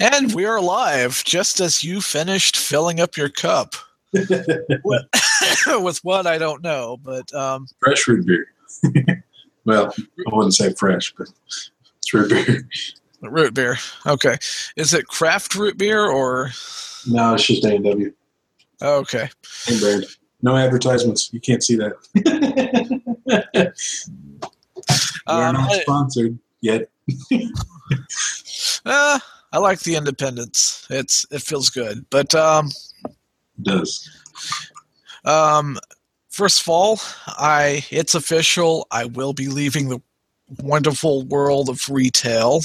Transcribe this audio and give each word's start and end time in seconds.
And 0.00 0.32
we 0.32 0.44
are 0.44 0.60
live 0.60 1.24
just 1.24 1.60
as 1.60 1.82
you 1.82 2.00
finished 2.00 2.56
filling 2.56 3.00
up 3.00 3.16
your 3.16 3.28
cup. 3.28 3.74
with 4.12 5.98
what 6.02 6.26
I 6.26 6.38
don't 6.38 6.62
know, 6.62 6.98
but 7.02 7.32
um, 7.34 7.66
fresh 7.80 8.06
root 8.08 8.26
beer. 8.26 8.46
well, 9.64 9.92
I 9.98 10.34
wouldn't 10.34 10.54
say 10.54 10.72
fresh, 10.74 11.12
but 11.16 11.28
it's 11.98 12.14
root 12.14 12.30
beer. 12.30 12.68
Root 13.22 13.54
beer. 13.54 13.76
Okay. 14.06 14.38
Is 14.76 14.94
it 14.94 15.08
craft 15.08 15.54
root 15.56 15.76
beer 15.76 16.06
or? 16.06 16.50
No, 17.06 17.34
it's 17.34 17.46
just 17.46 17.64
A 17.64 17.74
and 17.74 17.84
W. 17.84 18.12
Okay. 18.80 19.28
Same 19.42 19.80
brand. 19.80 20.06
No 20.42 20.56
advertisements. 20.56 21.32
You 21.32 21.40
can't 21.40 21.62
see 21.62 21.76
that. 21.76 21.96
We're 25.26 25.44
um, 25.46 25.54
not 25.54 25.72
sponsored 25.72 26.38
yet. 26.60 26.88
uh, 28.86 29.18
I 29.52 29.58
like 29.58 29.80
the 29.80 29.96
independence. 29.96 30.86
It's 30.90 31.26
it 31.30 31.42
feels 31.42 31.70
good, 31.70 32.04
but 32.10 32.34
um, 32.34 32.70
it 33.04 33.62
does. 33.62 34.08
Um, 35.24 35.78
first 36.28 36.62
of 36.62 36.68
all, 36.68 37.00
I 37.26 37.84
it's 37.90 38.14
official. 38.14 38.86
I 38.90 39.06
will 39.06 39.32
be 39.32 39.48
leaving 39.48 39.88
the 39.88 40.00
wonderful 40.58 41.24
world 41.24 41.68
of 41.68 41.88
retail 41.88 42.60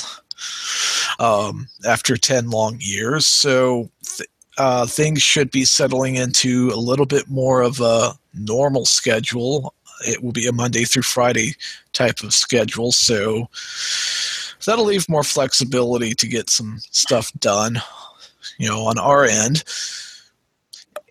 um, 1.20 1.68
after 1.86 2.18
ten 2.18 2.50
long 2.50 2.78
years. 2.82 3.26
So 3.26 3.90
th- 4.18 4.30
uh, 4.58 4.86
things 4.86 5.22
should 5.22 5.52
be 5.52 5.66
settling 5.66 6.16
into 6.16 6.70
a 6.74 6.78
little 6.78 7.06
bit 7.06 7.30
more 7.30 7.62
of 7.62 7.80
a 7.80 8.14
normal 8.34 8.86
schedule. 8.86 9.74
It 10.06 10.22
will 10.22 10.32
be 10.32 10.48
a 10.48 10.52
Monday 10.52 10.84
through 10.84 11.04
Friday 11.04 11.56
type 11.94 12.24
of 12.24 12.34
schedule. 12.34 12.92
So 12.92 13.50
that'll 14.66 14.86
leave 14.86 15.08
more 15.10 15.24
flexibility 15.24 16.14
to 16.16 16.28
get 16.28 16.50
some 16.50 16.80
stuff 16.92 17.32
done, 17.40 17.82
you 18.58 18.68
know, 18.68 18.86
on 18.86 18.98
our 18.98 19.26
end. 19.26 19.64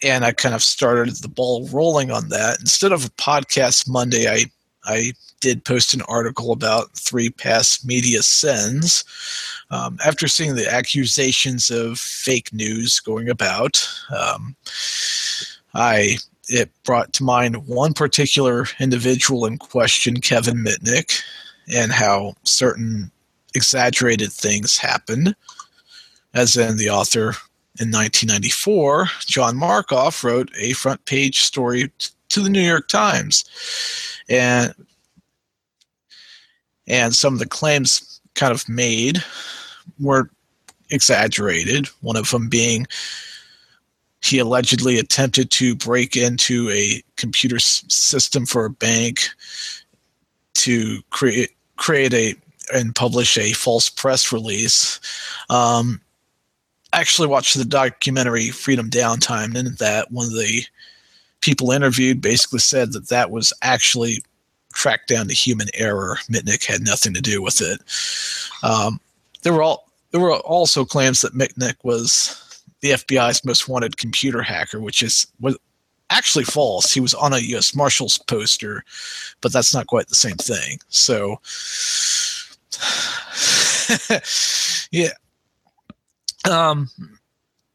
And 0.03 0.25
I 0.25 0.33
kind 0.33 0.55
of 0.55 0.63
started 0.63 1.17
the 1.17 1.29
ball 1.29 1.69
rolling 1.69 2.11
on 2.11 2.29
that. 2.31 2.59
Instead 2.61 2.93
of 2.93 3.05
a 3.05 3.11
podcast 3.11 3.89
Monday, 3.89 4.29
I 4.29 4.47
I 4.85 5.13
did 5.41 5.65
post 5.65 5.93
an 5.93 6.03
article 6.03 6.53
about 6.53 6.97
three 6.97 7.31
past 7.31 7.87
media 7.87 8.23
sins. 8.23 9.05
Um, 9.71 9.99
after 10.05 10.27
seeing 10.29 10.55
the 10.55 10.73
accusations 10.73 11.71
of 11.71 11.99
fake 11.99 12.53
news 12.53 13.01
going 13.01 13.29
about, 13.29 13.89
um, 14.17 14.57
I 15.75 16.19
it 16.49 16.71
brought 16.85 17.13
to 17.15 17.25
mind 17.25 17.67
one 17.67 17.95
particular 17.95 18.67
individual 18.81 19.47
in 19.47 19.59
question, 19.59 20.21
Kevin 20.21 20.65
Mitnick, 20.65 21.23
and 21.73 21.93
how 21.93 22.35
certain 22.43 23.11
exaggerated 23.55 24.33
things 24.33 24.79
happen, 24.79 25.35
as 26.35 26.57
in 26.57 26.77
the 26.77 26.91
author 26.91 27.35
in 27.81 27.91
1994, 27.91 29.07
John 29.21 29.57
Markoff 29.57 30.23
wrote 30.23 30.51
a 30.59 30.73
front 30.75 31.05
page 31.07 31.41
story 31.41 31.91
to 32.29 32.41
the 32.41 32.51
New 32.51 32.61
York 32.61 32.89
Times, 32.89 33.45
and 34.29 34.75
and 36.87 37.15
some 37.15 37.33
of 37.33 37.39
the 37.39 37.47
claims 37.47 38.21
kind 38.35 38.53
of 38.53 38.69
made 38.69 39.23
were 39.99 40.31
exaggerated. 40.91 41.87
One 42.01 42.17
of 42.17 42.31
them 42.31 42.49
being 42.49 42.87
he 44.23 44.39
allegedly 44.39 44.99
attempted 44.99 45.51
to 45.51 45.75
break 45.75 46.17
into 46.17 46.71
a 46.71 47.03
computer 47.17 47.59
system 47.59 48.47
for 48.47 48.65
a 48.65 48.71
bank 48.71 49.29
to 50.55 51.03
create 51.11 51.51
create 51.77 52.15
a 52.15 52.35
and 52.73 52.95
publish 52.95 53.37
a 53.39 53.53
false 53.53 53.89
press 53.89 54.33
release. 54.33 55.01
Um, 55.51 56.01
I 56.93 57.01
actually 57.01 57.29
watched 57.29 57.57
the 57.57 57.65
documentary 57.65 58.51
Freedom 58.51 58.91
Downtime, 58.91 59.57
and 59.57 59.79
that 59.79 60.11
one 60.11 60.27
of 60.27 60.33
the 60.33 60.63
people 61.41 61.73
interviewed 61.73 62.21
basically 62.21 62.59
said 62.59 62.93
that 62.93 63.09
that 63.09 63.31
was 63.31 63.53
actually 63.63 64.23
tracked 64.73 65.09
down 65.09 65.29
to 65.29 65.35
human 65.35 65.69
error. 65.75 66.19
Mitnick 66.31 66.65
had 66.65 66.83
nothing 66.83 67.15
to 67.15 67.21
do 67.21 67.43
with 67.43 67.61
it. 67.61 67.81
Um, 68.63 69.01
there 69.43 69.53
were 69.53 69.63
all 69.63 69.89
there 70.11 70.21
were 70.21 70.37
also 70.37 70.85
claims 70.85 71.23
that 71.23 71.35
Mitnick 71.35 71.77
was 71.83 72.63
the 72.81 72.91
FBI's 72.91 73.45
most 73.45 73.69
wanted 73.69 73.97
computer 73.97 74.43
hacker, 74.43 74.81
which 74.81 75.03
is 75.03 75.27
was 75.41 75.57
actually 76.11 76.45
false. 76.45 76.93
He 76.93 77.01
was 77.01 77.15
on 77.15 77.33
a 77.33 77.39
U.S. 77.39 77.75
Marshals 77.75 78.19
poster, 78.19 78.85
but 79.41 79.53
that's 79.53 79.75
not 79.75 79.87
quite 79.87 80.09
the 80.09 80.15
same 80.15 80.37
thing. 80.37 80.79
So 80.89 81.41
yeah. 84.91 85.11
Um, 86.51 86.89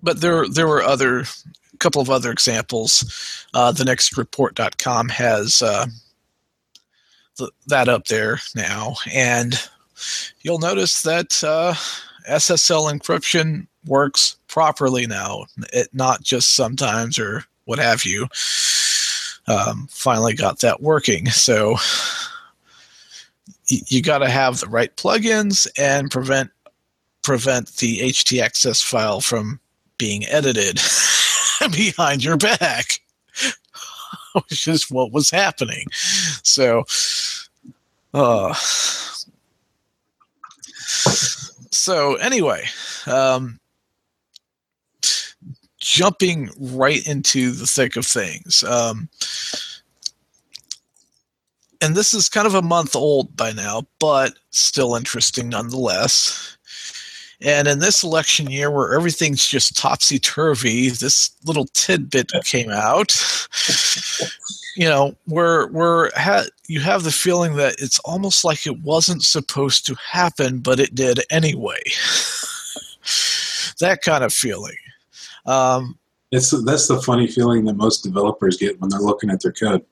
but 0.01 0.21
there 0.21 0.47
there 0.47 0.67
were 0.67 0.83
other 0.83 1.21
a 1.21 1.77
couple 1.79 2.01
of 2.01 2.09
other 2.09 2.31
examples. 2.31 3.45
Uh, 3.53 3.71
the 3.71 3.85
next 3.85 4.17
report.com 4.17 5.09
has 5.09 5.61
uh, 5.61 5.85
th- 7.37 7.51
that 7.67 7.87
up 7.87 8.05
there 8.05 8.39
now, 8.55 8.95
and 9.11 9.69
you'll 10.41 10.59
notice 10.59 11.03
that 11.03 11.43
uh, 11.43 11.73
SSL 12.29 12.91
encryption 12.91 13.67
works 13.85 14.37
properly 14.47 15.07
now. 15.07 15.45
It 15.73 15.89
not 15.93 16.23
just 16.23 16.55
sometimes 16.55 17.19
or 17.19 17.43
what 17.65 17.79
have 17.79 18.05
you. 18.05 18.27
Um, 19.47 19.87
finally 19.89 20.33
got 20.33 20.59
that 20.59 20.81
working. 20.81 21.27
So 21.27 21.77
you 23.69 24.01
got 24.01 24.19
to 24.19 24.29
have 24.29 24.59
the 24.59 24.67
right 24.67 24.95
plugins 24.95 25.67
and 25.77 26.09
prevent 26.11 26.51
prevent 27.23 27.75
the 27.77 27.99
htaccess 27.99 28.83
file 28.83 29.19
from 29.19 29.59
being 29.97 30.25
edited 30.27 30.79
behind 31.71 32.23
your 32.23 32.37
back 32.37 33.01
which 34.33 34.67
is 34.67 34.89
what 34.89 35.11
was 35.11 35.29
happening. 35.29 35.85
So 36.43 36.83
uh 38.13 38.53
so 41.71 42.15
anyway 42.15 42.65
um 43.05 43.59
jumping 45.79 46.49
right 46.57 47.05
into 47.05 47.51
the 47.51 47.67
thick 47.67 47.97
of 47.97 48.05
things 48.05 48.63
um 48.63 49.09
and 51.81 51.95
this 51.95 52.13
is 52.13 52.29
kind 52.29 52.47
of 52.47 52.55
a 52.55 52.61
month 52.61 52.95
old 52.95 53.35
by 53.35 53.51
now, 53.51 53.83
but 53.99 54.33
still 54.51 54.95
interesting 54.95 55.49
nonetheless. 55.49 56.57
And 57.41 57.67
in 57.67 57.79
this 57.79 58.03
election 58.03 58.49
year 58.49 58.71
where 58.71 58.95
everything's 58.95 59.45
just 59.45 59.77
topsy 59.77 60.17
turvy, 60.17 60.89
this 60.89 61.31
little 61.45 61.65
tidbit 61.73 62.31
came 62.45 62.71
out. 62.71 63.15
you 64.75 64.85
know, 64.89 65.15
where 65.25 65.67
where 65.67 66.11
ha- 66.15 66.47
you 66.67 66.79
have 66.79 67.03
the 67.03 67.11
feeling 67.11 67.55
that 67.57 67.75
it's 67.79 67.99
almost 67.99 68.43
like 68.43 68.65
it 68.65 68.79
wasn't 68.81 69.23
supposed 69.23 69.85
to 69.85 69.95
happen, 69.95 70.59
but 70.59 70.79
it 70.79 70.95
did 70.95 71.19
anyway. 71.29 71.81
that 73.79 73.99
kind 74.01 74.23
of 74.23 74.33
feeling. 74.33 74.77
Um, 75.45 75.97
it's 76.31 76.49
that's 76.65 76.87
the 76.87 77.01
funny 77.01 77.27
feeling 77.27 77.65
that 77.65 77.75
most 77.75 78.03
developers 78.03 78.57
get 78.57 78.79
when 78.81 78.89
they're 78.89 78.99
looking 78.99 79.29
at 79.29 79.41
their 79.41 79.51
code. 79.53 79.85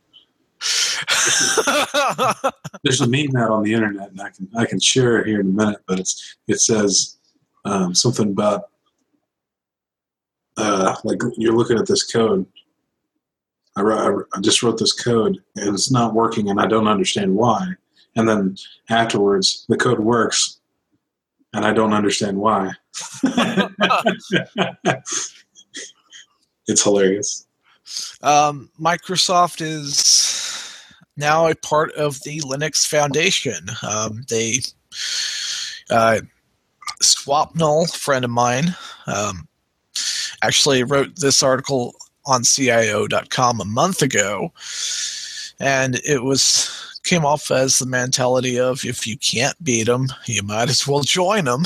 There's 2.84 3.02
a 3.02 3.08
meme 3.08 3.36
out 3.38 3.52
on 3.52 3.64
the 3.64 3.74
internet, 3.74 4.12
and 4.12 4.22
I 4.22 4.30
can 4.30 4.50
I 4.58 4.66
can 4.66 4.80
share 4.80 5.20
it 5.20 5.28
here 5.28 5.40
in 5.40 5.48
a 5.48 5.52
minute. 5.52 5.82
But 5.88 6.00
it's 6.00 6.38
it 6.48 6.60
says 6.62 7.18
um, 7.66 7.94
something 7.94 8.30
about 8.30 8.70
uh, 10.58 10.96
like 11.04 11.20
you're 11.38 11.56
looking 11.56 11.78
at 11.78 11.88
this 11.88 12.04
code. 12.04 12.46
I, 13.78 13.82
wrote, 13.82 14.28
I 14.34 14.40
just 14.40 14.64
wrote 14.64 14.78
this 14.78 14.94
code, 14.94 15.44
and 15.58 15.74
it's 15.74 15.92
not 15.92 16.14
working, 16.14 16.50
and 16.50 16.62
I 16.62 16.66
don't 16.66 16.88
understand 16.88 17.36
why. 17.36 17.74
And 18.16 18.30
then 18.30 18.56
afterwards, 18.90 19.66
the 19.68 19.76
code 19.76 20.00
works, 20.00 20.62
and 21.54 21.66
I 21.66 21.74
don't 21.74 21.92
understand 21.94 22.38
why. 22.38 22.72
it's 26.68 26.84
hilarious. 26.84 27.46
Um, 28.22 28.70
Microsoft 28.80 29.62
is 29.62 30.25
now 31.18 31.48
a 31.48 31.56
part 31.56 31.92
of 31.94 32.22
the 32.24 32.40
Linux 32.42 32.88
Foundation. 32.88 33.68
Um, 33.88 34.24
they 34.30 34.60
uh, 35.90 36.20
Swapnil, 37.02 37.96
friend 37.96 38.26
of 38.26 38.32
mine, 38.32 38.76
um, 39.08 39.48
actually 40.42 40.84
wrote 40.84 41.16
this 41.18 41.44
article 41.44 41.96
on 42.26 42.44
CIO.com 42.44 43.62
a 43.62 43.66
month 43.66 44.02
ago, 44.02 44.52
and 45.60 45.96
it 46.06 46.24
was 46.24 46.86
came 47.06 47.26
off 47.26 47.52
as 47.52 47.80
the 47.80 47.86
mentality 47.86 48.60
of 48.60 48.84
if 48.84 49.06
you 49.08 49.16
can't 49.18 49.64
beat 49.64 49.86
them, 49.86 50.08
you 50.26 50.42
might 50.42 50.70
as 50.70 50.88
well 50.88 51.02
join 51.02 51.46
them. 51.46 51.62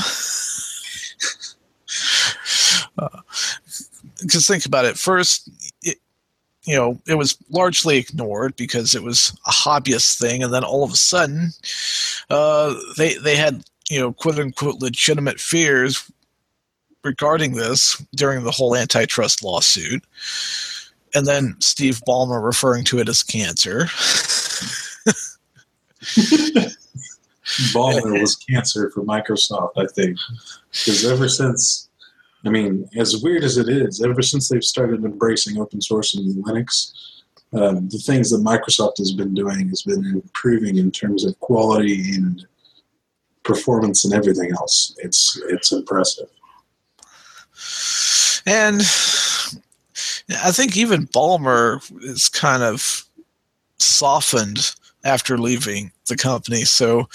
Because 4.20 4.50
uh, 4.50 4.52
think 4.52 4.66
about 4.66 4.84
it. 4.84 4.98
First, 4.98 5.48
you 6.70 6.76
know, 6.76 7.00
it 7.08 7.16
was 7.16 7.36
largely 7.50 7.98
ignored 7.98 8.54
because 8.54 8.94
it 8.94 9.02
was 9.02 9.36
a 9.44 9.50
hobbyist 9.50 10.20
thing, 10.20 10.44
and 10.44 10.54
then 10.54 10.62
all 10.62 10.84
of 10.84 10.92
a 10.92 10.96
sudden, 10.96 11.50
uh, 12.30 12.72
they 12.96 13.14
they 13.14 13.34
had 13.34 13.64
you 13.90 13.98
know 13.98 14.12
quote 14.12 14.38
unquote 14.38 14.80
legitimate 14.80 15.40
fears 15.40 16.08
regarding 17.02 17.54
this 17.54 18.00
during 18.14 18.44
the 18.44 18.52
whole 18.52 18.76
antitrust 18.76 19.42
lawsuit, 19.42 20.04
and 21.12 21.26
then 21.26 21.56
Steve 21.58 22.00
Ballmer 22.06 22.40
referring 22.40 22.84
to 22.84 23.00
it 23.00 23.08
as 23.08 23.24
cancer. 23.24 23.86
Ballmer 27.72 28.20
was 28.20 28.36
cancer 28.36 28.90
for 28.90 29.02
Microsoft, 29.02 29.72
I 29.76 29.86
think, 29.86 30.16
because 30.70 31.04
ever 31.04 31.28
since, 31.28 31.89
I 32.44 32.48
mean, 32.48 32.88
as 32.96 33.22
weird 33.22 33.44
as 33.44 33.58
it 33.58 33.68
is, 33.68 34.02
ever 34.02 34.22
since 34.22 34.48
they've 34.48 34.64
started 34.64 35.04
embracing 35.04 35.60
open 35.60 35.80
source 35.80 36.14
and 36.14 36.44
Linux, 36.44 36.92
um, 37.52 37.88
the 37.88 37.98
things 37.98 38.30
that 38.30 38.38
Microsoft 38.38 38.98
has 38.98 39.12
been 39.12 39.34
doing 39.34 39.68
has 39.68 39.82
been 39.82 40.04
improving 40.06 40.78
in 40.78 40.90
terms 40.90 41.24
of 41.24 41.38
quality 41.40 42.14
and 42.14 42.46
performance 43.42 44.04
and 44.04 44.14
everything 44.14 44.52
else. 44.52 44.94
It's 44.98 45.40
it's 45.48 45.72
impressive. 45.72 46.28
And 48.46 48.80
I 50.42 50.52
think 50.52 50.76
even 50.76 51.08
Ballmer 51.08 51.82
is 52.02 52.28
kind 52.28 52.62
of 52.62 53.04
softened 53.78 54.74
after 55.04 55.36
leaving 55.36 55.92
the 56.08 56.16
company. 56.16 56.64
So 56.64 57.08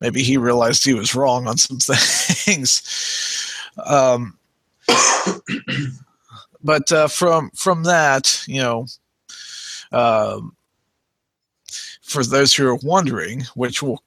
maybe 0.00 0.22
he 0.22 0.36
realized 0.36 0.84
he 0.84 0.94
was 0.94 1.14
wrong 1.14 1.46
on 1.46 1.56
some 1.56 1.78
things. 1.80 2.82
Um, 3.78 4.38
but 6.62 6.90
uh, 6.92 7.08
from 7.08 7.50
from 7.50 7.84
that, 7.84 8.42
you 8.46 8.60
know, 8.60 8.86
um, 9.92 10.56
for 12.02 12.24
those 12.24 12.54
who 12.54 12.66
are 12.66 12.78
wondering, 12.82 13.42
which 13.54 13.82
we'll 13.82 14.02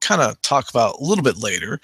kind 0.00 0.22
of 0.22 0.40
talk 0.42 0.70
about 0.70 0.98
a 0.98 1.04
little 1.04 1.24
bit 1.24 1.38
later, 1.38 1.80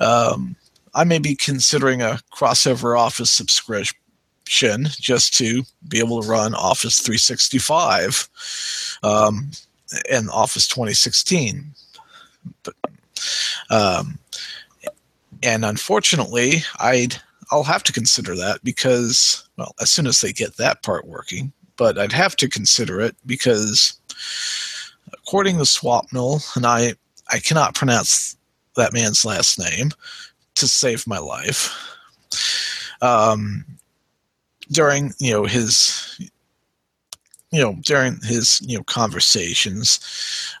um, 0.00 0.56
I 0.94 1.04
may 1.04 1.18
be 1.18 1.34
considering 1.34 2.02
a 2.02 2.18
crossover 2.34 2.98
Office 2.98 3.30
subscription 3.30 4.86
just 4.90 5.34
to 5.34 5.62
be 5.88 5.98
able 5.98 6.22
to 6.22 6.28
run 6.28 6.54
Office 6.54 6.98
365 7.00 8.98
um, 9.02 9.50
and 10.10 10.30
Office 10.30 10.66
2016. 10.68 11.72
But, 12.62 12.74
um, 13.70 14.18
and 15.42 15.64
unfortunately, 15.64 16.62
I'd 16.78 17.16
I'll 17.50 17.64
have 17.64 17.82
to 17.84 17.92
consider 17.92 18.34
that 18.36 18.62
because 18.64 19.48
well, 19.56 19.74
as 19.80 19.90
soon 19.90 20.06
as 20.06 20.20
they 20.20 20.32
get 20.32 20.56
that 20.56 20.82
part 20.82 21.06
working, 21.06 21.52
but 21.76 21.98
I'd 21.98 22.12
have 22.12 22.36
to 22.36 22.48
consider 22.48 23.00
it 23.00 23.16
because 23.26 23.98
according 25.12 25.58
to 25.58 25.64
Swapnil, 25.64 26.56
and 26.56 26.66
I 26.66 26.94
I 27.30 27.38
cannot 27.38 27.74
pronounce 27.74 28.36
that 28.76 28.92
man's 28.92 29.24
last 29.24 29.58
name 29.58 29.90
to 30.54 30.68
save 30.68 31.06
my 31.06 31.18
life. 31.18 31.74
Um, 33.00 33.64
during 34.70 35.12
you 35.18 35.32
know 35.32 35.44
his 35.44 36.16
you 37.50 37.60
know 37.60 37.76
during 37.82 38.18
his 38.22 38.60
you 38.64 38.76
know 38.76 38.84
conversations 38.84 40.00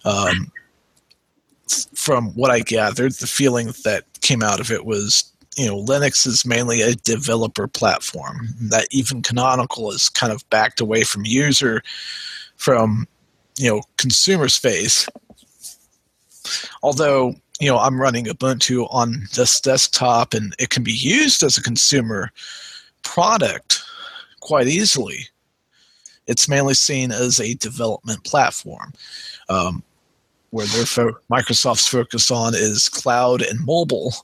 um, 0.04 0.52
from 1.94 2.28
what 2.34 2.50
i 2.50 2.60
gathered 2.60 3.12
the 3.14 3.26
feeling 3.26 3.72
that 3.84 4.04
came 4.20 4.42
out 4.42 4.60
of 4.60 4.70
it 4.70 4.84
was 4.84 5.24
you 5.56 5.66
know 5.66 5.76
linux 5.76 6.26
is 6.26 6.46
mainly 6.46 6.80
a 6.80 6.94
developer 6.94 7.66
platform 7.66 8.48
that 8.60 8.86
even 8.90 9.22
canonical 9.22 9.90
is 9.90 10.08
kind 10.08 10.32
of 10.32 10.48
backed 10.50 10.80
away 10.80 11.02
from 11.02 11.24
user 11.24 11.82
from 12.56 13.06
you 13.58 13.68
know 13.68 13.82
consumer 13.98 14.48
space 14.48 15.08
although 16.82 17.34
you 17.60 17.68
know 17.68 17.78
i'm 17.78 18.00
running 18.00 18.24
ubuntu 18.26 18.86
on 18.90 19.26
this 19.34 19.60
desktop 19.60 20.34
and 20.34 20.54
it 20.58 20.70
can 20.70 20.82
be 20.82 20.92
used 20.92 21.42
as 21.42 21.56
a 21.56 21.62
consumer 21.62 22.30
product 23.02 23.82
quite 24.40 24.66
easily. 24.66 25.28
It's 26.26 26.48
mainly 26.48 26.74
seen 26.74 27.10
as 27.10 27.40
a 27.40 27.54
development 27.54 28.24
platform. 28.24 28.92
Um, 29.48 29.82
where 30.52 30.66
their 30.66 30.86
fo- 30.86 31.18
Microsoft's 31.30 31.88
focus 31.88 32.30
on 32.30 32.54
is 32.54 32.88
cloud 32.88 33.42
and 33.42 33.64
mobile, 33.64 34.14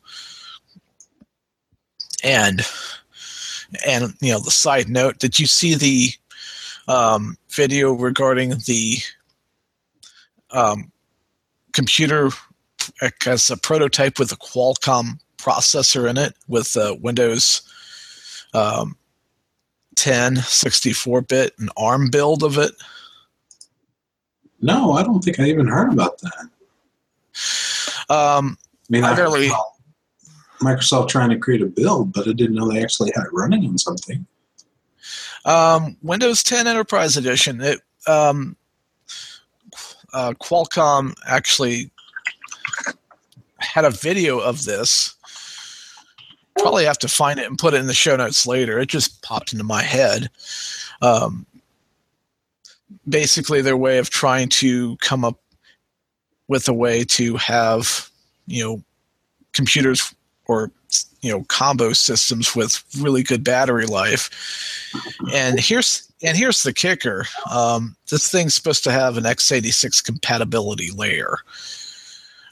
and 2.23 2.61
and 3.87 4.15
you 4.21 4.33
know 4.33 4.39
the 4.39 4.51
side 4.51 4.89
note. 4.89 5.19
Did 5.19 5.41
you 5.41 5.47
see 5.47 5.75
the 5.75 6.11
um, 6.87 7.37
video 7.51 7.93
regarding 7.93 8.51
the 8.67 8.99
um, 10.51 10.93
computer 11.73 12.31
as 13.27 13.51
a 13.51 13.57
prototype 13.57 14.19
with 14.19 14.31
a 14.31 14.37
Qualcomm 14.37 15.19
processor 15.39 16.09
in 16.09 16.19
it 16.19 16.35
with 16.47 16.77
uh, 16.77 16.95
Windows 17.01 17.63
um, 18.55 18.97
10 19.97 20.37
64 20.37 21.23
bit 21.23 21.55
and 21.59 21.71
ARM 21.77 22.11
build 22.11 22.43
of 22.43 22.59
it? 22.59 22.73
No, 24.61 24.93
I 24.93 25.03
don't 25.03 25.23
think 25.23 25.39
I 25.41 25.45
even 25.45 25.67
heard 25.69 25.93
about 25.93 26.19
that. 26.21 26.49
Um, 28.11 28.57
I 28.61 28.87
mean, 28.91 29.05
I, 29.05 29.15
barely- 29.15 29.49
Microsoft, 29.49 29.65
Microsoft 30.61 31.09
trying 31.09 31.31
to 31.31 31.39
create 31.39 31.63
a 31.63 31.67
build, 31.67 32.13
but 32.13 32.27
I 32.29 32.33
didn't 32.33 32.57
know 32.57 32.71
they 32.71 32.83
actually 32.83 33.13
had 33.15 33.25
it 33.25 33.33
running 33.33 33.67
on 33.67 33.79
something. 33.79 34.27
um, 35.45 35.97
Windows 36.03 36.43
10 36.43 36.67
Enterprise 36.67 37.17
Edition. 37.17 37.61
It 37.61 37.81
um, 38.07 38.57
uh, 40.13 40.33
Qualcomm 40.41 41.15
actually 41.27 41.91
had 43.59 43.85
a 43.85 43.91
video 43.91 44.39
of 44.39 44.65
this. 44.65 45.15
Probably 46.59 46.85
have 46.87 46.99
to 46.99 47.09
find 47.09 47.39
it 47.39 47.47
and 47.47 47.59
put 47.59 47.75
it 47.75 47.79
in 47.81 47.87
the 47.87 47.95
show 47.95 48.17
notes 48.17 48.47
later. 48.47 48.81
It 48.81 48.89
just 48.89 49.23
popped 49.23 49.53
into 49.53 49.65
my 49.65 49.83
head. 49.83 50.29
Um, 51.03 51.47
basically, 53.09 53.63
their 53.63 53.77
way 53.77 53.99
of 53.99 54.11
trying 54.11 54.49
to 54.51 54.97
come 54.99 55.25
up 55.25 55.41
with 56.49 56.69
a 56.69 56.73
way 56.73 57.05
to 57.05 57.37
have, 57.37 58.09
you 58.47 58.65
know, 58.65 58.83
computers 59.53 60.15
or 60.47 60.71
you 61.21 61.31
know 61.31 61.45
combo 61.49 61.93
systems 61.93 62.55
with 62.55 62.83
really 62.99 63.23
good 63.23 63.45
battery 63.45 63.87
life. 63.87 64.31
And 65.33 65.61
here's 65.61 66.11
and 66.23 66.37
here's 66.37 66.63
the 66.63 66.73
kicker: 66.73 67.27
um, 67.51 67.97
this 68.11 68.31
thing's 68.31 68.55
supposed 68.55 68.85
to 68.85 68.93
have 68.93 69.17
an 69.17 69.25
x86 69.25 70.05
compatibility 70.05 70.91
layer, 70.91 71.39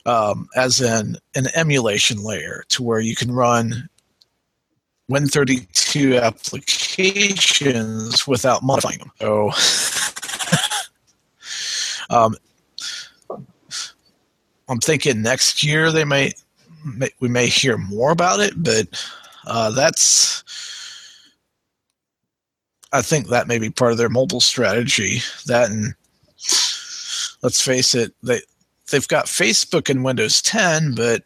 um, 0.05 0.49
as 0.57 0.81
in 0.81 1.17
an 1.35 1.47
emulation 1.55 2.23
layer, 2.23 2.65
to 2.69 2.83
where 2.83 3.01
you 3.01 3.17
can 3.17 3.33
run 3.33 3.89
Win32 5.11 6.21
applications 6.21 8.27
without 8.27 8.63
modifying 8.63 8.99
them. 8.99 9.13
So, 9.21 9.47
um, 12.17 12.37
I'm 14.69 14.79
thinking 14.79 15.23
next 15.23 15.63
year 15.63 15.93
they 15.93 16.05
may, 16.05 16.33
may 16.85 17.11
we 17.21 17.29
may 17.29 17.47
hear 17.47 17.77
more 17.77 18.11
about 18.11 18.41
it, 18.41 18.55
but 18.57 18.89
uh, 19.47 19.71
that's 19.71 20.43
I 22.93 23.03
think 23.03 23.29
that 23.29 23.49
may 23.49 23.59
be 23.59 23.71
part 23.71 23.93
of 23.93 23.99
their 23.99 24.09
mobile 24.09 24.41
strategy. 24.41 25.21
That 25.47 25.71
and 25.71 25.95
let's 27.43 27.61
face 27.61 27.95
it, 27.95 28.13
they 28.23 28.41
they've 28.91 29.09
got 29.09 29.27
Facebook 29.27 29.91
and 29.91 30.05
Windows 30.05 30.41
10, 30.43 30.95
but 30.95 31.23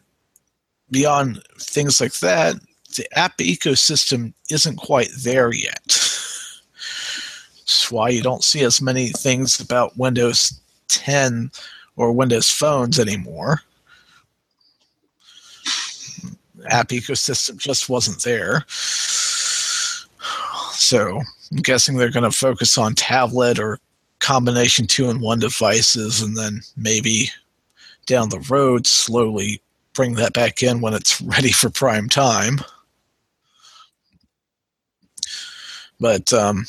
beyond 0.89 1.41
things 1.59 2.01
like 2.01 2.19
that, 2.19 2.55
the 2.95 3.07
app 3.17 3.37
ecosystem 3.37 4.33
isn't 4.49 4.77
quite 4.77 5.09
there 5.17 5.53
yet. 5.53 5.81
That's 5.87 7.89
why 7.89 8.09
you 8.09 8.21
don't 8.21 8.43
see 8.43 8.63
as 8.63 8.81
many 8.81 9.09
things 9.09 9.59
about 9.59 9.97
Windows 9.97 10.59
10 10.91 11.51
or 11.95 12.11
Windows 12.11 12.49
phones 12.49 12.99
anymore. 12.99 13.61
App 16.67 16.89
ecosystem 16.89 17.57
just 17.57 17.89
wasn't 17.89 18.21
there. 18.23 18.65
So 20.73 21.21
I'm 21.51 21.57
guessing 21.57 21.97
they're 21.97 22.11
going 22.11 22.29
to 22.29 22.37
focus 22.37 22.77
on 22.77 22.93
tablet 22.95 23.59
or 23.59 23.79
combination 24.19 24.85
two 24.85 25.09
and 25.09 25.21
one 25.21 25.39
devices 25.39 26.21
and 26.21 26.37
then 26.37 26.61
maybe 26.77 27.29
down 28.05 28.29
the 28.29 28.45
road 28.49 28.85
slowly 28.85 29.61
bring 29.93 30.13
that 30.15 30.33
back 30.33 30.61
in 30.61 30.81
when 30.81 30.93
it's 30.93 31.21
ready 31.21 31.51
for 31.51 31.69
prime 31.69 32.09
time. 32.09 32.59
But 35.99 36.33
um, 36.33 36.65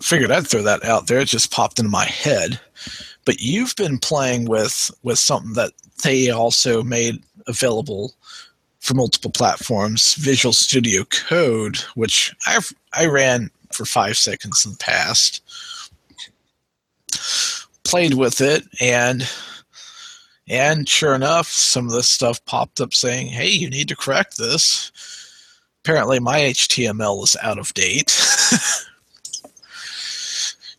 figured 0.00 0.30
I'd 0.30 0.46
throw 0.46 0.62
that 0.62 0.84
out 0.84 1.06
there. 1.06 1.20
It 1.20 1.28
just 1.28 1.50
popped 1.50 1.78
into 1.78 1.90
my 1.90 2.04
head. 2.04 2.60
But 3.24 3.40
you've 3.40 3.76
been 3.76 3.98
playing 3.98 4.46
with 4.46 4.90
with 5.02 5.18
something 5.18 5.52
that 5.54 5.72
they 6.02 6.30
also 6.30 6.82
made 6.82 7.22
available 7.46 8.14
for 8.80 8.94
multiple 8.94 9.30
platforms, 9.30 10.14
Visual 10.14 10.52
Studio 10.52 11.04
Code, 11.04 11.76
which 11.94 12.34
I 12.46 12.60
I 12.92 13.06
ran 13.06 13.50
for 13.72 13.84
five 13.84 14.16
seconds 14.16 14.64
in 14.64 14.72
the 14.72 14.78
past. 14.78 15.42
Played 17.84 18.14
with 18.14 18.40
it 18.40 18.64
and 18.80 19.28
And 20.48 20.88
sure 20.88 21.14
enough, 21.14 21.46
some 21.46 21.86
of 21.86 21.92
this 21.92 22.08
stuff 22.08 22.44
popped 22.44 22.80
up 22.80 22.92
saying, 22.92 23.28
hey, 23.28 23.48
you 23.48 23.70
need 23.70 23.88
to 23.88 23.96
correct 23.96 24.36
this. 24.36 24.90
Apparently, 25.84 26.18
my 26.18 26.40
HTML 26.40 27.22
is 27.22 27.36
out 27.40 27.58
of 27.58 27.72
date. 27.72 28.10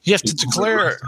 you 0.04 0.14
have 0.14 0.22
to 0.24 0.36
declare. 0.36 1.00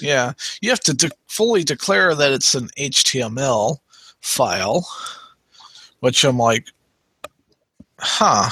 Yeah, 0.00 0.32
you 0.60 0.70
have 0.70 0.80
to 0.80 0.94
de- 0.94 1.10
fully 1.28 1.64
declare 1.64 2.14
that 2.14 2.32
it's 2.32 2.54
an 2.54 2.68
HTML 2.78 3.78
file, 4.20 4.86
which 6.00 6.24
I'm 6.24 6.38
like, 6.38 6.68
huh. 7.98 8.50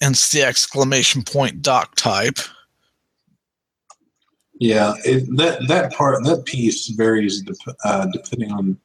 And 0.00 0.14
it's 0.14 0.30
the 0.32 0.42
exclamation 0.42 1.22
point 1.22 1.62
doc 1.62 1.94
type. 1.94 2.38
Yeah, 4.58 4.94
it, 5.04 5.24
that 5.36 5.66
that 5.68 5.92
part 5.92 6.22
that 6.24 6.44
piece 6.44 6.88
varies 6.88 7.42
dep- 7.42 7.76
uh, 7.84 8.06
depending 8.12 8.52
on 8.52 8.78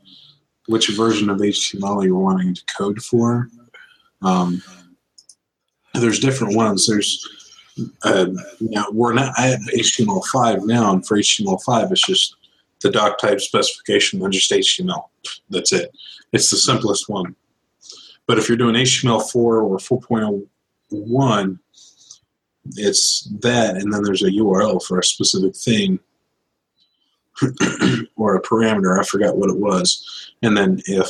which 0.67 0.89
version 0.89 1.29
of 1.29 1.37
HTML 1.37 2.03
you're 2.03 2.17
wanting 2.17 2.53
to 2.53 2.61
code 2.65 3.01
for. 3.01 3.49
Um, 4.21 4.61
there's 5.93 6.19
different 6.19 6.55
ones. 6.55 6.87
There's 6.87 7.25
Um, 8.03 8.37
you 8.59 8.69
know, 8.69 8.85
we're 8.91 9.13
not 9.13 9.37
at 9.39 9.59
HTML5 9.75 10.65
now, 10.65 10.93
and 10.93 11.05
for 11.05 11.17
HTML5, 11.17 11.91
it's 11.91 12.05
just 12.05 12.35
the 12.81 12.91
doc 12.91 13.17
type 13.17 13.41
specification 13.41 14.31
just 14.31 14.51
HTML. 14.51 15.05
That's 15.49 15.73
it. 15.73 15.95
It's 16.33 16.49
the 16.49 16.57
simplest 16.57 17.09
one. 17.09 17.35
But 18.27 18.37
if 18.37 18.47
you're 18.47 18.57
doing 18.57 18.75
HTML4 18.75 19.35
or 19.35 19.77
4.01, 19.77 21.59
it's 22.75 23.29
that, 23.41 23.77
and 23.77 23.93
then 23.93 24.03
there's 24.03 24.23
a 24.23 24.31
URL 24.31 24.83
for 24.83 24.99
a 24.99 25.03
specific 25.03 25.55
thing 25.55 25.99
or 28.15 28.35
a 28.35 28.41
parameter. 28.41 28.99
I 28.99 29.03
forgot 29.03 29.37
what 29.37 29.49
it 29.49 29.57
was. 29.57 30.33
And 30.41 30.57
then 30.57 30.81
if 30.85 31.09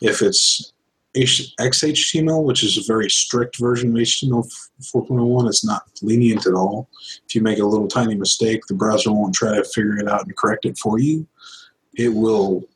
if 0.00 0.22
it's 0.22 0.72
XHTML, 1.16 2.44
which 2.44 2.62
is 2.62 2.76
a 2.76 2.92
very 2.92 3.08
strict 3.08 3.58
version 3.58 3.90
of 3.90 3.96
HTML 3.96 4.50
4.01, 4.94 5.48
it's 5.48 5.64
not 5.64 5.82
lenient 6.02 6.46
at 6.46 6.54
all. 6.54 6.88
If 7.26 7.34
you 7.34 7.42
make 7.42 7.58
a 7.58 7.64
little 7.64 7.88
tiny 7.88 8.14
mistake, 8.14 8.66
the 8.66 8.74
browser 8.74 9.12
won't 9.12 9.34
try 9.34 9.56
to 9.56 9.64
figure 9.64 9.98
it 9.98 10.08
out 10.08 10.26
and 10.26 10.36
correct 10.36 10.64
it 10.64 10.78
for 10.78 10.98
you. 10.98 11.26
It 11.94 12.08
will 12.08 12.68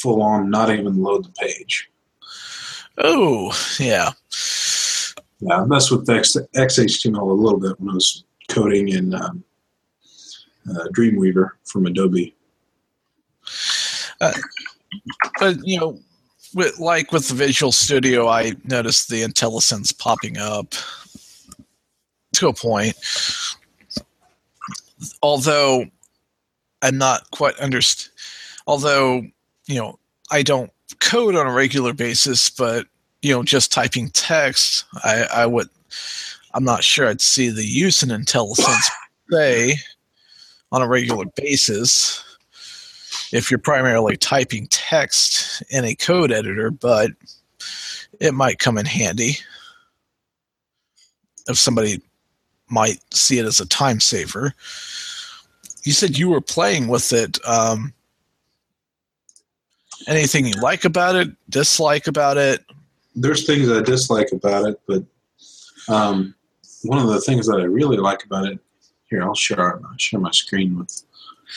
full 0.00 0.22
on 0.22 0.50
not 0.50 0.70
even 0.70 1.02
load 1.02 1.24
the 1.24 1.32
page. 1.32 1.90
Oh, 2.98 3.52
yeah. 3.78 4.10
Yeah, 5.40 5.62
I 5.62 5.64
messed 5.64 5.90
with 5.90 6.06
XHTML 6.06 7.20
a 7.20 7.24
little 7.24 7.58
bit 7.58 7.78
when 7.80 7.90
I 7.90 7.94
was 7.94 8.24
coding 8.48 8.88
in 8.88 9.14
um, 9.14 9.44
uh, 10.70 10.84
Dreamweaver 10.96 11.50
from 11.64 11.86
Adobe. 11.86 12.36
Uh, 14.20 14.32
but, 15.40 15.56
you 15.66 15.80
know, 15.80 15.98
with, 16.54 16.78
like 16.78 17.12
with 17.12 17.28
the 17.28 17.34
Visual 17.34 17.72
Studio, 17.72 18.28
I 18.28 18.54
noticed 18.64 19.08
the 19.08 19.22
IntelliSense 19.22 19.96
popping 19.98 20.38
up 20.38 20.74
to 22.32 22.48
a 22.48 22.52
point. 22.52 22.94
Although 25.22 25.86
I'm 26.82 26.98
not 26.98 27.30
quite 27.30 27.56
underst. 27.56 28.10
Although 28.66 29.22
you 29.66 29.76
know 29.76 29.98
I 30.30 30.42
don't 30.42 30.70
code 31.00 31.36
on 31.36 31.46
a 31.46 31.52
regular 31.52 31.92
basis, 31.92 32.50
but 32.50 32.86
you 33.22 33.32
know 33.32 33.42
just 33.42 33.72
typing 33.72 34.10
text, 34.10 34.84
I, 35.04 35.26
I 35.32 35.46
would. 35.46 35.68
I'm 36.54 36.64
not 36.64 36.84
sure 36.84 37.08
I'd 37.08 37.20
see 37.20 37.48
the 37.48 37.64
use 37.64 38.02
in 38.02 38.10
IntelliSense 38.10 38.90
say 39.30 39.76
on 40.70 40.82
a 40.82 40.88
regular 40.88 41.24
basis 41.36 42.22
if 43.32 43.50
you're 43.50 43.58
primarily 43.58 44.16
typing 44.16 44.66
text 44.68 45.62
in 45.70 45.84
a 45.84 45.94
code 45.94 46.30
editor, 46.30 46.70
but 46.70 47.10
it 48.20 48.34
might 48.34 48.58
come 48.58 48.78
in 48.78 48.86
handy 48.86 49.38
if 51.48 51.58
somebody 51.58 52.00
might 52.68 52.98
see 53.12 53.38
it 53.38 53.46
as 53.46 53.60
a 53.60 53.66
time 53.66 54.00
saver. 54.00 54.54
You 55.84 55.92
said 55.92 56.16
you 56.16 56.28
were 56.28 56.40
playing 56.40 56.88
with 56.88 57.12
it. 57.12 57.38
Um, 57.46 57.92
anything 60.06 60.46
you 60.46 60.54
like 60.60 60.84
about 60.84 61.16
it, 61.16 61.30
dislike 61.48 62.06
about 62.06 62.36
it? 62.36 62.64
There's 63.14 63.46
things 63.46 63.70
I 63.70 63.82
dislike 63.82 64.28
about 64.32 64.68
it, 64.68 64.80
but 64.86 65.04
um, 65.88 66.34
one 66.82 66.98
of 66.98 67.08
the 67.08 67.20
things 67.20 67.46
that 67.46 67.60
I 67.60 67.64
really 67.64 67.96
like 67.96 68.24
about 68.24 68.46
it, 68.46 68.58
here 69.08 69.22
I'll 69.22 69.34
share 69.34 69.84
I'll 69.84 69.98
share 69.98 70.20
my 70.20 70.30
screen 70.30 70.78
with 70.78 71.02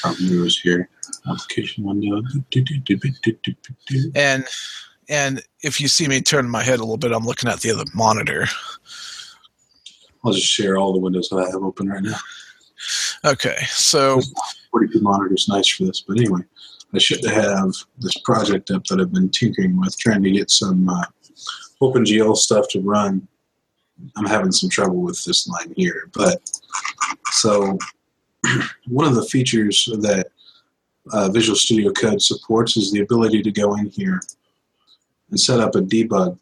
our 0.04 0.14
viewers 0.14 0.60
here. 0.60 0.90
Application 1.30 1.84
window. 1.84 2.22
And 4.16 4.46
and 5.08 5.44
if 5.62 5.80
you 5.80 5.88
see 5.88 6.08
me 6.08 6.22
turn 6.22 6.50
my 6.50 6.64
head 6.64 6.80
a 6.80 6.84
little 6.84 6.98
bit, 6.98 7.12
I'm 7.12 7.26
looking 7.26 7.50
at 7.50 7.60
the 7.60 7.72
other 7.72 7.86
monitor. 7.94 8.48
I'll 10.24 10.34
just 10.34 10.48
share 10.48 10.78
all 10.78 10.94
the 10.94 11.00
windows 11.00 11.30
that 11.30 11.38
I 11.38 11.46
have 11.52 11.64
open 11.64 11.90
right 11.90 12.02
now. 12.02 12.18
Okay, 13.24 13.58
so 13.70 14.22
42 14.72 15.02
monitors, 15.02 15.48
nice 15.48 15.70
for 15.70 15.86
this. 15.86 16.02
But 16.02 16.18
anyway, 16.18 16.42
I 16.94 16.98
should 16.98 17.24
have 17.26 17.72
this 18.00 18.18
project 18.24 18.72
up 18.72 18.84
that 18.86 19.00
I've 19.00 19.14
been 19.14 19.30
tinkering 19.30 19.80
with, 19.80 19.98
trying 19.98 20.24
to 20.24 20.32
get 20.32 20.50
some 20.50 20.90
uh, 20.90 21.04
OpenGL 21.82 22.36
stuff 22.38 22.68
to 22.70 22.82
run. 22.82 23.28
I'm 24.18 24.26
having 24.26 24.52
some 24.52 24.70
trouble 24.70 25.02
with 25.02 25.24
this 25.24 25.48
line 25.48 25.74
here, 25.76 26.10
but 26.14 26.42
so 27.32 27.78
one 28.88 29.08
of 29.08 29.16
the 29.16 29.26
features 29.26 29.88
that 30.02 30.28
uh, 31.12 31.30
Visual 31.30 31.56
Studio 31.56 31.92
Code 31.92 32.22
supports 32.22 32.78
is 32.78 32.92
the 32.92 33.02
ability 33.02 33.42
to 33.44 33.52
go 33.52 33.76
in 33.76 33.88
here 33.88 34.20
and 35.30 35.40
set 35.40 35.60
up 35.60 35.76
a 35.76 35.82
debug 35.82 36.38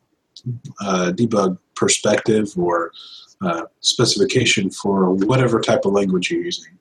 uh, 0.81 1.11
debug 1.15 1.57
perspective 1.75 2.51
or 2.57 2.91
uh, 3.41 3.63
specification 3.81 4.69
for 4.69 5.13
whatever 5.13 5.59
type 5.59 5.85
of 5.85 5.93
language 5.93 6.31
you're 6.31 6.41
using. 6.41 6.77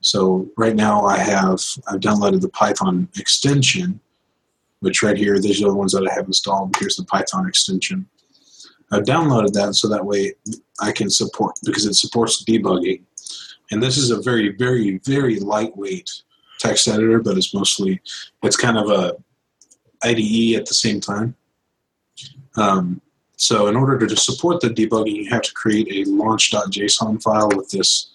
So 0.00 0.48
right 0.56 0.76
now 0.76 1.02
I 1.04 1.18
have 1.18 1.60
I've 1.88 2.00
downloaded 2.00 2.40
the 2.40 2.50
Python 2.50 3.08
extension, 3.18 4.00
which 4.80 5.02
right 5.02 5.16
here 5.16 5.38
these 5.38 5.62
are 5.62 5.68
the 5.68 5.74
ones 5.74 5.92
that 5.92 6.06
I 6.08 6.14
have 6.14 6.26
installed. 6.26 6.76
Here's 6.78 6.96
the 6.96 7.04
Python 7.04 7.48
extension. 7.48 8.06
I've 8.92 9.04
downloaded 9.04 9.52
that 9.54 9.74
so 9.74 9.88
that 9.88 10.04
way 10.04 10.34
I 10.80 10.92
can 10.92 11.10
support 11.10 11.54
because 11.64 11.86
it 11.86 11.94
supports 11.94 12.44
debugging. 12.44 13.02
And 13.70 13.82
this 13.82 13.96
is 13.96 14.10
a 14.10 14.20
very, 14.20 14.50
very, 14.50 14.98
very 15.04 15.40
lightweight 15.40 16.10
text 16.58 16.88
editor, 16.88 17.20
but 17.20 17.36
it's 17.36 17.54
mostly 17.54 18.00
it's 18.42 18.56
kind 18.56 18.78
of 18.78 18.90
a 18.90 19.16
IDE 20.02 20.56
at 20.56 20.66
the 20.66 20.74
same 20.74 21.00
time. 21.00 21.34
Um, 22.56 23.00
so 23.36 23.66
in 23.66 23.76
order 23.76 24.06
to 24.06 24.16
support 24.16 24.60
the 24.60 24.68
debugging, 24.68 25.16
you 25.16 25.30
have 25.30 25.42
to 25.42 25.52
create 25.54 25.88
a 25.90 26.10
launch.json 26.10 27.22
file 27.22 27.50
with 27.54 27.70
this 27.70 28.10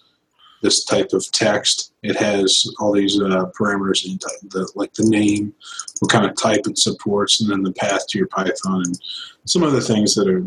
this 0.61 0.83
type 0.83 1.13
of 1.13 1.29
text. 1.31 1.93
It 2.03 2.17
has 2.17 2.65
all 2.79 2.91
these 2.91 3.19
uh, 3.19 3.45
parameters, 3.57 4.05
in 4.05 4.17
the, 4.49 4.69
like 4.75 4.93
the 4.93 5.07
name, 5.07 5.53
what 5.99 6.11
kind 6.11 6.25
of 6.25 6.35
type 6.35 6.61
it 6.65 6.77
supports, 6.77 7.39
and 7.39 7.49
then 7.49 7.63
the 7.63 7.71
path 7.71 8.07
to 8.07 8.17
your 8.17 8.27
Python, 8.27 8.83
and 8.85 8.99
some 9.45 9.63
other 9.63 9.81
things 9.81 10.15
that 10.15 10.27
are. 10.27 10.43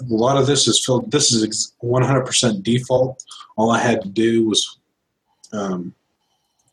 A 0.00 0.04
lot 0.14 0.36
of 0.36 0.46
this 0.46 0.68
is 0.68 0.84
filled. 0.84 1.10
This 1.10 1.32
is 1.32 1.72
100% 1.82 2.62
default. 2.62 3.22
All 3.56 3.70
I 3.70 3.78
had 3.78 4.02
to 4.02 4.08
do 4.08 4.46
was 4.46 4.78
um, 5.52 5.94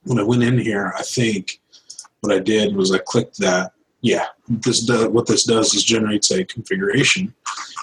when 0.04 0.20
I 0.20 0.24
went 0.24 0.44
in 0.44 0.58
here, 0.58 0.94
I 0.98 1.04
think 1.04 1.62
what 2.22 2.34
I 2.34 2.40
did 2.40 2.76
was 2.76 2.92
I 2.92 3.00
clicked 3.00 3.38
that. 3.40 3.72
Yeah, 4.02 4.26
this 4.50 4.82
does, 4.82 5.08
what 5.08 5.28
this 5.28 5.46
does 5.46 5.74
is 5.74 5.84
generates 5.84 6.32
a 6.32 6.44
configuration, 6.44 7.34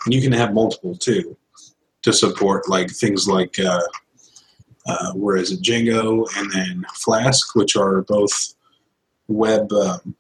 and 0.05 0.15
you 0.15 0.21
can 0.21 0.33
have 0.33 0.53
multiple 0.53 0.95
too 0.95 1.37
to 2.03 2.13
support 2.13 2.69
like 2.69 2.91
things 2.91 3.27
like 3.27 3.59
uh, 3.59 3.81
uh, 4.87 5.13
where 5.13 5.37
is 5.37 5.53
it 5.53 5.63
Django 5.63 6.27
and 6.37 6.51
then 6.53 6.85
Flask, 6.95 7.55
which 7.55 7.77
are 7.77 8.03
both 8.03 8.55
web 9.29 9.73
um, 9.73 10.15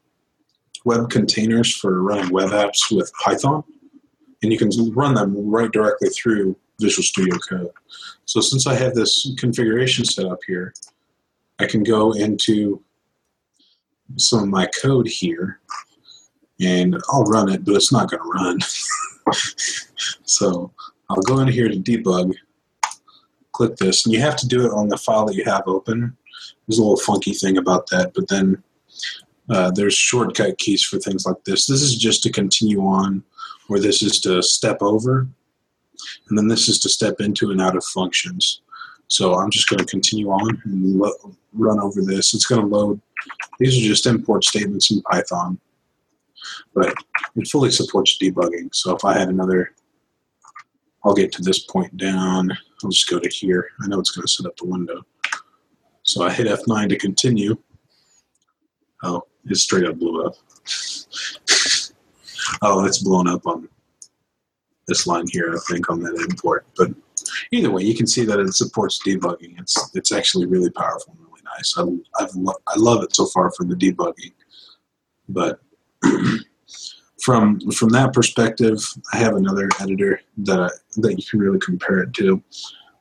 web 0.84 1.10
containers 1.10 1.74
for 1.74 2.02
running 2.02 2.30
web 2.30 2.50
apps 2.50 2.94
with 2.94 3.12
Python, 3.22 3.64
and 4.42 4.52
you 4.52 4.58
can 4.58 4.70
run 4.92 5.14
them 5.14 5.34
right 5.50 5.70
directly 5.70 6.08
through 6.08 6.56
Visual 6.80 7.02
Studio 7.02 7.36
Code. 7.38 7.70
So 8.24 8.40
since 8.40 8.66
I 8.66 8.74
have 8.74 8.94
this 8.94 9.32
configuration 9.38 10.04
set 10.04 10.26
up 10.26 10.40
here, 10.46 10.74
I 11.58 11.66
can 11.66 11.82
go 11.82 12.12
into 12.12 12.82
some 14.16 14.42
of 14.42 14.48
my 14.48 14.66
code 14.80 15.06
here 15.06 15.60
and 16.60 16.96
I'll 17.10 17.24
run 17.24 17.48
it, 17.48 17.64
but 17.64 17.74
it's 17.74 17.92
not 17.92 18.10
going 18.10 18.22
to 18.22 18.28
run. 18.28 18.58
so 20.24 20.72
I'll 21.08 21.22
go 21.22 21.40
in 21.40 21.48
here 21.48 21.68
to 21.68 21.76
debug, 21.76 22.34
click 23.52 23.76
this, 23.76 24.04
and 24.04 24.14
you 24.14 24.20
have 24.20 24.36
to 24.36 24.48
do 24.48 24.64
it 24.64 24.72
on 24.72 24.88
the 24.88 24.96
file 24.96 25.26
that 25.26 25.34
you 25.34 25.44
have 25.44 25.62
open. 25.66 26.16
There's 26.66 26.78
a 26.78 26.82
little 26.82 26.98
funky 26.98 27.32
thing 27.32 27.58
about 27.58 27.88
that, 27.90 28.12
but 28.14 28.28
then 28.28 28.62
uh, 29.48 29.70
there's 29.72 29.94
shortcut 29.94 30.58
keys 30.58 30.82
for 30.82 30.98
things 30.98 31.26
like 31.26 31.42
this. 31.44 31.66
This 31.66 31.82
is 31.82 31.96
just 31.96 32.22
to 32.24 32.30
continue 32.30 32.80
on, 32.82 33.24
or 33.70 33.78
this 33.78 34.02
is 34.02 34.18
to 34.20 34.42
step 34.42 34.78
over, 34.82 35.28
and 36.28 36.36
then 36.36 36.48
this 36.48 36.68
is 36.68 36.78
to 36.80 36.88
step 36.88 37.20
into 37.20 37.52
and 37.52 37.60
out 37.60 37.76
of 37.76 37.84
functions. 37.84 38.62
So 39.06 39.34
I'm 39.34 39.50
just 39.50 39.68
going 39.68 39.78
to 39.78 39.86
continue 39.86 40.28
on 40.30 40.60
and 40.64 40.98
lo- 40.98 41.36
run 41.52 41.80
over 41.80 42.02
this. 42.02 42.34
It's 42.34 42.46
going 42.46 42.60
to 42.60 42.66
load. 42.66 43.00
These 43.58 43.78
are 43.78 43.88
just 43.88 44.06
import 44.06 44.44
statements 44.44 44.90
in 44.90 45.02
Python, 45.02 45.58
but 46.74 46.92
it 47.36 47.46
fully 47.48 47.70
supports 47.70 48.18
debugging. 48.20 48.74
So 48.74 48.94
if 48.94 49.04
I 49.04 49.16
had 49.16 49.28
another, 49.28 49.72
I'll 51.04 51.14
get 51.14 51.32
to 51.32 51.42
this 51.42 51.60
point 51.60 51.96
down. 51.96 52.50
I'll 52.82 52.90
just 52.90 53.08
go 53.08 53.20
to 53.20 53.28
here. 53.28 53.68
I 53.82 53.86
know 53.86 54.00
it's 54.00 54.10
going 54.10 54.26
to 54.26 54.32
set 54.32 54.46
up 54.46 54.56
the 54.56 54.66
window. 54.66 55.02
So 56.02 56.24
I 56.24 56.32
hit 56.32 56.48
F9 56.48 56.88
to 56.88 56.98
continue. 56.98 57.56
Oh, 59.02 59.22
it 59.48 59.56
straight 59.56 59.86
up 59.86 59.98
blew 59.98 60.26
up. 60.26 60.34
oh, 62.62 62.84
it's 62.84 63.02
blown 63.02 63.28
up 63.28 63.46
on 63.46 63.68
this 64.90 65.06
line 65.06 65.24
here, 65.30 65.54
I 65.54 65.58
think, 65.72 65.88
on 65.88 66.02
that 66.02 66.26
import. 66.28 66.66
But 66.76 66.90
either 67.52 67.70
way, 67.70 67.82
you 67.82 67.94
can 67.94 68.06
see 68.06 68.24
that 68.24 68.40
it 68.40 68.52
supports 68.54 69.00
debugging. 69.06 69.58
It's 69.58 69.90
it's 69.94 70.12
actually 70.12 70.46
really 70.46 70.70
powerful 70.70 71.14
and 71.16 71.26
really 71.26 71.42
nice. 71.56 71.74
I 71.78 72.22
I've 72.22 72.34
lo- 72.34 72.62
I 72.68 72.74
love 72.76 73.02
it 73.02 73.14
so 73.14 73.26
far 73.26 73.50
for 73.52 73.64
the 73.64 73.74
debugging. 73.74 74.32
But 75.28 75.60
from 77.22 77.60
from 77.70 77.88
that 77.90 78.12
perspective, 78.12 78.78
I 79.12 79.18
have 79.18 79.36
another 79.36 79.68
editor 79.80 80.20
that 80.38 80.60
I, 80.60 80.70
that 80.96 81.16
you 81.16 81.24
can 81.24 81.38
really 81.38 81.60
compare 81.60 82.00
it 82.00 82.12
to, 82.14 82.42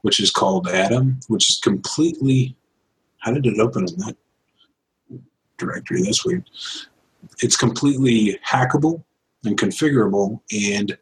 which 0.03 0.19
is 0.19 0.31
called 0.31 0.69
Atom, 0.69 1.19
which 1.27 1.49
is 1.49 1.59
completely. 1.59 2.55
How 3.17 3.33
did 3.33 3.45
it 3.45 3.59
open 3.59 3.85
in 3.85 3.97
that 3.97 4.15
directory? 5.57 6.03
That's 6.03 6.25
weird. 6.25 6.49
It's 7.39 7.57
completely 7.57 8.39
hackable 8.47 9.03
and 9.45 9.57
configurable, 9.57 10.41
and 10.51 10.97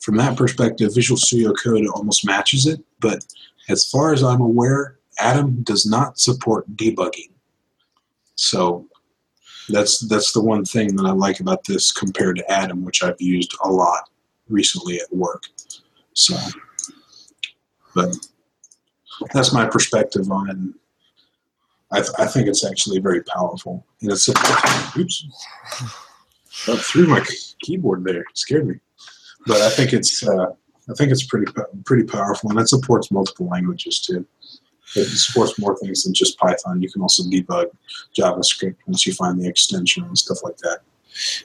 from 0.00 0.16
that 0.16 0.36
perspective, 0.36 0.94
Visual 0.94 1.18
Studio 1.18 1.52
Code 1.52 1.86
almost 1.88 2.26
matches 2.26 2.66
it. 2.66 2.80
But 3.00 3.24
as 3.68 3.88
far 3.88 4.12
as 4.12 4.22
I'm 4.22 4.40
aware, 4.40 4.98
Atom 5.18 5.62
does 5.62 5.86
not 5.86 6.18
support 6.18 6.76
debugging. 6.76 7.30
So 8.34 8.86
that's 9.68 10.00
that's 10.08 10.32
the 10.32 10.42
one 10.42 10.64
thing 10.64 10.96
that 10.96 11.06
I 11.06 11.12
like 11.12 11.40
about 11.40 11.64
this 11.64 11.92
compared 11.92 12.36
to 12.36 12.50
Atom, 12.50 12.84
which 12.84 13.02
I've 13.02 13.20
used 13.20 13.54
a 13.62 13.70
lot 13.70 14.08
recently 14.48 14.96
at 15.00 15.12
work. 15.14 15.44
So, 16.14 16.36
but 17.94 18.16
that's 19.32 19.52
my 19.52 19.66
perspective 19.66 20.30
on. 20.30 20.74
I, 21.92 21.96
th- 21.96 22.12
I 22.18 22.26
think 22.26 22.46
it's 22.46 22.64
actually 22.64 23.00
very 23.00 23.22
powerful. 23.24 23.84
And 24.00 24.12
it's 24.12 24.28
oops, 24.96 25.26
I 26.66 26.76
threw 26.76 27.06
my 27.06 27.24
keyboard 27.60 28.04
there. 28.04 28.20
It 28.20 28.38
scared 28.38 28.66
me 28.66 28.80
but 29.46 29.60
I 29.60 29.70
think 29.70 29.92
it's 29.92 30.26
uh, 30.26 30.46
I 30.88 30.94
think 30.94 31.12
it's 31.12 31.24
pretty 31.24 31.50
pretty 31.84 32.04
powerful, 32.04 32.50
and 32.50 32.58
it 32.58 32.68
supports 32.68 33.10
multiple 33.10 33.46
languages 33.46 34.00
too. 34.00 34.26
It 34.96 35.06
supports 35.06 35.58
more 35.58 35.76
things 35.78 36.02
than 36.02 36.14
just 36.14 36.38
Python. 36.38 36.82
You 36.82 36.90
can 36.90 37.02
also 37.02 37.22
debug 37.24 37.66
JavaScript 38.18 38.76
once 38.86 39.06
you 39.06 39.12
find 39.12 39.40
the 39.40 39.48
extension 39.48 40.04
and 40.04 40.18
stuff 40.18 40.38
like 40.42 40.56
that. 40.58 40.80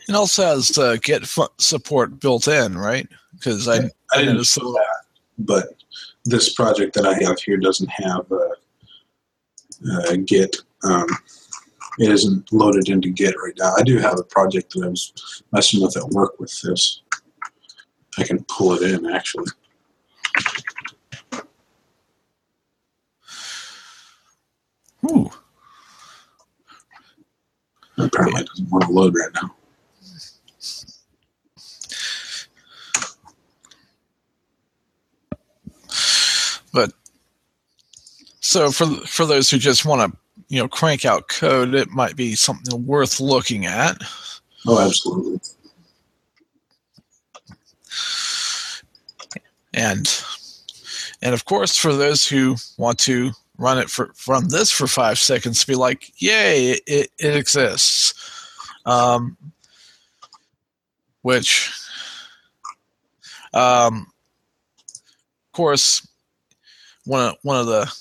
It 0.10 0.16
also 0.16 0.44
has 0.44 0.78
uh, 0.78 0.98
Git 1.02 1.28
support 1.60 2.20
built 2.20 2.48
in, 2.48 2.78
right? 2.78 3.08
Because 3.34 3.68
I, 3.68 3.90
I 4.14 4.20
didn't 4.20 4.38
know 4.38 4.72
that, 4.74 5.04
but 5.38 5.76
this 6.24 6.54
project 6.54 6.96
that 6.96 7.06
I 7.06 7.14
have 7.24 7.40
here 7.40 7.58
doesn't 7.58 7.90
have 7.90 8.32
uh, 8.32 9.92
uh, 9.92 10.16
Git. 10.26 10.58
Um, 10.84 11.08
it 12.00 12.12
isn't 12.12 12.52
loaded 12.52 12.90
into 12.90 13.10
Git 13.10 13.36
right 13.44 13.54
now. 13.58 13.74
I 13.78 13.84
do 13.84 13.98
have 13.98 14.20
a 14.20 14.24
project 14.24 14.74
that 14.74 14.86
I 14.86 14.90
was 14.90 15.44
messing 15.52 15.82
with 15.82 15.96
at 15.98 16.10
work 16.10 16.40
with 16.40 16.60
this. 16.62 17.02
I 18.18 18.24
can 18.24 18.44
pull 18.46 18.74
it 18.74 18.82
in 18.82 19.06
actually. 19.10 19.52
Ooh. 25.12 25.30
Apparently 27.98 28.42
it 28.42 28.48
doesn't 28.48 28.70
want 28.70 28.86
to 28.86 28.92
load 28.92 29.16
right 29.16 29.32
now. 29.42 29.56
But 36.74 36.92
so 38.42 38.70
for 38.70 38.86
for 39.08 39.26
those 39.26 39.50
who 39.50 39.58
just 39.58 39.86
want 39.86 40.12
to 40.12 40.18
you 40.56 40.62
know 40.62 40.70
crank 40.70 41.04
out 41.04 41.28
code, 41.28 41.76
it 41.76 41.90
might 41.90 42.16
be 42.16 42.34
something 42.34 42.86
worth 42.86 43.20
looking 43.20 43.66
at. 43.66 43.98
Oh, 44.66 44.80
absolutely. 44.80 45.40
and 49.74 50.24
and 51.22 51.34
of 51.34 51.46
course 51.46 51.78
for 51.78 51.94
those 51.94 52.26
who 52.26 52.56
want 52.78 52.98
to 53.00 53.32
run 53.58 53.78
it 53.78 53.90
for 53.90 54.14
run 54.28 54.48
this 54.48 54.72
for 54.72 54.88
five 54.88 55.20
seconds 55.20 55.64
be 55.66 55.76
like 55.76 56.12
yay 56.22 56.72
it, 56.88 57.12
it 57.20 57.36
exists 57.36 58.14
um, 58.86 59.38
which 61.22 61.72
um, 63.54 64.08
of 65.46 65.52
course 65.52 66.08
one 67.06 67.30
of, 67.30 67.36
one 67.44 67.58
of 67.58 67.66
the 67.66 67.94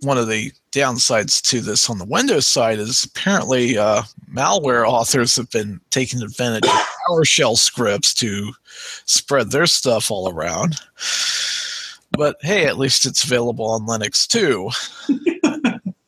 one 0.00 0.18
of 0.18 0.28
the 0.28 0.52
downsides 0.72 1.40
to 1.42 1.60
this 1.60 1.88
on 1.88 1.98
the 1.98 2.04
Windows 2.04 2.46
side 2.46 2.78
is 2.78 3.04
apparently 3.04 3.78
uh, 3.78 4.02
malware 4.32 4.86
authors 4.86 5.36
have 5.36 5.50
been 5.50 5.80
taking 5.90 6.22
advantage 6.22 6.64
of 6.66 6.86
PowerShell 7.08 7.56
scripts 7.56 8.12
to 8.14 8.52
spread 9.06 9.50
their 9.50 9.66
stuff 9.66 10.10
all 10.10 10.30
around. 10.30 10.76
But 12.12 12.36
hey, 12.40 12.66
at 12.66 12.78
least 12.78 13.06
it's 13.06 13.24
available 13.24 13.66
on 13.66 13.86
Linux 13.86 14.26
too. 14.26 14.70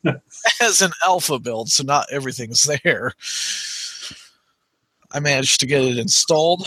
As 0.61 0.81
an 0.81 0.93
alpha 1.05 1.39
build, 1.39 1.71
so 1.71 1.83
not 1.83 2.07
everything's 2.11 2.63
there. 2.63 3.13
I 5.13 5.21
managed 5.21 5.61
to 5.61 5.67
get 5.67 5.83
it 5.83 5.99
installed, 5.99 6.67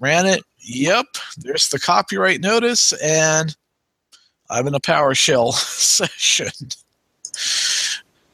ran 0.00 0.26
it. 0.26 0.42
Yep, 0.60 1.06
there's 1.38 1.68
the 1.68 1.78
copyright 1.78 2.40
notice, 2.40 2.92
and 2.94 3.56
I'm 4.50 4.66
in 4.66 4.74
a 4.74 4.80
PowerShell 4.80 5.52
session. 5.54 6.50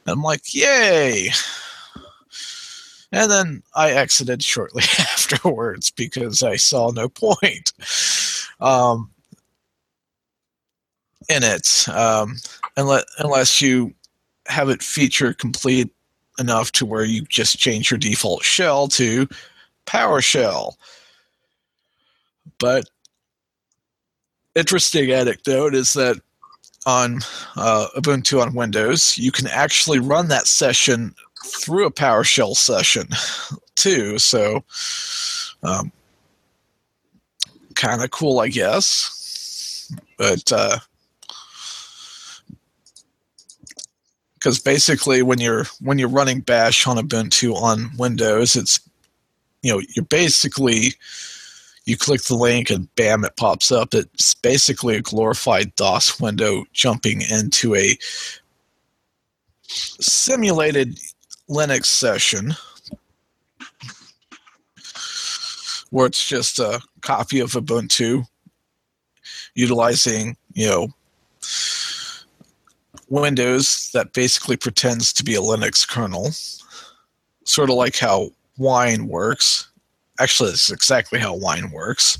I'm 0.07 0.21
like, 0.21 0.53
yay. 0.53 1.29
And 3.11 3.31
then 3.31 3.63
I 3.75 3.91
exited 3.91 4.43
shortly 4.43 4.83
afterwards 4.99 5.91
because 5.91 6.43
I 6.43 6.57
saw 6.57 6.91
no 6.91 7.09
point 7.09 7.71
um, 8.59 9.09
in 11.29 11.43
it 11.43 11.87
um, 11.89 12.35
unless, 12.77 13.05
unless 13.19 13.61
you 13.61 13.93
have 14.47 14.69
it 14.69 14.83
feature 14.83 15.33
complete 15.33 15.89
enough 16.39 16.71
to 16.73 16.85
where 16.85 17.05
you 17.05 17.23
just 17.29 17.57
change 17.57 17.89
your 17.89 17.97
default 17.97 18.43
shell 18.43 18.87
to 18.89 19.27
PowerShell. 19.85 20.73
But 22.59 22.89
interesting 24.55 25.11
anecdote 25.11 25.75
is 25.75 25.93
that 25.93 26.17
on 26.85 27.19
uh, 27.55 27.87
Ubuntu 27.95 28.41
on 28.41 28.53
Windows, 28.53 29.17
you 29.17 29.31
can 29.31 29.47
actually 29.47 29.99
run 29.99 30.27
that 30.29 30.47
session 30.47 31.13
through 31.45 31.85
a 31.85 31.91
PowerShell 31.91 32.55
session 32.55 33.07
too. 33.75 34.17
So, 34.17 34.63
um, 35.63 35.91
kind 37.75 38.03
of 38.03 38.11
cool, 38.11 38.39
I 38.39 38.47
guess. 38.47 39.91
But 40.17 40.45
because 40.45 40.81
uh, 44.59 44.63
basically, 44.63 45.21
when 45.21 45.39
you're 45.39 45.65
when 45.81 45.99
you're 45.99 46.09
running 46.09 46.39
Bash 46.39 46.87
on 46.87 46.97
Ubuntu 46.97 47.55
on 47.55 47.91
Windows, 47.97 48.55
it's 48.55 48.79
you 49.61 49.71
know 49.71 49.81
you're 49.95 50.05
basically 50.05 50.93
you 51.85 51.97
click 51.97 52.23
the 52.23 52.35
link 52.35 52.69
and 52.69 52.93
bam, 52.95 53.23
it 53.23 53.37
pops 53.37 53.71
up. 53.71 53.93
It's 53.93 54.33
basically 54.33 54.97
a 54.97 55.01
glorified 55.01 55.75
DOS 55.75 56.19
window 56.19 56.65
jumping 56.73 57.21
into 57.21 57.75
a 57.75 57.97
simulated 59.67 60.99
Linux 61.49 61.85
session 61.85 62.55
where 65.91 66.07
it's 66.07 66.27
just 66.27 66.59
a 66.59 66.81
copy 67.01 67.39
of 67.39 67.51
Ubuntu 67.51 68.25
utilizing, 69.53 70.35
you 70.53 70.67
know, 70.67 70.87
Windows 73.07 73.91
that 73.93 74.13
basically 74.13 74.57
pretends 74.57 75.13
to 75.13 75.23
be 75.23 75.35
a 75.35 75.39
Linux 75.39 75.87
kernel, 75.87 76.31
sort 77.43 77.69
of 77.69 77.75
like 77.75 77.97
how 77.97 78.31
Wine 78.57 79.07
works. 79.07 79.69
Actually, 80.19 80.51
it's 80.51 80.71
exactly 80.71 81.19
how 81.19 81.35
Wine 81.35 81.71
works, 81.71 82.19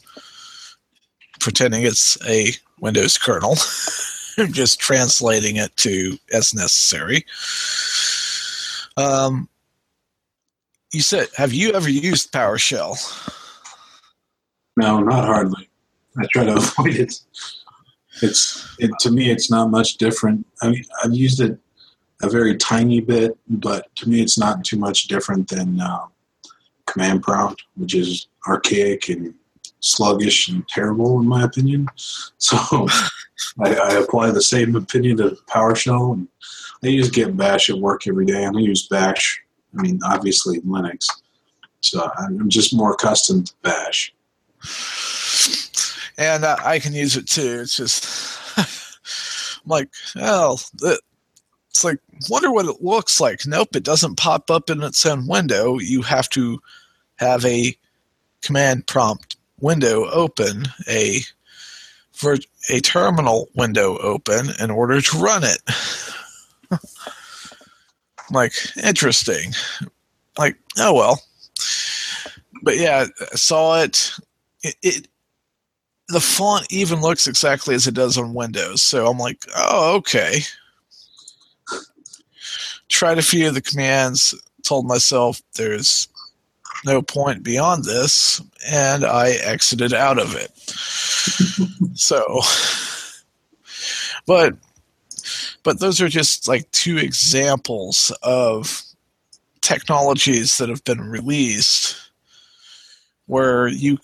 pretending 1.40 1.84
it's 1.84 2.18
a 2.28 2.52
Windows 2.80 3.18
kernel, 3.18 3.56
just 4.52 4.80
translating 4.80 5.56
it 5.56 5.76
to 5.78 6.18
as 6.34 6.54
necessary. 6.54 7.26
Um, 8.98 9.50
you 10.92 11.02
said, 11.02 11.28
have 11.36 11.54
you 11.54 11.72
ever 11.74 11.90
used 11.90 12.32
PowerShell? 12.32 12.96
No, 14.78 15.00
not 15.00 15.26
hardly. 15.26 15.70
I 16.18 16.26
try 16.32 16.46
to 16.46 16.56
avoid 16.56 16.96
it. 16.96 17.20
It's 18.22 18.76
it 18.80 18.92
to 19.02 19.12
me. 19.12 19.30
It's 19.30 19.52
not 19.52 19.70
much 19.70 19.98
different. 19.98 20.46
I 20.62 20.70
mean, 20.70 20.86
I've 21.04 21.14
used 21.14 21.42
it 21.42 21.60
a 22.24 22.30
very 22.30 22.56
tiny 22.56 23.02
bit, 23.02 23.38
but 23.50 23.94
to 23.98 24.10
me, 24.10 24.22
it's 24.22 24.38
not 24.38 24.64
too 24.64 24.78
much 24.78 25.08
different 25.08 25.50
than 25.50 25.82
uh, 25.82 26.06
command 26.96 27.24
prompt, 27.24 27.64
which 27.76 27.94
is 27.94 28.28
archaic 28.48 29.10
and 29.10 29.34
sluggish 29.82 30.48
and 30.48 30.68
terrible 30.70 31.20
in 31.20 31.28
my 31.28 31.44
opinion. 31.44 31.88
So 32.38 32.58
I, 33.60 33.76
I, 33.76 33.94
apply 33.96 34.32
the 34.32 34.42
same 34.42 34.76
opinion 34.76 35.18
to 35.18 35.38
PowerShell. 35.50 36.14
And 36.14 36.28
I 36.84 36.88
use 36.88 37.10
Git 37.10 37.36
Bash 37.36 37.70
at 37.70 37.80
work 37.80 38.08
every 38.08 38.26
day, 38.26 38.44
and 38.44 38.56
I 38.56 38.62
use 38.62 38.88
Bash. 38.88 39.42
I 39.78 39.82
mean, 39.82 40.00
obviously 40.06 40.62
Linux. 40.62 41.08
So 41.82 42.10
I'm 42.18 42.50
just 42.50 42.74
more 42.74 42.94
accustomed 42.94 43.48
to 43.48 43.54
Bash. 43.62 44.14
And 46.18 46.46
uh, 46.46 46.56
I 46.64 46.80
can 46.80 46.94
use 46.94 47.18
it 47.18 47.28
too. 47.28 47.60
It's 47.62 47.76
just 47.76 48.40
I'm 48.58 49.70
like, 49.70 49.90
well, 50.16 50.62
it's 51.70 51.84
like 51.84 52.00
wonder 52.30 52.52
what 52.52 52.68
it 52.68 52.82
looks 52.82 53.20
like. 53.20 53.46
Nope, 53.46 53.76
it 53.76 53.84
doesn't 53.84 54.16
pop 54.16 54.50
up 54.50 54.70
in 54.70 54.82
its 54.82 55.06
own 55.06 55.28
window. 55.28 55.78
You 55.80 56.04
have 56.04 56.30
to 56.30 56.62
have 57.18 57.46
a 57.46 57.76
command 58.42 58.88
prompt 58.88 59.38
window 59.60 60.06
open, 60.10 60.66
a 60.88 61.22
for 62.12 62.38
a 62.70 62.80
terminal 62.80 63.50
window 63.56 63.98
open 63.98 64.50
in 64.60 64.72
order 64.72 65.02
to 65.02 65.18
run 65.18 65.44
it. 65.44 65.62
like 68.32 68.54
interesting. 68.84 69.54
Like 70.38 70.58
oh 70.78 70.94
well. 70.94 71.22
But 72.64 72.78
yeah, 72.78 73.06
saw 73.34 73.82
it. 73.82 74.14
it. 74.64 74.76
It 74.82 75.08
the 76.08 76.20
font 76.20 76.68
even 76.72 77.02
looks 77.02 77.26
exactly 77.26 77.74
as 77.74 77.88
it 77.88 77.96
does 77.96 78.16
on 78.18 78.36
Windows. 78.36 78.84
So 78.84 79.08
I'm 79.08 79.18
like, 79.18 79.44
oh 79.56 79.96
okay. 79.98 80.42
Tried 82.90 83.18
a 83.18 83.24
few 83.24 83.48
of 83.48 83.56
the 83.56 83.62
commands, 83.62 84.36
told 84.64 84.86
myself 84.86 85.42
there's 85.56 86.08
no 86.84 87.02
point 87.02 87.44
beyond 87.44 87.86
this, 87.86 88.42
and 88.68 89.06
I 89.06 89.32
exited 89.44 89.94
out 89.94 90.20
of 90.20 90.36
it. 90.36 90.52
so, 91.98 92.42
but 94.26 94.56
but 95.64 95.80
those 95.80 96.02
are 96.02 96.10
just 96.10 96.48
like 96.48 96.70
two 96.72 96.98
examples 96.98 98.12
of 98.22 98.82
technologies 99.62 100.58
that 100.58 100.70
have 100.70 100.84
been 100.84 101.02
released 101.02 102.12
where 103.26 103.68
you 103.68 103.98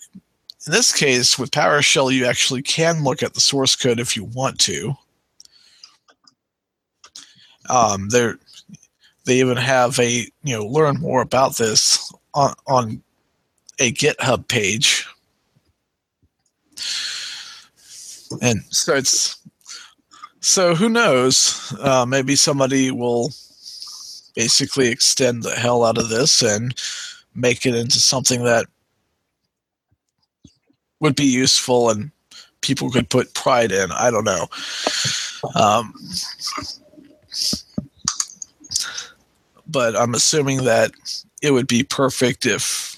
in 0.66 0.72
this 0.72 0.92
case 0.92 1.38
with 1.38 1.50
PowerShell 1.50 2.12
you 2.12 2.26
actually 2.26 2.62
can 2.62 3.04
look 3.04 3.22
at 3.22 3.34
the 3.34 3.40
source 3.40 3.76
code 3.76 4.00
if 4.00 4.16
you 4.16 4.24
want 4.24 4.58
to. 4.60 4.94
Um, 7.70 8.08
there 8.08 8.38
they 9.24 9.38
even 9.38 9.56
have 9.56 9.98
a 10.00 10.26
you 10.42 10.56
know 10.56 10.66
learn 10.66 11.00
more 11.00 11.22
about 11.22 11.56
this 11.56 12.12
on, 12.34 12.54
on 12.66 13.02
a 13.78 13.92
GitHub 13.92 14.48
page. 14.48 15.06
And 18.40 18.62
so 18.70 18.94
it's 18.94 19.38
so 20.40 20.74
who 20.74 20.88
knows? 20.88 21.74
Uh, 21.80 22.04
maybe 22.06 22.34
somebody 22.34 22.90
will 22.90 23.30
basically 24.34 24.88
extend 24.88 25.42
the 25.42 25.54
hell 25.54 25.84
out 25.84 25.98
of 25.98 26.08
this 26.08 26.42
and 26.42 26.74
make 27.34 27.64
it 27.66 27.74
into 27.74 27.98
something 27.98 28.44
that 28.44 28.66
would 31.00 31.14
be 31.14 31.24
useful 31.24 31.90
and 31.90 32.10
people 32.60 32.90
could 32.90 33.08
put 33.10 33.34
pride 33.34 33.72
in. 33.72 33.92
I 33.92 34.10
don't 34.10 34.24
know. 34.24 34.46
Um, 35.54 35.94
but 39.66 39.96
I'm 39.96 40.14
assuming 40.14 40.64
that 40.64 40.92
it 41.42 41.52
would 41.52 41.66
be 41.66 41.82
perfect 41.82 42.46
if 42.46 42.96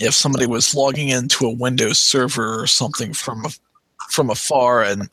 if 0.00 0.14
somebody 0.14 0.46
was 0.46 0.74
logging 0.74 1.08
into 1.08 1.46
a 1.46 1.54
Windows 1.54 1.98
server 1.98 2.60
or 2.60 2.66
something 2.66 3.12
from 3.12 3.44
from 4.10 4.30
afar 4.30 4.82
and 4.82 5.08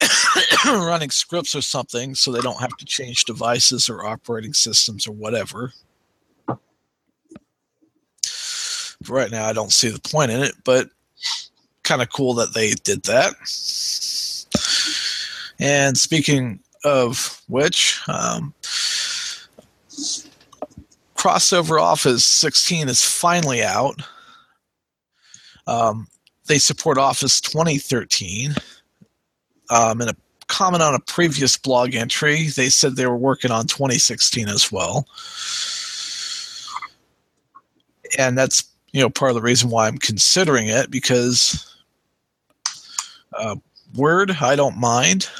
running 0.66 1.10
scripts 1.10 1.54
or 1.54 1.62
something 1.62 2.14
so 2.14 2.30
they 2.32 2.40
don't 2.40 2.60
have 2.60 2.76
to 2.76 2.84
change 2.84 3.24
devices 3.24 3.88
or 3.88 4.06
operating 4.06 4.52
systems 4.52 5.06
or 5.06 5.12
whatever. 5.12 5.72
right 9.08 9.30
now, 9.30 9.46
I 9.46 9.52
don't 9.52 9.72
see 9.72 9.88
the 9.88 10.00
point 10.00 10.30
in 10.30 10.42
it, 10.42 10.54
but 10.64 10.88
kind 11.82 12.02
of 12.02 12.10
cool 12.10 12.34
that 12.34 12.54
they 12.54 12.70
did 12.70 13.02
that. 13.04 13.34
And 15.58 15.96
speaking 15.96 16.60
of 16.84 17.40
which, 17.48 18.00
um, 18.08 18.54
crossover 21.24 21.80
Office 21.80 22.22
16 22.22 22.90
is 22.90 23.02
finally 23.02 23.62
out. 23.62 24.02
Um, 25.66 26.06
they 26.48 26.58
support 26.58 26.98
Office 26.98 27.40
2013. 27.40 28.54
Um, 29.70 30.02
in 30.02 30.08
a 30.10 30.16
comment 30.48 30.82
on 30.82 30.94
a 30.94 31.00
previous 31.00 31.56
blog 31.56 31.94
entry, 31.94 32.48
they 32.48 32.68
said 32.68 32.96
they 32.96 33.06
were 33.06 33.16
working 33.16 33.50
on 33.50 33.66
2016 33.66 34.48
as 34.48 34.70
well. 34.70 35.08
And 38.18 38.36
that's 38.36 38.62
you 38.92 39.00
know 39.00 39.08
part 39.08 39.30
of 39.30 39.34
the 39.34 39.42
reason 39.42 39.70
why 39.70 39.88
I'm 39.88 39.96
considering 39.96 40.68
it 40.68 40.90
because 40.90 41.74
uh, 43.32 43.56
Word 43.96 44.30
I 44.42 44.56
don't 44.56 44.76
mind. 44.76 45.30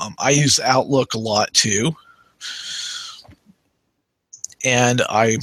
Um, 0.00 0.14
I 0.18 0.30
use 0.30 0.58
Outlook 0.58 1.12
a 1.12 1.18
lot 1.18 1.52
too 1.52 1.94
and 4.64 5.02
I, 5.08 5.38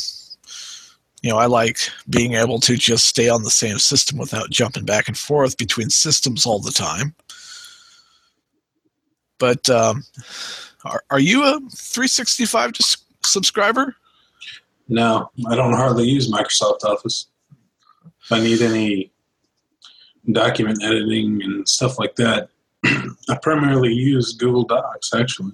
you 1.22 1.30
know, 1.30 1.38
I 1.38 1.46
like 1.46 1.80
being 2.10 2.34
able 2.34 2.60
to 2.62 2.76
just 2.76 3.08
stay 3.08 3.30
on 3.30 3.44
the 3.44 3.50
same 3.50 3.80
system 3.80 4.18
without 4.18 4.50
jumping 4.50 4.86
back 4.86 5.08
and 5.08 5.18
forth 5.18 5.58
between 5.58 5.90
systems 5.90 6.46
all 6.46 6.60
the 6.60 6.72
time. 6.72 7.14
But 9.38 9.70
um, 9.70 10.04
are, 10.86 11.04
are 11.10 11.20
you 11.20 11.44
a 11.44 11.60
365 11.72 12.74
subscriber? 13.24 13.96
No, 14.88 15.30
I 15.48 15.56
don't 15.56 15.74
hardly 15.74 16.08
use 16.08 16.32
Microsoft 16.32 16.84
Office. 16.84 17.28
If 18.24 18.32
I 18.32 18.40
need 18.40 18.62
any 18.62 19.12
document 20.32 20.84
editing 20.84 21.42
and 21.44 21.68
stuff 21.68 22.00
like 22.00 22.16
that, 22.16 22.50
I 22.86 23.38
primarily 23.42 23.94
use 23.94 24.34
Google 24.34 24.64
Docs 24.64 25.14
actually 25.14 25.54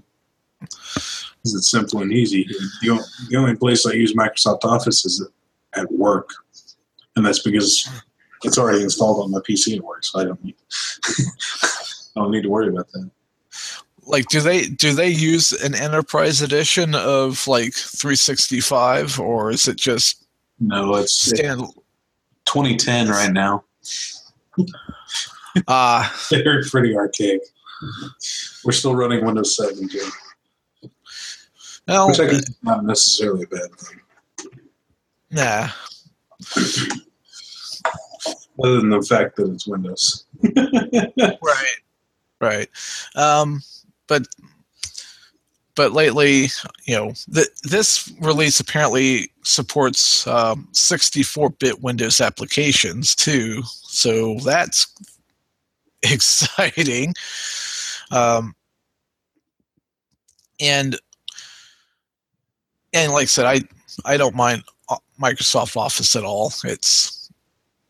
because 1.46 1.56
it's 1.60 1.70
simple 1.70 2.02
and 2.02 2.12
easy. 2.12 2.44
The, 2.82 3.06
the 3.30 3.38
only 3.38 3.56
place 3.56 3.86
I 3.86 3.92
use 3.92 4.16
Microsoft 4.16 4.66
Office 4.66 5.06
is 5.06 5.28
at 5.76 5.92
work, 5.92 6.32
and 7.16 7.24
that's 7.24 7.44
because 7.44 7.88
it's 8.44 8.58
already 8.58 8.82
installed 8.82 9.24
on 9.24 9.30
my 9.30 9.40
PC 9.40 9.78
at 9.78 9.84
work, 9.84 10.04
so 10.04 10.20
I 10.20 10.24
don't 10.24 10.44
need 10.44 10.56
I 12.18 12.22
don't 12.22 12.32
need 12.32 12.44
to 12.44 12.50
worry 12.50 12.70
about 12.70 12.88
that. 12.94 13.12
Like, 14.08 14.26
do 14.28 14.42
they 14.42 14.68
do 14.68 14.94
they 14.94 15.10
use 15.10 15.52
an 15.52 15.76
enterprise 15.76 16.42
edition 16.42 16.96
of 16.96 17.48
like 17.48 17.74
365, 17.74 19.20
or 19.20 19.52
is 19.52 19.68
it 19.68 19.78
just 19.78 20.26
no? 20.60 20.96
It's 20.96 21.14
stand- 21.14 21.62
2010 22.46 23.10
right 23.10 23.32
now. 23.32 23.64
Ah, 25.68 26.12
uh, 26.12 26.28
they're 26.44 26.64
pretty 26.64 26.96
archaic. 26.96 27.42
We're 28.64 28.72
still 28.72 28.96
running 28.96 29.24
Windows 29.24 29.56
7, 29.58 29.88
Jim. 29.90 30.10
Well, 31.88 32.08
Which 32.08 32.20
I 32.20 32.26
guess 32.26 32.50
is 32.50 32.58
not 32.64 32.84
necessarily 32.84 33.44
a 33.44 33.48
bad 33.48 33.72
thing. 33.76 34.02
Nah. 35.32 35.70
Other 38.64 38.80
than 38.80 38.90
the 38.90 39.06
fact 39.08 39.36
that 39.36 39.52
it's 39.52 39.68
Windows. 39.68 40.26
right. 40.56 41.78
Right. 42.42 42.70
Um, 43.16 43.62
but 44.08 44.28
but 45.76 45.92
lately, 45.92 46.48
you 46.86 46.96
know, 46.96 47.14
th- 47.34 47.50
this 47.64 48.12
release 48.22 48.60
apparently 48.62 49.30
supports 49.44 50.24
64-bit 50.26 51.74
um, 51.74 51.82
Windows 51.82 52.22
applications 52.22 53.14
too, 53.14 53.62
so 53.84 54.38
that's 54.46 54.88
exciting. 56.04 57.14
Um, 58.10 58.56
and 60.62 60.98
and 62.96 63.12
like 63.12 63.24
I 63.24 63.26
said, 63.26 63.46
I 63.46 63.62
I 64.06 64.18
don't 64.18 64.36
mind 64.36 64.64
uh, 64.90 64.98
Microsoft 65.22 65.78
Office 65.78 66.16
at 66.16 66.24
all. 66.24 66.52
It's 66.64 67.30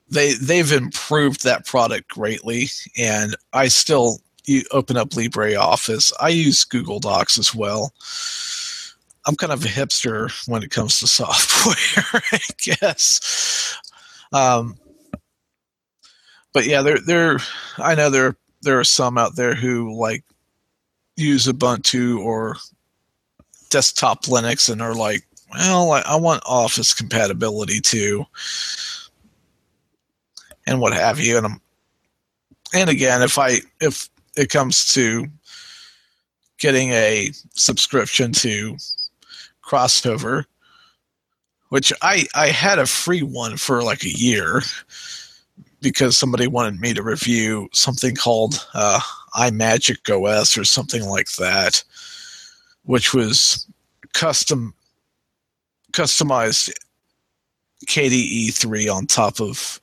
they 0.10 0.34
they've 0.34 0.72
improved 0.72 1.44
that 1.44 1.65
product 1.65 2.10
greatly, 2.10 2.68
and 2.98 3.36
I 3.54 3.68
still 3.70 4.20
you 4.46 4.63
open 4.72 4.98
up 4.98 5.10
LibreOffice. 5.12 6.12
I 6.20 6.30
use 6.30 6.65
Google 6.65 7.00
Docs 7.00 7.38
as 7.38 7.56
well. 7.56 7.94
I'm 9.28 9.36
kind 9.36 9.54
of 9.54 9.63
a 9.63 9.68
hipster 9.68 10.32
when 10.48 10.62
it 10.62 10.70
comes 10.70 11.00
to 11.00 11.08
software, 11.08 12.22
I 12.32 12.39
guess. 12.58 13.80
Um, 14.34 14.76
but 16.54 16.65
yeah, 16.65 16.82
there 16.82 17.00
there 17.06 17.38
I 17.78 17.96
know 17.96 18.10
there 18.10 18.38
there 18.62 18.80
are 18.80 18.84
some 18.84 19.18
out 19.18 19.36
there 19.36 19.54
who 19.56 19.96
like 20.00 20.24
use 21.15 21.48
Ubuntu 21.48 22.20
or 22.20 22.58
desktop 23.69 24.23
Linux 24.25 24.69
and 24.69 24.82
are 24.82 24.95
like, 24.95 25.25
well, 25.51 25.91
I, 25.91 26.01
I 26.01 26.15
want 26.15 26.43
Office 26.45 26.93
compatibility 26.93 27.80
too, 27.80 28.25
and 30.65 30.80
what 30.80 30.93
have 30.93 31.19
you. 31.19 31.38
And 31.38 31.45
I'm, 31.45 31.62
and 32.73 32.89
again, 32.89 33.21
if 33.21 33.38
I 33.38 33.60
if 33.80 34.10
it 34.36 34.49
comes 34.49 34.93
to 34.93 35.28
getting 36.58 36.89
a 36.91 37.32
subscription 37.54 38.32
to 38.32 38.78
crossover 39.63 40.45
which 41.69 41.91
i 42.04 42.25
i 42.36 42.47
had 42.47 42.78
a 42.78 42.86
free 42.86 43.23
one 43.23 43.58
for 43.58 43.82
like 43.82 44.04
a 44.04 44.17
year 44.17 44.62
because 45.86 46.17
somebody 46.17 46.47
wanted 46.47 46.82
me 46.82 46.95
to 46.95 47.04
review 47.04 47.69
something 47.71 48.15
called 48.15 48.67
uh, 48.73 48.99
iMagic 49.36 50.10
OS 50.10 50.58
or 50.58 50.63
something 50.63 51.06
like 51.06 51.30
that, 51.34 51.84
which 52.86 53.13
was 53.13 53.67
custom 54.13 54.74
customized 55.91 56.71
KDE 57.88 58.54
three 58.54 58.88
on 58.88 59.06
top 59.06 59.39
of 59.39 59.80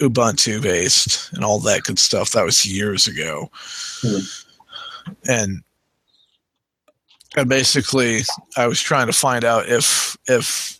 Ubuntu 0.00 0.62
based 0.62 1.32
and 1.32 1.44
all 1.44 1.60
that 1.60 1.82
good 1.82 1.98
stuff. 1.98 2.30
That 2.30 2.44
was 2.44 2.66
years 2.66 3.06
ago, 3.06 3.50
hmm. 4.02 4.20
and 5.28 5.62
and 7.36 7.48
basically, 7.48 8.20
I 8.56 8.66
was 8.66 8.80
trying 8.80 9.06
to 9.06 9.12
find 9.12 9.44
out 9.44 9.68
if 9.68 10.16
if 10.28 10.78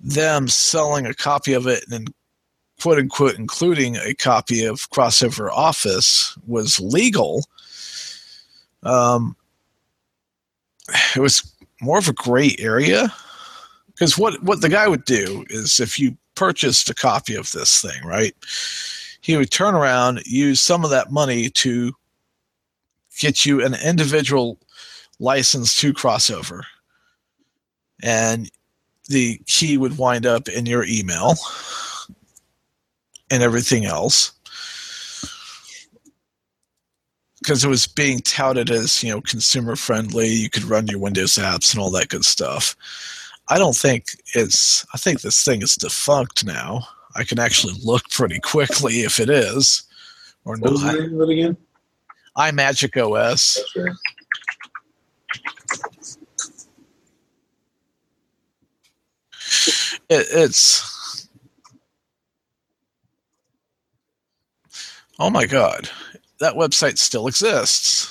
them 0.00 0.48
selling 0.48 1.06
a 1.06 1.14
copy 1.14 1.52
of 1.52 1.66
it 1.66 1.84
and 1.90 2.12
quote 2.80 2.98
unquote 2.98 3.34
including 3.34 3.96
a 3.96 4.14
copy 4.14 4.64
of 4.64 4.88
crossover 4.90 5.50
office 5.50 6.38
was 6.46 6.78
legal 6.78 7.42
um, 8.84 9.36
it 11.16 11.20
was 11.20 11.54
more 11.80 11.98
of 11.98 12.08
a 12.08 12.12
gray 12.12 12.56
area. 12.58 13.12
Because 13.88 14.16
what 14.16 14.42
what 14.42 14.60
the 14.60 14.68
guy 14.68 14.86
would 14.86 15.04
do 15.04 15.44
is 15.50 15.80
if 15.80 15.98
you 15.98 16.16
purchased 16.38 16.88
a 16.88 16.94
copy 16.94 17.34
of 17.34 17.50
this 17.50 17.82
thing 17.82 18.00
right 18.04 18.32
he 19.20 19.36
would 19.36 19.50
turn 19.50 19.74
around 19.74 20.20
use 20.24 20.60
some 20.60 20.84
of 20.84 20.90
that 20.90 21.10
money 21.10 21.50
to 21.50 21.92
get 23.18 23.44
you 23.44 23.64
an 23.64 23.74
individual 23.84 24.56
license 25.18 25.74
to 25.74 25.92
crossover 25.92 26.62
and 28.04 28.48
the 29.08 29.40
key 29.46 29.76
would 29.76 29.98
wind 29.98 30.26
up 30.26 30.48
in 30.48 30.64
your 30.64 30.84
email 30.84 31.34
and 33.32 33.42
everything 33.42 33.84
else 33.84 34.30
because 37.48 37.64
it 37.64 37.68
was 37.68 37.86
being 37.86 38.20
touted 38.20 38.68
as 38.68 39.02
you 39.02 39.10
know 39.10 39.22
consumer 39.22 39.74
friendly 39.74 40.28
you 40.28 40.50
could 40.50 40.64
run 40.64 40.86
your 40.86 40.98
windows 40.98 41.36
apps 41.36 41.72
and 41.72 41.80
all 41.80 41.90
that 41.90 42.10
good 42.10 42.22
stuff. 42.26 42.76
I 43.48 43.56
don't 43.56 43.74
think 43.74 44.08
it's 44.34 44.84
i 44.92 44.98
think 44.98 45.22
this 45.22 45.42
thing 45.42 45.62
is 45.62 45.74
defunct 45.74 46.44
now. 46.44 46.82
I 47.16 47.24
can 47.24 47.38
actually 47.38 47.72
look 47.82 48.02
pretty 48.10 48.38
quickly 48.40 49.00
if 49.00 49.18
it 49.18 49.30
is 49.30 49.84
or 50.44 50.56
what 50.56 50.60
not. 50.60 50.72
was 50.72 50.82
the 50.82 50.92
name 50.92 51.18
of 51.18 51.30
it 51.30 51.32
again? 51.32 51.56
iMagic 52.36 53.00
os 53.00 53.64
right. 53.74 53.92
it, 60.10 60.26
it's 60.30 60.98
Oh 65.20 65.30
my 65.30 65.46
God, 65.46 65.90
that 66.40 66.54
website 66.54 66.98
still 66.98 67.26
exists. 67.26 68.08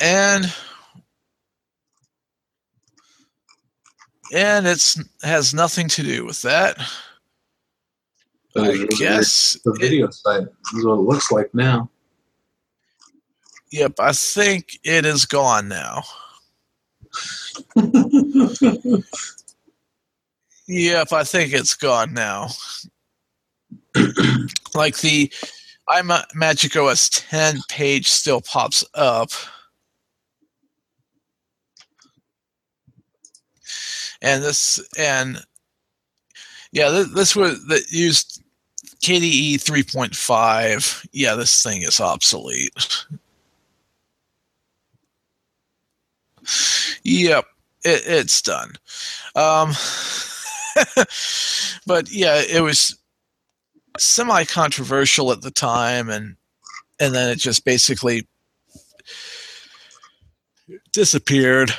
and 0.00 0.52
and 4.32 4.66
it's 4.66 5.00
has 5.22 5.54
nothing 5.54 5.88
to 5.88 6.02
do 6.02 6.24
with 6.24 6.42
that. 6.42 6.76
But 8.54 8.70
I 8.70 8.86
guess 8.98 9.58
the 9.64 9.76
video 9.78 10.08
it, 10.08 10.14
site 10.14 10.48
is 10.74 10.84
what 10.84 10.94
it 10.94 11.02
looks 11.02 11.30
like 11.30 11.54
now. 11.54 11.90
Yep, 13.70 14.00
I 14.00 14.12
think 14.12 14.78
it 14.84 15.04
is 15.04 15.26
gone 15.26 15.68
now. 15.68 16.02
Yep, 20.68 21.12
I 21.14 21.24
think 21.24 21.54
it's 21.54 21.74
gone 21.74 22.12
now. 22.12 22.48
like 24.74 24.98
the 24.98 25.32
I'm 25.88 26.10
Magic 26.34 26.76
OS 26.76 27.08
10 27.08 27.60
page 27.70 28.06
still 28.06 28.42
pops 28.42 28.84
up. 28.94 29.30
And 34.20 34.42
this 34.42 34.78
and 34.98 35.38
yeah, 36.72 36.90
this, 36.90 37.14
this 37.14 37.36
was 37.36 37.64
that 37.68 37.90
used 37.90 38.42
KDE 39.02 39.54
3.5. 39.54 41.08
Yeah, 41.12 41.34
this 41.34 41.62
thing 41.62 41.80
is 41.80 41.98
obsolete. 41.98 43.06
yep, 47.04 47.46
it, 47.84 48.02
it's 48.06 48.42
done. 48.42 48.72
Um, 49.34 49.72
but 51.86 52.10
yeah, 52.10 52.42
it 52.48 52.62
was 52.62 52.98
semi 53.98 54.44
controversial 54.44 55.32
at 55.32 55.42
the 55.42 55.50
time, 55.50 56.08
and 56.08 56.36
and 57.00 57.14
then 57.14 57.30
it 57.30 57.36
just 57.36 57.64
basically 57.64 58.26
disappeared. 60.92 61.72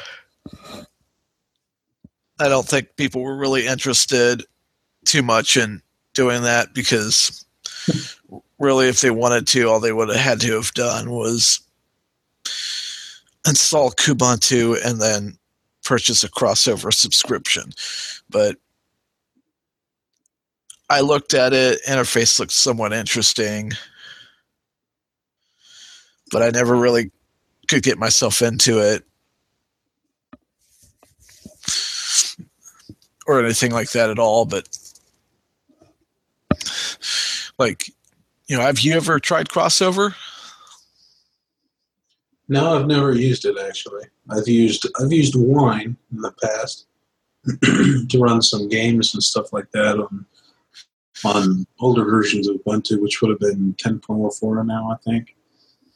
I 2.41 2.47
don't 2.47 2.67
think 2.67 2.95
people 2.95 3.21
were 3.21 3.35
really 3.35 3.67
interested 3.67 4.43
too 5.05 5.21
much 5.21 5.57
in 5.57 5.81
doing 6.13 6.43
that 6.43 6.73
because 6.73 7.45
really, 8.59 8.88
if 8.88 9.01
they 9.01 9.12
wanted 9.12 9.47
to, 9.47 9.65
all 9.65 9.79
they 9.79 9.91
would 9.91 10.09
have 10.09 10.17
had 10.17 10.41
to 10.41 10.53
have 10.53 10.73
done 10.73 11.12
was 11.12 11.59
install 13.47 13.91
Kubuntu 13.91 14.77
and 14.85 15.01
then 15.01 15.38
purchase 15.83 16.23
a 16.23 16.29
crossover 16.29 16.93
subscription. 16.93 17.71
But 18.29 18.57
I 20.89 21.02
looked 21.02 21.34
at 21.34 21.54
it. 21.54 21.80
Interface 21.88 22.39
looked 22.39 22.52
somewhat 22.52 22.93
interesting, 22.93 23.71
but 26.32 26.41
I 26.41 26.49
never 26.49 26.75
really 26.75 27.12
could 27.67 27.84
get 27.84 27.99
myself 27.99 28.41
into 28.41 28.80
it 28.80 29.04
or 33.28 33.39
anything 33.39 33.71
like 33.71 33.91
that 33.91 34.10
at 34.10 34.17
all. 34.17 34.45
But 34.45 34.67
like, 37.60 37.91
you 38.47 38.58
know, 38.58 38.63
have 38.63 38.80
you 38.80 38.93
ever 38.93 39.19
tried 39.19 39.49
crossover? 39.49 40.15
No, 42.47 42.75
I've 42.75 42.88
never 42.88 43.13
used 43.13 43.45
it 43.45 43.58
actually. 43.60 44.06
I've 44.32 44.47
used 44.47 44.88
I've 44.99 45.13
used 45.13 45.36
Wine 45.36 45.95
in 46.12 46.21
the 46.21 46.32
past 46.43 46.88
to 48.10 48.19
run 48.19 48.41
some 48.41 48.67
games 48.67 49.13
and 49.13 49.21
stuff 49.21 49.54
like 49.54 49.69
that 49.71 49.99
on 49.99 50.25
on 51.25 51.65
older 51.79 52.05
versions 52.05 52.47
of 52.47 52.58
Ubuntu, 52.58 53.01
which 53.01 53.21
would 53.21 53.29
have 53.32 53.39
been 53.39 53.73
10.04 53.75 54.65
now, 54.65 54.91
I 54.91 54.95
think, 55.10 55.36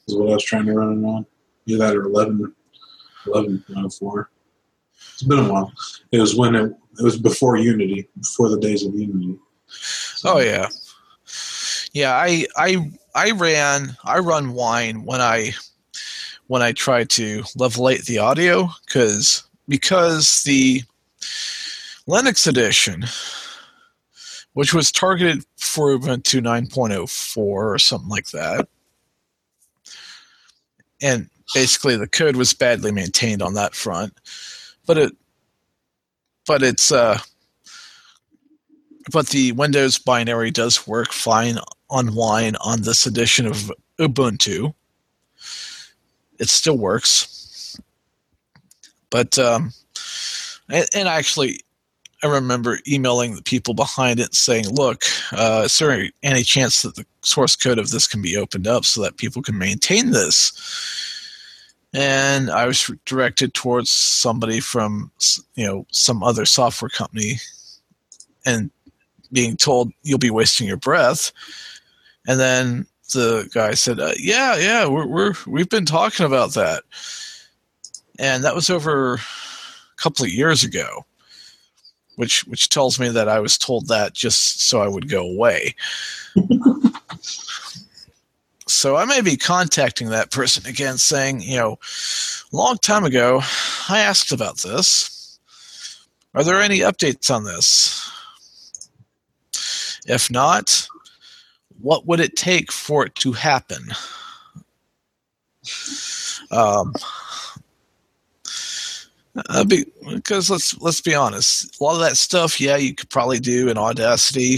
is 0.07 0.15
what 0.15 0.29
I 0.29 0.33
was 0.33 0.43
trying 0.43 0.65
to 0.65 0.73
run 0.73 1.03
it 1.03 1.07
on. 1.07 1.25
Either 1.65 1.77
that 1.87 1.95
or 1.95 2.03
11, 2.03 2.53
11.04. 3.27 4.25
It's 5.13 5.23
been 5.23 5.39
a 5.39 5.51
while. 5.51 5.71
It 6.11 6.19
was 6.19 6.35
when 6.35 6.55
it, 6.55 6.73
it 6.99 7.03
was 7.03 7.17
before 7.17 7.57
Unity, 7.57 8.07
before 8.19 8.49
the 8.49 8.59
days 8.59 8.85
of 8.85 8.95
Unity. 8.95 9.37
So. 9.67 10.35
Oh 10.35 10.39
yeah, 10.39 10.69
yeah. 11.93 12.13
I 12.13 12.45
I 12.55 12.91
I 13.15 13.31
ran 13.31 13.97
I 14.03 14.19
run 14.19 14.53
Wine 14.53 15.03
when 15.03 15.21
I 15.21 15.53
when 16.47 16.61
I 16.61 16.71
try 16.71 17.03
to 17.05 17.41
levelate 17.57 18.05
the 18.05 18.19
audio 18.19 18.69
because 18.85 19.43
because 19.67 20.43
the 20.43 20.83
Linux 22.07 22.47
edition 22.47 23.05
which 24.53 24.73
was 24.73 24.91
targeted 24.91 25.43
for 25.57 25.89
Ubuntu 25.89 26.41
9.04 26.41 27.37
or 27.37 27.79
something 27.79 28.09
like 28.09 28.27
that. 28.31 28.67
And 31.01 31.29
basically, 31.53 31.97
the 31.97 32.07
code 32.07 32.35
was 32.35 32.53
badly 32.53 32.91
maintained 32.91 33.41
on 33.41 33.55
that 33.55 33.75
front, 33.75 34.13
but 34.85 34.97
it, 34.97 35.15
but 36.47 36.63
it's, 36.63 36.91
uh, 36.91 37.17
but 39.11 39.27
the 39.29 39.51
Windows 39.53 39.97
binary 39.97 40.51
does 40.51 40.87
work 40.87 41.11
fine 41.11 41.57
on 41.89 42.15
Wine 42.15 42.55
on 42.61 42.83
this 42.83 43.05
edition 43.05 43.45
of 43.45 43.71
Ubuntu. 43.99 44.73
It 46.39 46.49
still 46.49 46.77
works, 46.77 47.77
but 49.09 49.37
um, 49.37 49.73
And, 50.69 50.87
and 50.95 51.07
actually, 51.07 51.61
I 52.23 52.27
remember 52.27 52.79
emailing 52.87 53.35
the 53.35 53.41
people 53.41 53.73
behind 53.73 54.19
it 54.19 54.33
saying, 54.33 54.69
"Look, 54.69 55.03
uh, 55.33 55.63
is 55.65 55.77
there 55.77 56.09
any 56.23 56.43
chance 56.43 56.81
that 56.81 56.95
the 56.95 57.05
source 57.21 57.55
code 57.57 57.77
of 57.77 57.91
this 57.91 58.07
can 58.07 58.21
be 58.21 58.37
opened 58.37 58.65
up 58.65 58.85
so 58.85 59.01
that 59.01 59.17
people 59.17 59.41
can 59.41 59.57
maintain 59.57 60.11
this?" 60.11 60.53
And 61.93 62.49
I 62.49 62.65
was 62.65 62.89
directed 63.05 63.53
towards 63.53 63.91
somebody 63.91 64.61
from, 64.61 65.11
you 65.55 65.65
know, 65.65 65.85
some 65.91 66.23
other 66.23 66.45
software 66.45 66.89
company, 66.89 67.39
and 68.45 68.71
being 69.33 69.57
told 69.57 69.91
you'll 70.03 70.17
be 70.17 70.29
wasting 70.31 70.67
your 70.67 70.77
breath. 70.77 71.31
And 72.25 72.39
then 72.39 72.87
the 73.13 73.49
guy 73.53 73.73
said, 73.73 73.99
uh, 73.99 74.13
"Yeah, 74.17 74.55
yeah, 74.55 74.87
we're, 74.87 75.07
we're 75.07 75.33
we've 75.45 75.69
been 75.69 75.85
talking 75.85 76.25
about 76.25 76.53
that," 76.53 76.83
and 78.17 78.45
that 78.45 78.55
was 78.55 78.69
over 78.69 79.15
a 79.15 79.21
couple 79.97 80.23
of 80.25 80.31
years 80.31 80.63
ago 80.63 81.05
which 82.15 82.45
which 82.45 82.69
tells 82.69 82.99
me 82.99 83.09
that 83.09 83.27
I 83.27 83.39
was 83.39 83.57
told 83.57 83.87
that 83.87 84.13
just 84.13 84.61
so 84.67 84.81
I 84.81 84.87
would 84.87 85.09
go 85.09 85.27
away. 85.27 85.75
so 88.67 88.95
I 88.95 89.05
may 89.05 89.21
be 89.21 89.37
contacting 89.37 90.09
that 90.09 90.31
person 90.31 90.65
again, 90.67 90.97
saying, 90.97 91.41
you 91.41 91.57
know, 91.57 91.79
a 92.51 92.55
long 92.55 92.77
time 92.77 93.03
ago, 93.03 93.41
I 93.89 93.99
asked 93.99 94.31
about 94.31 94.57
this. 94.57 95.39
Are 96.35 96.43
there 96.43 96.61
any 96.61 96.79
updates 96.79 97.33
on 97.33 97.43
this? 97.43 98.09
If 100.07 100.31
not, 100.31 100.87
what 101.79 102.05
would 102.07 102.19
it 102.19 102.35
take 102.35 102.71
for 102.71 103.05
it 103.05 103.15
to 103.15 103.33
happen? 103.33 103.91
Um, 106.51 106.93
uh, 109.35 109.63
because 109.63 110.49
let's 110.49 110.79
let's 110.79 111.01
be 111.01 111.15
honest, 111.15 111.79
a 111.79 111.83
lot 111.83 111.95
of 111.95 112.01
that 112.01 112.17
stuff, 112.17 112.61
yeah, 112.61 112.77
you 112.77 112.93
could 112.93 113.09
probably 113.09 113.39
do 113.39 113.67
in 113.67 113.77
Audacity, 113.77 114.57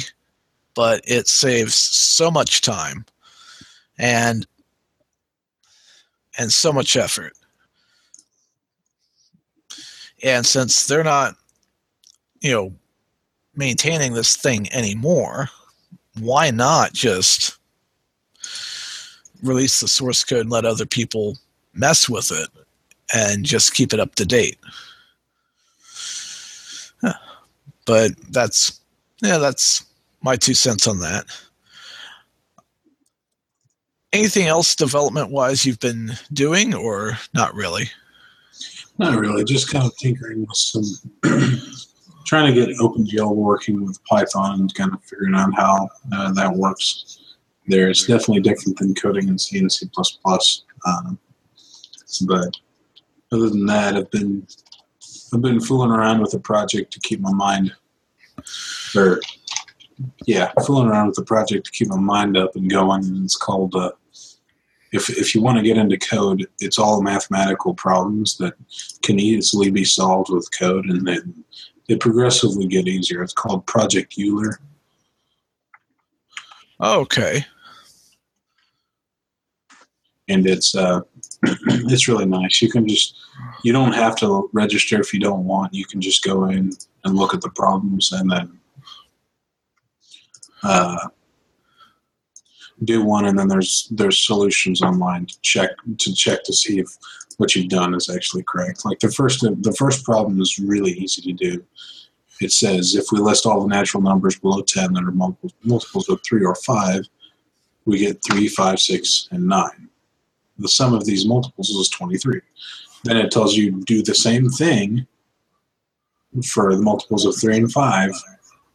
but 0.73 1.01
it 1.05 1.27
saves 1.27 1.75
so 1.75 2.29
much 2.29 2.61
time 2.61 3.05
and 3.97 4.45
and 6.37 6.51
so 6.51 6.73
much 6.73 6.97
effort. 6.97 7.33
And 10.23 10.45
since 10.45 10.87
they're 10.87 11.03
not, 11.03 11.35
you 12.41 12.51
know, 12.51 12.73
maintaining 13.55 14.13
this 14.13 14.35
thing 14.35 14.71
anymore, 14.73 15.49
why 16.19 16.51
not 16.51 16.91
just 16.91 17.57
release 19.41 19.79
the 19.79 19.87
source 19.87 20.23
code 20.23 20.41
and 20.41 20.49
let 20.49 20.65
other 20.65 20.85
people 20.85 21.37
mess 21.73 22.09
with 22.09 22.31
it 22.31 22.49
and 23.15 23.45
just 23.45 23.73
keep 23.73 23.93
it 23.93 23.99
up 23.99 24.13
to 24.15 24.25
date. 24.25 24.57
But 27.85 28.11
that's 28.31 28.81
yeah, 29.21 29.37
that's 29.37 29.85
my 30.21 30.35
two 30.35 30.55
cents 30.55 30.87
on 30.87 30.99
that. 30.99 31.25
Anything 34.11 34.47
else 34.47 34.75
development 34.75 35.29
wise 35.29 35.65
you've 35.65 35.79
been 35.79 36.13
doing 36.33 36.73
or 36.73 37.17
not 37.33 37.53
really? 37.53 37.85
Not 38.97 39.19
really, 39.19 39.43
just 39.43 39.69
kind 39.71 39.85
of 39.85 39.95
tinkering 39.97 40.41
with 40.47 40.55
some 40.55 40.83
trying 42.25 42.53
to 42.53 42.65
get 42.65 42.75
OpenGL 42.77 43.35
working 43.35 43.85
with 43.85 44.03
Python 44.05 44.61
and 44.61 44.73
kind 44.73 44.93
of 44.93 45.03
figuring 45.03 45.35
out 45.35 45.53
how 45.53 45.87
uh, 46.13 46.31
that 46.31 46.53
works. 46.53 47.35
There, 47.67 47.89
it's 47.89 48.05
definitely 48.05 48.41
different 48.41 48.79
than 48.79 48.95
coding 48.95 49.27
in 49.27 49.37
C 49.37 49.59
and 49.59 49.71
C++. 49.71 49.89
Um, 50.85 51.19
but 52.25 52.55
other 53.31 53.49
than 53.49 53.65
that, 53.65 53.95
I've 53.95 54.11
been 54.11 54.47
I've 55.33 55.41
been 55.41 55.59
fooling 55.59 55.91
around 55.91 56.21
with 56.21 56.33
a 56.33 56.39
project 56.39 56.93
to 56.93 56.99
keep 56.99 57.19
my 57.19 57.33
mind, 57.33 57.73
or 58.95 59.19
yeah, 60.25 60.51
fooling 60.65 60.87
around 60.87 61.07
with 61.07 61.15
the 61.15 61.23
project 61.23 61.65
to 61.65 61.71
keep 61.71 61.89
my 61.89 61.99
mind 61.99 62.37
up 62.37 62.55
and 62.55 62.69
going. 62.69 63.03
And 63.05 63.25
it's 63.25 63.35
called 63.35 63.75
uh, 63.75 63.91
if 64.91 65.09
if 65.09 65.35
you 65.35 65.41
want 65.41 65.57
to 65.57 65.63
get 65.63 65.77
into 65.77 65.97
code, 65.97 66.47
it's 66.59 66.79
all 66.79 67.01
mathematical 67.01 67.73
problems 67.73 68.37
that 68.37 68.53
can 69.01 69.19
easily 69.19 69.71
be 69.71 69.83
solved 69.83 70.29
with 70.31 70.49
code, 70.57 70.85
and 70.85 71.07
then 71.07 71.43
they 71.87 71.95
progressively 71.95 72.67
get 72.67 72.87
easier. 72.87 73.21
It's 73.21 73.33
called 73.33 73.65
Project 73.65 74.15
Euler. 74.19 74.59
Okay. 76.79 77.45
And 80.27 80.47
it's 80.47 80.75
uh, 80.75 81.01
it's 81.67 82.07
really 82.07 82.25
nice. 82.25 82.61
You 82.61 82.69
can 82.69 82.87
just 82.87 83.15
you 83.63 83.73
don't 83.73 83.93
have 83.93 84.15
to 84.17 84.49
register 84.53 84.99
if 84.99 85.13
you 85.13 85.19
don't 85.19 85.45
want. 85.45 85.73
You 85.73 85.85
can 85.85 86.01
just 86.01 86.23
go 86.23 86.45
in 86.45 86.71
and 87.03 87.15
look 87.15 87.33
at 87.33 87.41
the 87.41 87.49
problems 87.49 88.11
and 88.11 88.31
then 88.31 88.59
uh, 90.63 91.07
do 92.83 93.03
one, 93.03 93.25
and 93.25 93.37
then 93.37 93.47
there's 93.47 93.87
there's 93.91 94.25
solutions 94.25 94.81
online 94.81 95.25
to 95.25 95.41
check 95.41 95.69
to 95.99 96.13
check 96.13 96.43
to 96.43 96.53
see 96.53 96.79
if 96.79 96.87
what 97.37 97.55
you've 97.55 97.69
done 97.69 97.93
is 97.93 98.09
actually 98.09 98.43
correct. 98.43 98.85
Like 98.85 98.99
the 98.99 99.11
first 99.11 99.41
the 99.41 99.75
first 99.77 100.03
problem 100.03 100.41
is 100.41 100.59
really 100.59 100.91
easy 100.91 101.21
to 101.21 101.33
do. 101.33 101.63
It 102.41 102.51
says 102.51 102.95
if 102.95 103.05
we 103.11 103.19
list 103.19 103.45
all 103.45 103.61
the 103.61 103.67
natural 103.67 104.03
numbers 104.03 104.37
below 104.37 104.61
ten 104.61 104.93
that 104.93 105.03
are 105.03 105.11
multiples, 105.11 105.53
multiples 105.63 106.09
of 106.09 106.21
three 106.23 106.43
or 106.43 106.55
five, 106.55 107.05
we 107.85 107.99
get 107.99 108.21
three, 108.23 108.47
five, 108.47 108.79
six, 108.79 109.27
and 109.31 109.47
nine 109.47 109.89
the 110.57 110.67
sum 110.67 110.93
of 110.93 111.05
these 111.05 111.25
multiples 111.25 111.69
is 111.69 111.89
23. 111.89 112.41
Then 113.03 113.17
it 113.17 113.31
tells 113.31 113.55
you 113.55 113.83
do 113.83 114.01
the 114.01 114.15
same 114.15 114.49
thing 114.49 115.05
for 116.45 116.75
the 116.75 116.81
multiples 116.81 117.25
of 117.25 117.35
3 117.37 117.57
and 117.57 117.71
5 117.71 118.11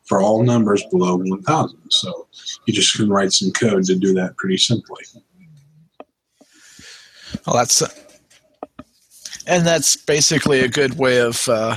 for 0.04 0.20
all 0.20 0.42
numbers 0.42 0.84
below 0.90 1.16
1000. 1.16 1.78
So 1.90 2.26
you 2.66 2.74
just 2.74 2.96
can 2.96 3.10
write 3.10 3.32
some 3.32 3.52
code 3.52 3.84
to 3.84 3.96
do 3.96 4.12
that 4.14 4.36
pretty 4.36 4.56
simply. 4.56 5.04
Well, 7.46 7.56
that's 7.56 7.82
uh, 7.82 7.88
and 9.46 9.66
that's 9.66 9.96
basically 9.96 10.60
a 10.60 10.68
good 10.68 10.98
way 10.98 11.18
of 11.20 11.48
uh, 11.48 11.76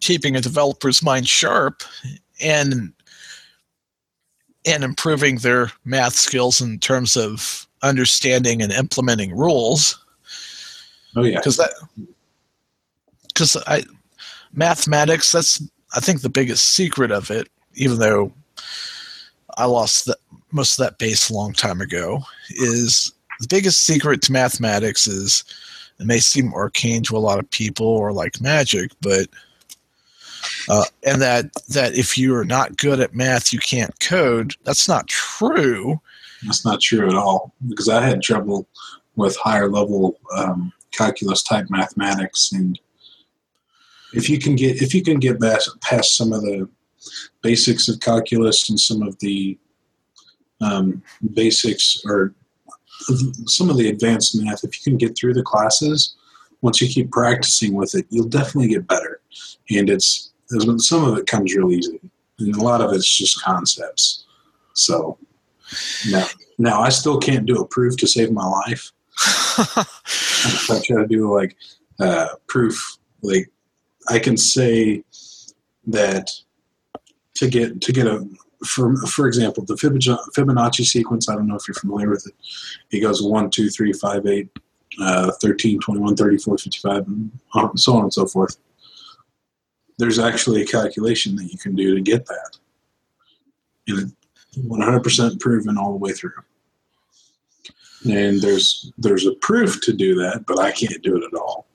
keeping 0.00 0.36
a 0.36 0.40
developer's 0.40 1.02
mind 1.02 1.28
sharp 1.28 1.82
and 2.42 2.92
and 4.64 4.84
improving 4.84 5.38
their 5.38 5.72
math 5.84 6.14
skills 6.14 6.60
in 6.60 6.78
terms 6.78 7.16
of 7.16 7.66
understanding 7.82 8.62
and 8.62 8.72
implementing 8.72 9.36
rules. 9.36 9.98
Oh 11.16 11.24
yeah, 11.24 11.38
because 11.38 11.56
that 11.56 11.72
because 13.28 13.56
I 13.66 13.84
mathematics 14.52 15.32
that's 15.32 15.62
I 15.94 16.00
think 16.00 16.20
the 16.20 16.28
biggest 16.28 16.72
secret 16.72 17.10
of 17.10 17.30
it. 17.30 17.48
Even 17.74 17.98
though 17.98 18.32
I 19.56 19.64
lost 19.64 20.06
the, 20.06 20.16
most 20.50 20.78
of 20.78 20.84
that 20.84 20.98
base 20.98 21.30
a 21.30 21.34
long 21.34 21.52
time 21.52 21.80
ago, 21.80 22.22
is 22.50 23.12
the 23.40 23.48
biggest 23.48 23.84
secret 23.84 24.22
to 24.22 24.32
mathematics 24.32 25.06
is 25.06 25.44
it 25.98 26.06
may 26.06 26.18
seem 26.18 26.54
arcane 26.54 27.02
to 27.04 27.16
a 27.16 27.18
lot 27.18 27.38
of 27.38 27.50
people 27.50 27.86
or 27.86 28.12
like 28.12 28.40
magic, 28.40 28.90
but 29.00 29.28
uh, 30.68 30.84
and 31.04 31.20
that 31.20 31.52
that 31.68 31.94
if 31.94 32.16
you 32.16 32.34
are 32.34 32.44
not 32.44 32.76
good 32.76 33.00
at 33.00 33.14
math, 33.14 33.52
you 33.52 33.58
can't 33.58 33.98
code. 34.00 34.56
That's 34.64 34.88
not 34.88 35.08
true. 35.08 36.00
That's 36.44 36.64
not 36.64 36.80
true 36.80 37.08
at 37.08 37.14
all 37.14 37.54
because 37.68 37.88
I 37.88 38.02
had 38.02 38.22
trouble 38.22 38.68
with 39.16 39.36
higher 39.36 39.70
level 39.70 40.18
um, 40.36 40.72
calculus 40.90 41.42
type 41.42 41.66
mathematics, 41.70 42.52
and 42.52 42.78
if 44.12 44.28
you 44.28 44.38
can 44.38 44.56
get 44.56 44.82
if 44.82 44.94
you 44.94 45.02
can 45.02 45.18
get 45.18 45.40
past, 45.40 46.16
some 46.16 46.32
of 46.32 46.42
the 46.42 46.68
basics 47.42 47.88
of 47.88 48.00
calculus 48.00 48.68
and 48.70 48.78
some 48.78 49.02
of 49.02 49.18
the 49.18 49.58
um, 50.60 51.02
basics 51.34 52.00
or 52.04 52.34
some 53.46 53.68
of 53.68 53.76
the 53.76 53.88
advanced 53.88 54.40
math, 54.40 54.64
if 54.64 54.78
you 54.78 54.90
can 54.90 54.96
get 54.96 55.16
through 55.16 55.34
the 55.34 55.42
classes, 55.42 56.14
once 56.60 56.80
you 56.80 56.88
keep 56.88 57.10
practicing 57.10 57.74
with 57.74 57.94
it, 57.94 58.06
you'll 58.10 58.28
definitely 58.28 58.68
get 58.68 58.86
better. 58.86 59.20
And 59.70 59.90
it's 59.90 60.32
some 60.78 61.04
of 61.04 61.18
it 61.18 61.26
comes 61.26 61.54
real 61.54 61.72
easy, 61.72 62.00
and 62.38 62.54
a 62.54 62.62
lot 62.62 62.80
of 62.80 62.92
it's 62.92 63.08
just 63.08 63.42
concepts. 63.42 64.24
So 64.74 65.18
now, 66.10 66.26
now 66.58 66.80
I 66.80 66.88
still 66.88 67.18
can't 67.18 67.46
do 67.46 67.60
a 67.60 67.66
proof 67.66 67.96
to 67.98 68.06
save 68.06 68.32
my 68.32 68.46
life. 68.46 68.92
I 69.58 70.80
try 70.84 71.02
to 71.02 71.06
do 71.06 71.32
like 71.32 71.56
uh, 72.00 72.28
proof, 72.46 72.98
like 73.22 73.50
I 74.08 74.18
can 74.18 74.36
say 74.36 75.04
that 75.86 76.30
to 77.34 77.48
get 77.48 77.80
to 77.80 77.92
get 77.92 78.06
a 78.06 78.26
for 78.66 78.96
for 79.06 79.26
example 79.26 79.64
the 79.64 79.74
Fibonacci 79.74 80.84
sequence. 80.84 81.28
I 81.28 81.34
don't 81.34 81.48
know 81.48 81.56
if 81.56 81.66
you're 81.66 81.74
familiar 81.74 82.10
with 82.10 82.26
it. 82.26 82.34
It 82.96 83.00
goes 83.00 83.22
one, 83.22 83.50
two, 83.50 83.68
three, 83.70 83.92
five, 83.92 84.26
eight, 84.26 84.48
uh, 85.00 85.32
13, 85.40 85.80
21, 85.80 86.16
34, 86.16 86.58
55, 86.58 87.06
and 87.06 87.30
so 87.76 87.94
on 87.94 88.04
and 88.04 88.12
so 88.12 88.26
forth. 88.26 88.56
There's 89.98 90.18
actually 90.18 90.62
a 90.62 90.66
calculation 90.66 91.36
that 91.36 91.52
you 91.52 91.58
can 91.58 91.74
do 91.74 91.94
to 91.94 92.00
get 92.00 92.26
that. 92.26 92.58
And 93.88 94.14
100% 94.56 95.40
proven 95.40 95.78
all 95.78 95.92
the 95.92 95.98
way 95.98 96.12
through. 96.12 96.32
And 98.04 98.40
there's 98.40 98.92
there's 98.98 99.26
a 99.26 99.34
proof 99.34 99.80
to 99.82 99.92
do 99.92 100.16
that, 100.16 100.44
but 100.46 100.58
I 100.58 100.72
can't 100.72 101.02
do 101.02 101.16
it 101.16 101.22
at 101.22 101.38
all. 101.38 101.66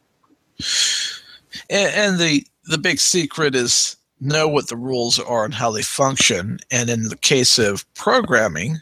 And, 1.69 1.93
and 1.95 2.19
the 2.19 2.45
the 2.65 2.77
big 2.77 2.99
secret 2.99 3.55
is 3.55 3.95
know 4.19 4.47
what 4.47 4.67
the 4.67 4.75
rules 4.75 5.19
are 5.19 5.45
and 5.45 5.53
how 5.53 5.71
they 5.71 5.81
function. 5.81 6.59
And 6.71 6.89
in 6.89 7.03
the 7.03 7.17
case 7.17 7.57
of 7.57 7.91
programming, 7.93 8.77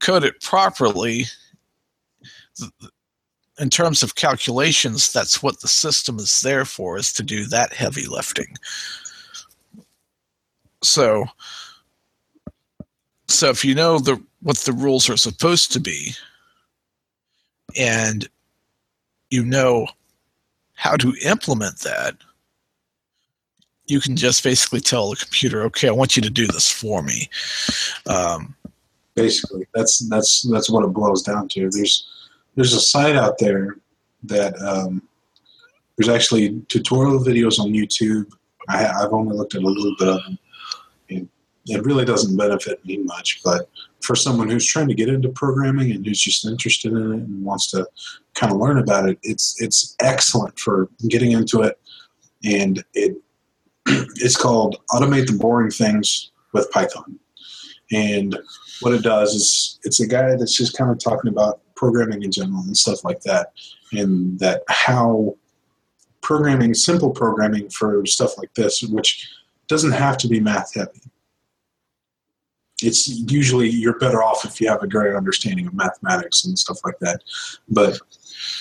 code 0.00 0.24
it 0.24 0.40
properly. 0.40 1.24
In 3.58 3.70
terms 3.70 4.02
of 4.02 4.14
calculations, 4.14 5.12
that's 5.12 5.42
what 5.42 5.60
the 5.60 5.68
system 5.68 6.18
is 6.18 6.40
there 6.42 6.64
for, 6.64 6.96
is 6.96 7.12
to 7.14 7.22
do 7.22 7.44
that 7.46 7.72
heavy 7.72 8.06
lifting. 8.06 8.56
So, 10.82 11.24
so 13.28 13.50
if 13.50 13.64
you 13.64 13.74
know 13.74 13.98
the 13.98 14.22
what 14.40 14.56
the 14.58 14.72
rules 14.72 15.08
are 15.08 15.16
supposed 15.16 15.72
to 15.72 15.80
be, 15.80 16.12
and 17.78 18.28
you 19.30 19.44
know 19.44 19.86
how 20.74 20.96
to 20.96 21.12
implement 21.24 21.80
that, 21.80 22.16
you 23.86 24.00
can 24.00 24.16
just 24.16 24.42
basically 24.42 24.80
tell 24.80 25.10
the 25.10 25.16
computer, 25.16 25.62
"Okay, 25.64 25.88
I 25.88 25.92
want 25.92 26.16
you 26.16 26.22
to 26.22 26.30
do 26.30 26.46
this 26.46 26.70
for 26.70 27.02
me." 27.02 27.28
Um, 28.06 28.54
basically, 29.14 29.66
that's 29.74 29.98
that's 30.08 30.42
that's 30.42 30.70
what 30.70 30.84
it 30.84 30.88
boils 30.88 31.22
down 31.22 31.48
to. 31.48 31.68
There's 31.70 32.08
there's 32.54 32.74
a 32.74 32.80
site 32.80 33.16
out 33.16 33.38
there 33.38 33.76
that 34.24 34.60
um, 34.62 35.02
there's 35.96 36.08
actually 36.08 36.60
tutorial 36.68 37.18
videos 37.22 37.58
on 37.58 37.72
YouTube. 37.72 38.32
I, 38.68 38.86
I've 38.86 39.12
only 39.12 39.36
looked 39.36 39.54
at 39.54 39.62
a 39.62 39.66
little 39.66 39.94
bit 39.98 40.08
of 40.08 40.22
them. 40.24 40.38
And 41.10 41.28
it 41.68 41.84
really 41.84 42.04
doesn't 42.04 42.36
benefit 42.36 42.84
me 42.84 42.98
much, 42.98 43.40
but 43.44 43.68
for 44.00 44.16
someone 44.16 44.48
who's 44.48 44.66
trying 44.66 44.88
to 44.88 44.94
get 44.94 45.08
into 45.08 45.28
programming 45.28 45.92
and 45.92 46.04
who's 46.04 46.20
just 46.20 46.46
interested 46.46 46.92
in 46.92 47.12
it 47.12 47.16
and 47.16 47.44
wants 47.44 47.70
to 47.70 47.86
kind 48.34 48.52
of 48.52 48.58
learn 48.58 48.78
about 48.78 49.08
it, 49.08 49.18
it's 49.22 49.60
it's 49.60 49.94
excellent 50.00 50.58
for 50.58 50.88
getting 51.08 51.32
into 51.32 51.62
it. 51.62 51.78
And 52.44 52.84
it 52.94 53.16
it's 53.86 54.36
called 54.36 54.76
Automate 54.90 55.26
the 55.26 55.36
Boring 55.36 55.70
Things 55.70 56.30
with 56.52 56.70
Python. 56.70 57.18
And 57.92 58.38
what 58.80 58.94
it 58.94 59.02
does 59.02 59.34
is 59.34 59.80
it's 59.84 60.00
a 60.00 60.06
guy 60.06 60.36
that's 60.36 60.56
just 60.56 60.76
kind 60.76 60.90
of 60.90 60.98
talking 60.98 61.30
about 61.30 61.60
programming 61.74 62.22
in 62.22 62.30
general 62.30 62.62
and 62.62 62.76
stuff 62.76 63.04
like 63.04 63.20
that. 63.22 63.52
And 63.92 64.38
that 64.38 64.62
how 64.68 65.36
programming, 66.20 66.74
simple 66.74 67.10
programming 67.10 67.70
for 67.70 68.04
stuff 68.06 68.36
like 68.38 68.52
this, 68.54 68.82
which 68.82 69.28
doesn't 69.66 69.92
have 69.92 70.18
to 70.18 70.28
be 70.28 70.40
math 70.40 70.74
heavy. 70.74 71.00
It's 72.82 73.08
usually 73.08 73.68
you're 73.68 73.98
better 73.98 74.22
off 74.22 74.44
if 74.44 74.60
you 74.60 74.68
have 74.68 74.82
a 74.82 74.88
great 74.88 75.14
understanding 75.14 75.66
of 75.66 75.74
mathematics 75.74 76.44
and 76.44 76.58
stuff 76.58 76.78
like 76.84 76.98
that. 77.00 77.22
But 77.68 77.98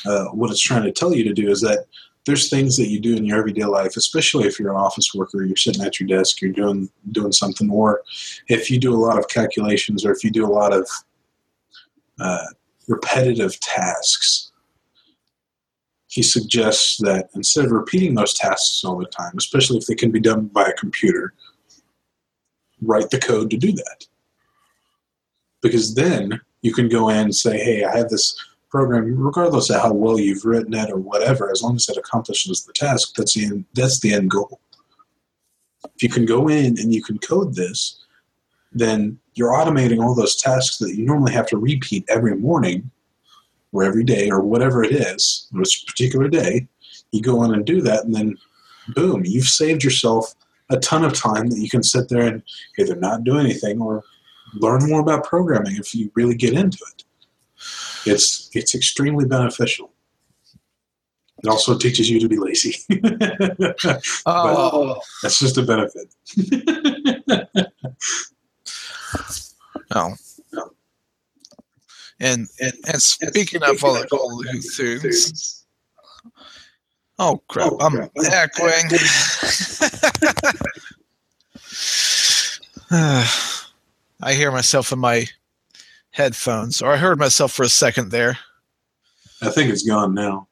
uh, 0.06 0.26
what 0.26 0.50
it's 0.50 0.62
trying 0.62 0.84
to 0.84 0.92
tell 0.92 1.14
you 1.14 1.24
to 1.24 1.34
do 1.34 1.50
is 1.50 1.62
that 1.62 1.86
there's 2.26 2.50
things 2.50 2.76
that 2.78 2.90
you 2.90 3.00
do 3.00 3.16
in 3.16 3.26
your 3.26 3.40
everyday 3.40 3.64
life, 3.64 3.96
especially 3.96 4.48
if 4.48 4.60
you're 4.60 4.72
an 4.72 4.78
office 4.78 5.14
worker, 5.14 5.44
you're 5.44 5.56
sitting 5.56 5.84
at 5.84 6.00
your 6.00 6.08
desk, 6.08 6.42
you're 6.42 6.52
doing 6.52 6.90
doing 7.12 7.32
something, 7.32 7.70
or 7.70 8.02
if 8.50 8.70
you 8.70 8.80
do 8.80 8.94
a 8.94 8.98
lot 8.98 9.18
of 9.18 9.30
calculations, 9.30 10.04
or 10.04 10.12
if 10.12 10.24
you 10.24 10.30
do 10.30 10.46
a 10.46 10.52
lot 10.52 10.74
of 10.74 10.90
uh, 12.20 12.46
repetitive 12.88 13.60
tasks. 13.60 14.52
He 16.08 16.24
suggests 16.24 16.98
that 16.98 17.30
instead 17.36 17.66
of 17.66 17.72
repeating 17.72 18.16
those 18.16 18.34
tasks 18.34 18.84
all 18.84 18.98
the 18.98 19.06
time, 19.06 19.34
especially 19.38 19.78
if 19.78 19.86
they 19.86 19.96
can 19.96 20.10
be 20.10 20.20
done 20.20 20.48
by 20.48 20.64
a 20.64 20.74
computer, 20.74 21.34
write 22.82 23.10
the 23.10 23.20
code 23.20 23.50
to 23.52 23.58
do 23.58 23.72
that. 23.72 24.06
Because 25.62 25.96
then 25.96 26.40
you 26.62 26.74
can 26.74 26.90
go 26.90 27.10
in 27.10 27.18
and 27.18 27.36
say, 27.36 27.58
hey, 27.58 27.84
I 27.84 27.98
have 27.98 28.10
this 28.10 28.38
program, 28.70 29.18
regardless 29.18 29.70
of 29.70 29.82
how 29.82 29.94
well 29.94 30.20
you've 30.20 30.46
written 30.46 30.74
it 30.74 30.92
or 30.92 30.98
whatever, 30.98 31.50
as 31.50 31.62
long 31.62 31.76
as 31.76 31.88
it 31.90 31.98
accomplishes 31.98 32.64
the 32.64 32.74
task, 32.74 33.16
that's 33.16 33.34
the 33.34 33.46
end, 33.46 33.66
that's 33.74 34.00
the 34.00 34.14
end 34.14 34.30
goal. 34.30 34.60
If 35.96 36.04
you 36.04 36.10
can 36.10 36.26
go 36.26 36.48
in 36.48 36.78
and 36.80 36.94
you 36.94 37.02
can 37.02 37.18
code 37.18 37.56
this, 37.56 38.04
then 38.72 39.20
you're 39.34 39.54
automating 39.54 40.04
all 40.04 40.14
those 40.14 40.36
tasks 40.36 40.78
that 40.78 40.96
you 40.96 41.06
normally 41.06 41.32
have 41.32 41.48
to 41.48 41.58
repeat 41.58 42.06
every 42.10 42.36
morning 42.36 42.92
or 43.72 43.84
every 43.84 44.04
day 44.04 44.30
or 44.30 44.42
whatever 44.42 44.84
it 44.84 44.92
is, 44.92 45.48
this 45.54 45.84
particular 45.84 46.28
day. 46.28 46.68
You 47.12 47.22
go 47.22 47.44
in 47.44 47.54
and 47.54 47.66
do 47.66 47.82
that, 47.82 48.04
and 48.04 48.14
then 48.14 48.38
boom, 48.90 49.24
you've 49.26 49.46
saved 49.46 49.84
yourself 49.84 50.36
a 50.70 50.78
ton 50.78 51.04
of 51.04 51.14
time 51.14 51.48
that 51.50 51.60
you 51.60 51.70
can 51.70 51.84
sit 51.84 52.10
there 52.10 52.22
and 52.22 52.44
either 52.78 52.96
not 52.96 53.24
do 53.24 53.38
anything 53.38 53.82
or 53.82 54.04
learn 54.56 54.88
more 54.90 55.02
about 55.02 55.24
programming 55.24 55.76
if 55.78 55.94
you 55.94 56.12
really 56.16 56.36
get 56.36 56.54
into 56.54 56.80
it. 56.94 57.04
It's 58.06 58.50
it's 58.54 58.76
extremely 58.76 59.26
beneficial. 59.26 59.92
It 61.44 61.50
also 61.50 61.78
teaches 61.78 62.10
you 62.10 62.20
to 62.20 62.28
be 62.28 62.38
lazy. 62.38 62.76
oh, 64.26 65.00
that's 65.22 65.40
just 65.40 65.58
a 65.58 65.64
benefit. 65.64 66.14
Oh. 69.96 70.10
no. 70.52 70.60
no. 70.60 70.72
And, 72.20 72.48
and 72.60 72.74
and 72.88 73.02
speaking, 73.02 73.64
and 73.64 73.74
of 73.74 73.84
all 73.86 73.94
the 73.94 74.46
things, 74.76 75.57
oh 77.20 77.42
crap, 77.48 77.72
oh, 77.72 77.78
I'm 77.80 78.10
echoing. 78.26 78.90
I 82.92 84.34
hear 84.34 84.52
myself 84.52 84.92
in 84.92 85.00
my 85.00 85.28
headphones, 86.12 86.82
or 86.82 86.92
I 86.92 86.98
heard 86.98 87.20
myself 87.20 87.52
for 87.52 87.64
a 87.64 87.70
second 87.70 88.12
there. 88.12 88.38
I 89.42 89.50
think 89.50 89.70
it's 89.70 89.84
gone 89.84 90.14
now. 90.14 90.48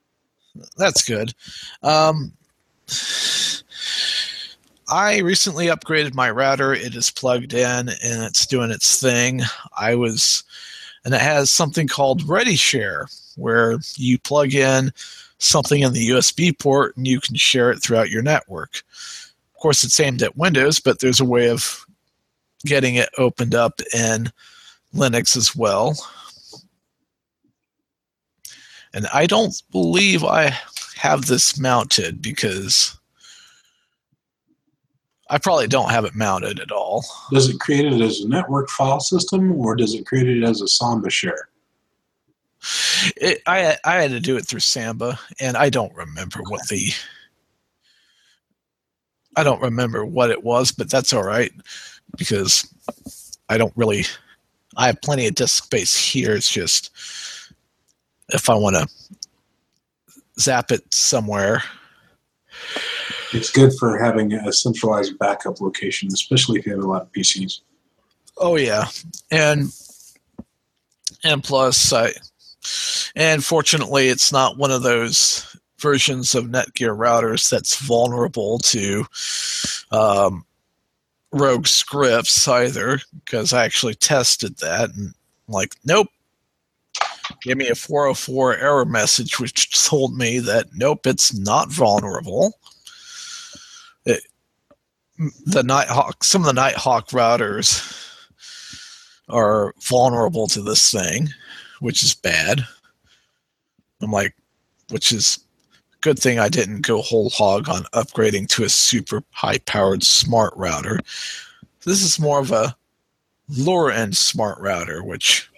That's 0.78 1.02
good. 1.04 1.34
Um, 1.82 2.34
I 4.90 5.20
recently 5.20 5.68
upgraded 5.68 6.14
my 6.14 6.30
router. 6.30 6.74
It 6.74 6.96
is 6.96 7.10
plugged 7.10 7.54
in 7.54 7.90
and 7.90 8.24
it's 8.24 8.46
doing 8.46 8.70
its 8.70 9.02
thing. 9.02 9.42
I 9.78 9.96
was, 9.96 10.44
and 11.04 11.14
it 11.14 11.22
has 11.22 11.50
something 11.50 11.88
called 11.88 12.22
ReadyShare, 12.24 13.34
where 13.38 13.80
you 13.96 14.20
plug 14.20 14.54
in 14.54 14.92
something 15.38 15.82
in 15.82 15.94
the 15.94 16.10
USB 16.10 16.58
port 16.58 16.96
and 16.98 17.08
you 17.08 17.20
can 17.20 17.36
share 17.36 17.72
it 17.72 17.82
throughout 17.82 18.10
your 18.10 18.22
network. 18.22 18.84
Of 19.54 19.62
course, 19.62 19.84
it's 19.84 20.00
aimed 20.00 20.24
at 20.24 20.38
Windows, 20.38 20.80
but 20.80 21.00
there's 21.00 21.20
a 21.20 21.26
way 21.26 21.50
of 21.50 21.86
getting 22.66 22.96
it 22.96 23.10
opened 23.18 23.56
up 23.56 23.82
in 23.94 24.32
Linux 24.94 25.36
as 25.36 25.56
well. 25.56 25.96
And 28.94 29.08
I 29.14 29.26
don't 29.28 29.62
believe 29.72 30.24
I 30.24 30.58
have 30.98 31.26
this 31.26 31.60
mounted 31.60 32.22
because 32.22 32.98
I 35.30 35.38
probably 35.38 35.68
don't 35.68 35.90
have 35.90 36.06
it 36.06 36.16
mounted 36.16 36.60
at 36.60 36.72
all. 36.72 37.04
Does 37.32 37.50
it 37.50 37.60
create 37.60 37.86
it 37.86 38.00
as 38.00 38.22
a 38.22 38.30
network 38.30 38.70
file 38.70 39.00
system 39.00 39.52
or 39.54 39.76
does 39.76 39.94
it 39.94 40.06
create 40.06 40.30
it 40.30 40.44
as 40.44 40.62
a 40.62 40.68
Samba 40.68 41.10
share? 41.10 41.50
It, 43.18 43.42
I 43.46 43.78
I 43.84 44.02
had 44.02 44.12
to 44.12 44.20
do 44.20 44.38
it 44.38 44.46
through 44.46 44.62
Samba, 44.62 45.20
and 45.40 45.58
I 45.58 45.70
don't 45.70 45.94
remember 45.96 46.40
what 46.48 46.68
the 46.68 46.92
I 49.36 49.44
don't 49.44 49.62
remember 49.62 50.06
what 50.06 50.32
it 50.32 50.44
was, 50.44 50.72
but 50.72 50.90
that's 50.90 51.14
all 51.14 51.24
right 51.24 51.52
because 52.18 52.68
I 53.50 53.58
don't 53.58 53.74
really 53.76 54.06
I 54.78 54.88
have 54.88 55.02
plenty 55.02 55.28
of 55.28 55.36
disk 55.36 55.64
space 55.64 55.96
here. 55.96 56.36
It's 56.36 56.52
just 56.52 56.92
if 58.30 58.50
I 58.50 58.56
want 58.56 58.76
to 58.76 58.88
zap 60.40 60.72
it 60.72 60.94
somewhere. 60.94 61.64
It's 63.34 63.52
good 63.52 63.74
for 63.78 63.98
having 63.98 64.34
a 64.34 64.52
centralized 64.52 65.18
backup 65.20 65.60
location, 65.60 66.10
especially 66.12 66.60
if 66.60 66.66
you 66.66 66.74
have 66.74 66.84
a 66.84 66.88
lot 66.88 67.02
of 67.02 67.12
PCs. 67.12 67.60
Oh 68.38 68.56
yeah, 68.56 68.86
and 69.32 69.72
and 71.24 71.44
plus, 71.44 71.92
I 71.92 72.12
and 73.16 73.44
fortunately, 73.44 74.08
it's 74.08 74.32
not 74.32 74.58
one 74.58 74.72
of 74.72 74.84
those 74.84 75.56
versions 75.80 76.36
of 76.36 76.46
Netgear 76.46 76.98
routers 76.98 77.50
that's 77.50 77.78
vulnerable 77.78 78.60
to 78.60 79.06
um, 79.92 80.46
rogue 81.32 81.68
scripts 81.68 82.48
either, 82.48 83.00
because 83.24 83.54
I 83.54 83.66
actually 83.66 83.96
tested 83.96 84.58
that 84.58 84.90
and 84.96 85.14
like, 85.48 85.76
nope. 85.84 86.08
Give 87.42 87.58
me 87.58 87.70
a 87.70 87.76
404 87.76 88.58
error 88.58 88.86
message, 88.86 89.40
which 89.40 89.86
told 89.86 90.16
me 90.16 90.40
that 90.40 90.68
nope, 90.76 91.08
it's 91.08 91.34
not 91.34 91.72
vulnerable. 91.72 92.54
It, 94.06 94.22
the 95.46 95.64
Nighthawk, 95.64 96.24
some 96.24 96.42
of 96.42 96.48
the 96.48 96.54
Nighthawk 96.54 97.10
routers 97.10 98.06
are 99.28 99.74
vulnerable 99.82 100.48
to 100.48 100.62
this 100.62 100.92
thing, 100.92 101.30
which 101.80 102.04
is 102.04 102.14
bad. 102.14 102.66
I'm 104.02 104.12
like, 104.12 104.36
which 104.90 105.12
is 105.12 105.40
good 106.02 106.20
thing 106.20 106.38
I 106.38 106.50
didn't 106.50 106.82
go 106.82 107.02
whole 107.02 107.30
hog 107.30 107.68
on 107.70 107.84
upgrading 107.94 108.50
to 108.50 108.64
a 108.64 108.70
super 108.70 109.24
high 109.32 109.58
powered 109.60 110.04
smart 110.04 110.54
router. 110.56 111.00
This 111.86 112.02
is 112.02 112.20
more 112.20 112.40
of 112.40 112.52
a 112.52 112.76
lower 113.50 113.92
end 113.92 114.16
smart 114.18 114.60
router, 114.60 115.04
which 115.04 115.50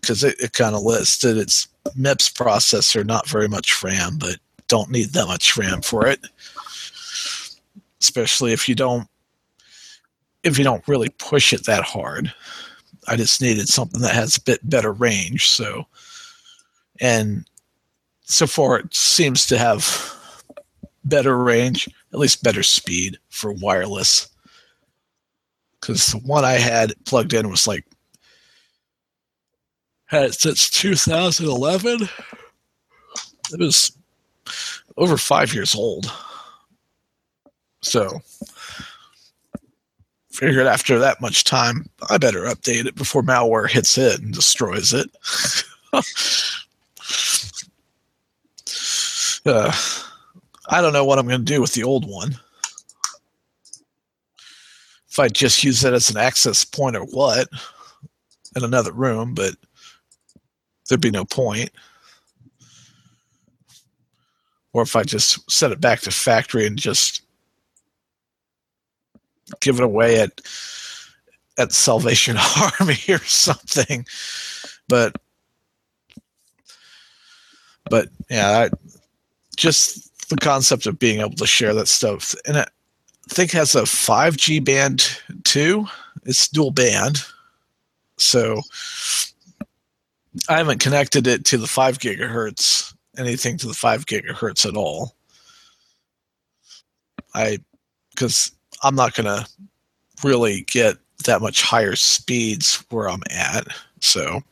because 0.00 0.24
it, 0.24 0.40
it 0.40 0.52
kind 0.52 0.74
of 0.74 0.82
listed 0.82 1.36
its 1.36 1.68
MIPS 1.96 2.32
processor, 2.32 3.04
not 3.04 3.28
very 3.28 3.48
much 3.48 3.82
RAM, 3.82 4.16
but 4.18 4.36
don't 4.68 4.90
need 4.90 5.12
that 5.12 5.26
much 5.26 5.56
RAM 5.56 5.82
for 5.82 6.06
it. 6.06 6.20
especially 8.00 8.52
if 8.52 8.68
you 8.68 8.74
don't 8.74 9.08
if 10.44 10.56
you 10.56 10.64
don't 10.64 10.86
really 10.86 11.08
push 11.18 11.52
it 11.52 11.66
that 11.66 11.82
hard. 11.82 12.32
I 13.08 13.16
just 13.16 13.40
needed 13.40 13.68
something 13.68 14.00
that 14.02 14.14
has 14.14 14.36
a 14.36 14.42
bit 14.42 14.68
better 14.68 14.92
range. 14.92 15.48
So, 15.48 15.86
and 17.00 17.48
so 18.22 18.46
far 18.46 18.78
it 18.78 18.94
seems 18.94 19.46
to 19.46 19.58
have 19.58 20.14
better 21.04 21.36
range, 21.38 21.88
at 22.12 22.18
least 22.18 22.42
better 22.42 22.62
speed 22.62 23.18
for 23.30 23.52
wireless. 23.52 24.28
Because 25.80 26.06
the 26.06 26.18
one 26.18 26.44
I 26.44 26.54
had 26.54 26.92
plugged 27.04 27.32
in 27.32 27.48
was 27.48 27.66
like 27.66 27.84
had 30.06 30.24
it 30.24 30.34
since 30.34 30.68
2011. 30.70 32.08
It 33.52 33.60
was 33.60 33.92
over 34.96 35.16
five 35.16 35.54
years 35.54 35.74
old. 35.74 36.12
So 37.82 38.20
figured 40.38 40.68
after 40.68 41.00
that 41.00 41.20
much 41.20 41.42
time, 41.42 41.84
I 42.08 42.16
better 42.16 42.44
update 42.44 42.86
it 42.86 42.94
before 42.94 43.22
malware 43.24 43.68
hits 43.68 43.98
it 43.98 44.20
and 44.20 44.32
destroys 44.32 44.92
it. 44.92 45.10
uh, 49.44 49.72
I 50.68 50.80
don't 50.80 50.92
know 50.92 51.04
what 51.04 51.18
I'm 51.18 51.26
going 51.26 51.40
to 51.40 51.44
do 51.44 51.60
with 51.60 51.72
the 51.72 51.82
old 51.82 52.08
one. 52.08 52.38
If 55.10 55.18
I 55.18 55.26
just 55.26 55.64
use 55.64 55.82
it 55.82 55.92
as 55.92 56.08
an 56.08 56.16
access 56.16 56.64
point 56.64 56.94
or 56.94 57.04
what 57.06 57.48
in 58.54 58.62
another 58.62 58.92
room, 58.92 59.34
but 59.34 59.56
there'd 60.88 61.00
be 61.00 61.10
no 61.10 61.24
point. 61.24 61.70
Or 64.72 64.82
if 64.82 64.94
I 64.94 65.02
just 65.02 65.50
set 65.50 65.72
it 65.72 65.80
back 65.80 65.98
to 66.02 66.12
factory 66.12 66.64
and 66.64 66.78
just 66.78 67.22
give 69.60 69.76
it 69.76 69.84
away 69.84 70.20
at 70.20 70.40
at 71.58 71.72
Salvation 71.72 72.36
Army 72.80 72.98
or 73.08 73.18
something. 73.18 74.06
But 74.88 75.16
but 77.90 78.08
yeah, 78.30 78.50
I, 78.50 78.70
just 79.56 80.28
the 80.28 80.36
concept 80.36 80.86
of 80.86 80.98
being 80.98 81.20
able 81.20 81.36
to 81.36 81.46
share 81.46 81.74
that 81.74 81.88
stuff, 81.88 82.34
and 82.46 82.58
I 82.58 82.66
think 83.28 83.50
has 83.52 83.74
a 83.74 83.82
5G 83.82 84.64
band 84.64 85.20
too. 85.44 85.86
It's 86.24 86.48
dual 86.48 86.70
band, 86.70 87.18
so 88.18 88.60
I 90.48 90.58
haven't 90.58 90.80
connected 90.80 91.26
it 91.26 91.44
to 91.46 91.58
the 91.58 91.66
five 91.66 91.98
gigahertz, 91.98 92.94
anything 93.16 93.56
to 93.58 93.66
the 93.66 93.74
five 93.74 94.06
gigahertz 94.06 94.66
at 94.66 94.76
all. 94.76 95.14
I 97.34 97.58
because 98.10 98.52
I'm 98.82 98.94
not 98.94 99.14
going 99.14 99.26
to 99.26 99.46
really 100.22 100.62
get 100.62 100.96
that 101.24 101.40
much 101.40 101.62
higher 101.62 101.96
speeds 101.96 102.84
where 102.90 103.08
I'm 103.08 103.22
at. 103.30 103.66
So 104.00 104.42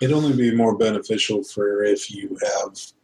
it'd 0.00 0.14
only 0.14 0.36
be 0.36 0.54
more 0.54 0.76
beneficial 0.76 1.42
for 1.42 1.84
if 1.84 2.10
you 2.10 2.36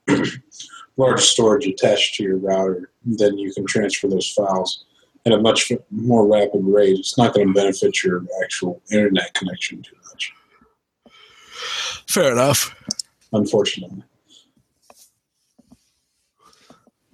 have 0.09 0.27
large 0.97 1.21
storage 1.21 1.67
attached 1.67 2.17
to 2.17 2.25
your 2.25 2.37
router, 2.37 2.91
then 3.05 3.39
you 3.39 3.53
can 3.53 3.65
transfer 3.65 4.09
those 4.09 4.31
files 4.31 4.85
at 5.25 5.33
a 5.33 5.41
much 5.41 5.73
more 5.91 6.27
rapid 6.27 6.63
rate. 6.65 6.99
It's 6.99 7.17
not 7.17 7.35
going 7.35 7.49
to 7.49 7.53
benefit 7.53 8.03
your 8.03 8.25
actual 8.43 8.83
internet 8.91 9.33
connection 9.35 9.83
too 9.83 9.97
much. 10.11 10.33
Fair 12.07 12.33
enough. 12.33 12.75
Unfortunately. 13.33 14.03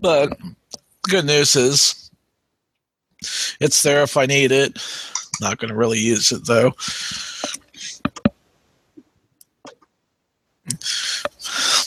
But 0.01 0.37
good 1.05 1.25
news 1.25 1.57
is 1.57 2.11
it's 3.61 3.83
there 3.83 4.03
if 4.03 4.17
I 4.17 4.27
need 4.27 4.53
it. 4.53 4.79
Not 5.41 5.59
going 5.59 5.71
to 5.71 5.77
really 5.77 5.99
use 5.99 6.33
it 6.33 6.47
though. 6.47 6.73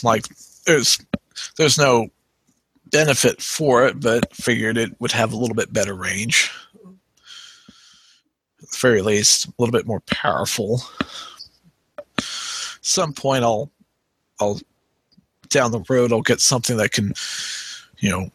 Like 0.02 0.26
there's 0.66 0.98
there's 1.56 1.78
no 1.78 2.08
benefit 2.90 3.42
for 3.42 3.86
it, 3.86 4.00
but 4.00 4.34
figured 4.34 4.78
it 4.78 4.98
would 5.00 5.12
have 5.12 5.32
a 5.32 5.36
little 5.36 5.54
bit 5.56 5.72
better 5.72 5.94
range. 5.94 6.50
At 8.62 8.70
the 8.70 8.78
very 8.80 9.02
least, 9.02 9.46
a 9.46 9.52
little 9.58 9.72
bit 9.72 9.86
more 9.86 10.00
powerful. 10.00 10.82
Some 12.20 13.12
point 13.12 13.44
I'll 13.44 13.70
I'll 14.40 14.60
down 15.48 15.72
the 15.72 15.84
road 15.88 16.12
I'll 16.12 16.22
get 16.22 16.40
something 16.40 16.76
that 16.76 16.92
can, 16.92 17.14
you 17.98 18.10
know, 18.10 18.30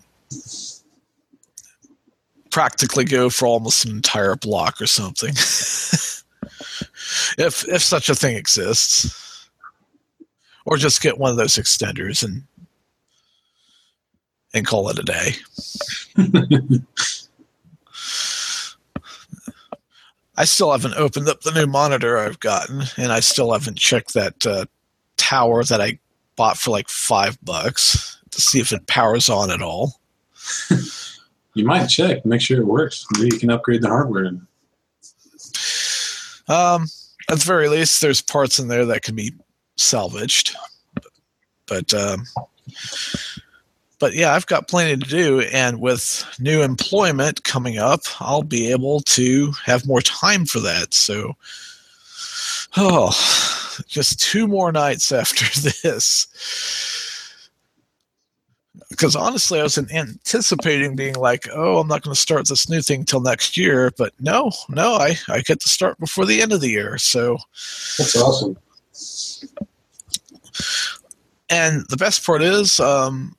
practically 2.53 3.03
go 3.03 3.31
for 3.31 3.47
almost 3.47 3.83
an 3.83 3.89
entire 3.89 4.35
block 4.35 4.79
or 4.79 4.85
something. 4.85 5.31
if 7.37 7.67
if 7.67 7.81
such 7.81 8.09
a 8.09 8.15
thing 8.15 8.37
exists. 8.37 9.49
Or 10.65 10.77
just 10.77 11.01
get 11.01 11.17
one 11.17 11.31
of 11.31 11.37
those 11.37 11.55
extenders 11.55 12.23
and 12.23 12.43
and 14.53 14.67
call 14.67 14.87
it 14.89 14.99
a 14.99 15.03
day. 15.03 15.31
I 20.37 20.45
still 20.45 20.71
haven't 20.71 20.93
opened 20.93 21.27
up 21.27 21.41
the 21.41 21.51
new 21.51 21.65
monitor 21.67 22.19
I've 22.19 22.39
gotten, 22.39 22.83
and 22.97 23.11
I 23.11 23.19
still 23.19 23.51
haven't 23.51 23.77
checked 23.77 24.13
that 24.13 24.45
uh, 24.45 24.65
tower 25.17 25.63
that 25.63 25.81
I 25.81 25.97
bought 26.35 26.57
for 26.57 26.69
like 26.69 26.87
five 26.87 27.43
bucks 27.43 28.19
to 28.29 28.41
see 28.41 28.59
if 28.59 28.71
it 28.71 28.85
powers 28.87 29.27
on 29.27 29.49
at 29.49 29.63
all. 29.63 29.99
You 31.53 31.65
might 31.65 31.87
check, 31.87 32.25
make 32.25 32.41
sure 32.41 32.59
it 32.59 32.65
works. 32.65 33.05
Maybe 33.13 33.35
you 33.35 33.39
can 33.39 33.51
upgrade 33.51 33.81
the 33.81 33.89
hardware. 33.89 34.25
Um, 36.47 36.87
at 37.29 37.39
the 37.39 37.45
very 37.45 37.69
least, 37.69 38.01
there's 38.01 38.21
parts 38.21 38.59
in 38.59 38.67
there 38.67 38.85
that 38.87 39.03
can 39.03 39.15
be 39.15 39.33
salvaged. 39.77 40.55
But 41.67 41.93
um, 41.93 42.25
but 43.99 44.13
yeah, 44.13 44.33
I've 44.33 44.47
got 44.47 44.67
plenty 44.67 44.97
to 44.97 45.09
do, 45.09 45.41
and 45.41 45.79
with 45.79 46.25
new 46.39 46.61
employment 46.61 47.43
coming 47.43 47.77
up, 47.77 48.01
I'll 48.19 48.43
be 48.43 48.71
able 48.71 48.99
to 49.01 49.53
have 49.63 49.87
more 49.87 50.01
time 50.01 50.45
for 50.45 50.59
that. 50.59 50.93
So, 50.93 51.35
oh, 52.75 53.11
just 53.87 54.19
two 54.19 54.47
more 54.47 54.71
nights 54.71 55.11
after 55.13 55.45
this 55.61 56.27
because 58.89 59.15
honestly, 59.15 59.59
I 59.59 59.63
was 59.63 59.77
anticipating 59.77 60.95
being 60.95 61.15
like, 61.15 61.47
"Oh, 61.53 61.79
I'm 61.79 61.87
not 61.87 62.01
going 62.01 62.13
to 62.13 62.19
start 62.19 62.47
this 62.47 62.69
new 62.69 62.81
thing 62.81 63.05
till 63.05 63.21
next 63.21 63.57
year," 63.57 63.91
but 63.97 64.13
no, 64.19 64.51
no, 64.69 64.95
I 64.95 65.17
I 65.29 65.41
get 65.41 65.59
to 65.61 65.69
start 65.69 65.99
before 65.99 66.25
the 66.25 66.41
end 66.41 66.53
of 66.53 66.61
the 66.61 66.69
year. 66.69 66.97
So 66.97 67.37
that's 67.97 68.15
awesome. 68.15 68.57
And 71.49 71.85
the 71.89 71.97
best 71.97 72.25
part 72.25 72.41
is, 72.41 72.79
um, 72.79 73.35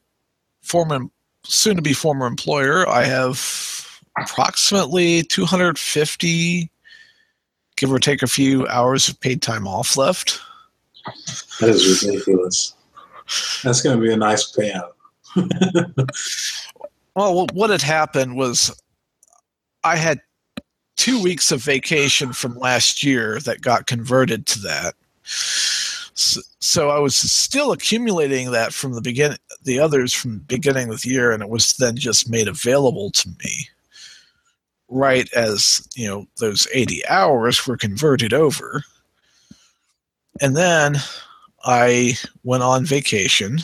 former, 0.62 1.01
soon 1.45 1.76
to 1.76 1.82
be 1.82 1.93
former 1.93 2.26
employer, 2.26 2.89
I 2.89 3.05
have 3.05 4.01
approximately 4.18 5.24
250, 5.24 6.70
give 7.76 7.93
or 7.93 7.99
take 7.99 8.22
a 8.22 8.28
few 8.28 8.66
hours 8.68 9.09
of 9.09 9.18
paid 9.20 9.43
time 9.43 9.66
off 9.66 9.97
left. 9.97 10.41
That 11.61 11.70
is 11.70 12.05
ridiculous. 12.05 12.74
That's 13.64 13.82
going 13.82 13.97
to 13.97 14.03
be 14.03 14.12
a 14.12 14.16
nice 14.16 14.53
payout. 14.53 14.93
well, 17.14 17.47
what 17.53 17.70
had 17.70 17.82
happened 17.82 18.37
was 18.37 18.74
I 19.82 19.97
had 19.97 20.20
two 20.97 21.22
weeks 21.22 21.51
of 21.53 21.62
vacation 21.62 22.32
from 22.32 22.59
last 22.59 23.03
year 23.03 23.41
that 23.41 23.61
got 23.61 23.87
converted 23.87 24.47
to 24.47 24.59
that. 24.61 24.95
So, 25.24 26.41
so, 26.61 26.91
I 26.91 26.99
was 26.99 27.16
still 27.16 27.72
accumulating 27.72 28.53
that 28.53 28.72
from 28.72 28.93
the 28.93 29.01
beginning, 29.01 29.39
the 29.64 29.80
others 29.80 30.12
from 30.12 30.35
the 30.35 30.45
beginning 30.45 30.91
of 30.91 31.01
the 31.01 31.11
year, 31.11 31.32
and 31.32 31.43
it 31.43 31.49
was 31.49 31.72
then 31.74 31.97
just 31.97 32.30
made 32.30 32.47
available 32.47 33.11
to 33.11 33.28
me 33.43 33.68
right 34.89 35.32
as 35.35 35.87
you 35.97 36.07
know 36.07 36.26
those 36.39 36.68
80 36.72 37.07
hours 37.09 37.66
were 37.66 37.76
converted 37.76 38.32
over. 38.32 38.82
And 40.41 40.57
then 40.57 40.97
I 41.64 42.14
went 42.43 42.62
on 42.62 42.85
vacation 42.85 43.59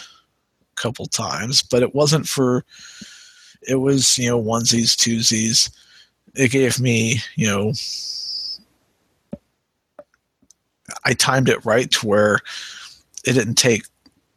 couple 0.81 1.07
times, 1.07 1.63
but 1.63 1.83
it 1.83 1.95
wasn't 1.95 2.27
for. 2.27 2.65
It 3.69 3.77
was 3.77 4.17
you 4.19 4.29
know 4.31 4.43
onesies, 4.43 4.97
twosies. 4.97 5.71
It 6.35 6.51
gave 6.51 6.81
me 6.81 7.21
you 7.37 7.47
know. 7.47 7.73
I 11.05 11.15
timed 11.15 11.49
it 11.49 11.65
right 11.65 11.91
to 11.93 12.07
where 12.07 12.41
it 13.25 13.35
didn't 13.35 13.55
take 13.55 13.85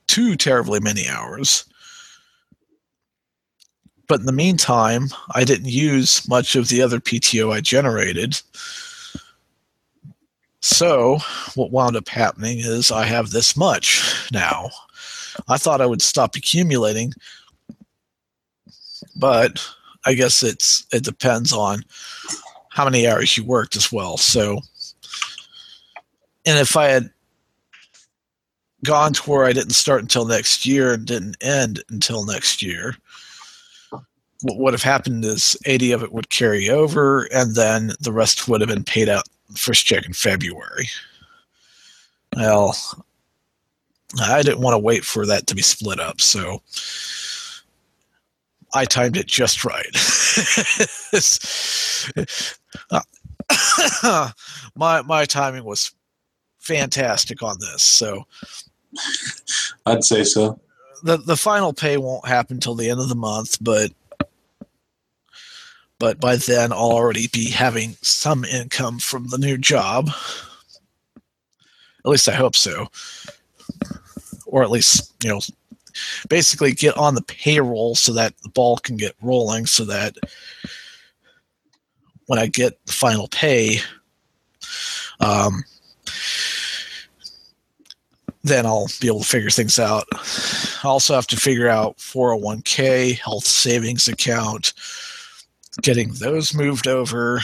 too 0.07 0.35
terribly 0.35 0.79
many 0.79 1.07
hours. 1.07 1.65
But 4.07 4.19
in 4.19 4.25
the 4.25 4.31
meantime, 4.31 5.07
I 5.33 5.43
didn't 5.43 5.69
use 5.69 6.27
much 6.27 6.55
of 6.55 6.67
the 6.67 6.81
other 6.81 6.99
PTO 6.99 7.51
I 7.51 7.61
generated. 7.61 8.39
So, 10.61 11.17
what 11.55 11.71
wound 11.71 11.95
up 11.95 12.07
happening 12.07 12.59
is 12.59 12.91
I 12.91 13.05
have 13.05 13.31
this 13.31 13.57
much 13.57 14.29
now. 14.31 14.69
I 15.47 15.57
thought 15.57 15.81
I 15.81 15.85
would 15.85 16.01
stop 16.01 16.35
accumulating 16.35 17.13
but 19.15 19.65
I 20.05 20.13
guess 20.13 20.43
it's 20.43 20.85
it 20.91 21.03
depends 21.03 21.53
on 21.53 21.83
how 22.69 22.85
many 22.85 23.07
hours 23.07 23.37
you 23.37 23.43
worked 23.43 23.75
as 23.75 23.91
well. 23.91 24.17
So, 24.17 24.59
and 26.45 26.59
if 26.59 26.75
I 26.75 26.87
had 26.87 27.09
gone 28.83 29.13
to 29.13 29.29
where 29.29 29.45
I 29.45 29.53
didn't 29.53 29.71
start 29.71 30.01
until 30.01 30.25
next 30.25 30.65
year 30.65 30.93
and 30.93 31.05
didn't 31.05 31.37
end 31.41 31.83
until 31.89 32.25
next 32.25 32.61
year, 32.61 32.95
what 33.91 34.57
would 34.57 34.73
have 34.73 34.83
happened 34.83 35.23
is 35.23 35.55
80 35.65 35.93
of 35.93 36.03
it 36.03 36.11
would 36.11 36.29
carry 36.29 36.69
over, 36.69 37.23
and 37.33 37.55
then 37.55 37.93
the 38.01 38.11
rest 38.11 38.47
would 38.47 38.59
have 38.61 38.69
been 38.69 38.83
paid 38.83 39.07
out 39.07 39.23
first 39.55 39.85
check 39.85 40.05
in 40.05 40.13
February. 40.13 40.89
Well, 42.35 42.75
I 44.21 44.43
didn't 44.43 44.61
want 44.61 44.75
to 44.75 44.79
wait 44.79 45.03
for 45.03 45.25
that 45.25 45.47
to 45.47 45.55
be 45.55 45.61
split 45.61 45.99
up, 45.99 46.21
so 46.21 46.61
I 48.73 48.85
timed 48.85 49.17
it 49.17 49.27
just 49.27 49.65
right. 49.65 49.85
my 54.75 55.01
my 55.01 55.25
timing 55.25 55.63
was 55.63 55.91
fantastic 56.59 57.43
on 57.43 57.57
this. 57.59 57.83
So 57.83 58.25
I'd 59.85 60.03
say 60.03 60.23
so. 60.23 60.59
The 61.03 61.17
the 61.17 61.37
final 61.37 61.73
pay 61.73 61.97
won't 61.97 62.27
happen 62.27 62.59
till 62.59 62.75
the 62.75 62.89
end 62.89 62.99
of 62.99 63.09
the 63.09 63.15
month, 63.15 63.57
but 63.61 63.91
but 65.99 66.19
by 66.19 66.37
then 66.37 66.71
I'll 66.71 66.91
already 66.91 67.27
be 67.27 67.49
having 67.49 67.95
some 68.01 68.43
income 68.45 68.99
from 68.99 69.27
the 69.27 69.37
new 69.37 69.57
job. 69.57 70.09
At 72.05 72.11
least 72.11 72.27
I 72.27 72.33
hope 72.33 72.55
so. 72.55 72.87
Or 74.53 74.61
at 74.61 74.69
least, 74.69 75.11
you 75.23 75.29
know, 75.31 75.39
basically 76.29 76.73
get 76.73 76.95
on 76.95 77.15
the 77.15 77.23
payroll 77.23 77.95
so 77.95 78.13
that 78.13 78.37
the 78.43 78.49
ball 78.49 78.77
can 78.77 78.97
get 78.97 79.15
rolling 79.19 79.65
so 79.65 79.83
that 79.85 80.15
when 82.27 82.37
I 82.37 82.45
get 82.45 82.85
the 82.85 82.91
final 82.91 83.27
pay, 83.29 83.79
um, 85.19 85.63
then 88.43 88.67
I'll 88.67 88.89
be 89.01 89.07
able 89.07 89.21
to 89.21 89.25
figure 89.25 89.49
things 89.49 89.79
out. 89.79 90.05
I 90.83 90.87
also 90.87 91.15
have 91.15 91.25
to 91.27 91.35
figure 91.35 91.67
out 91.67 91.97
401k, 91.97 93.17
health 93.17 93.47
savings 93.47 94.07
account, 94.07 94.73
getting 95.81 96.13
those 96.13 96.53
moved 96.53 96.87
over, 96.87 97.41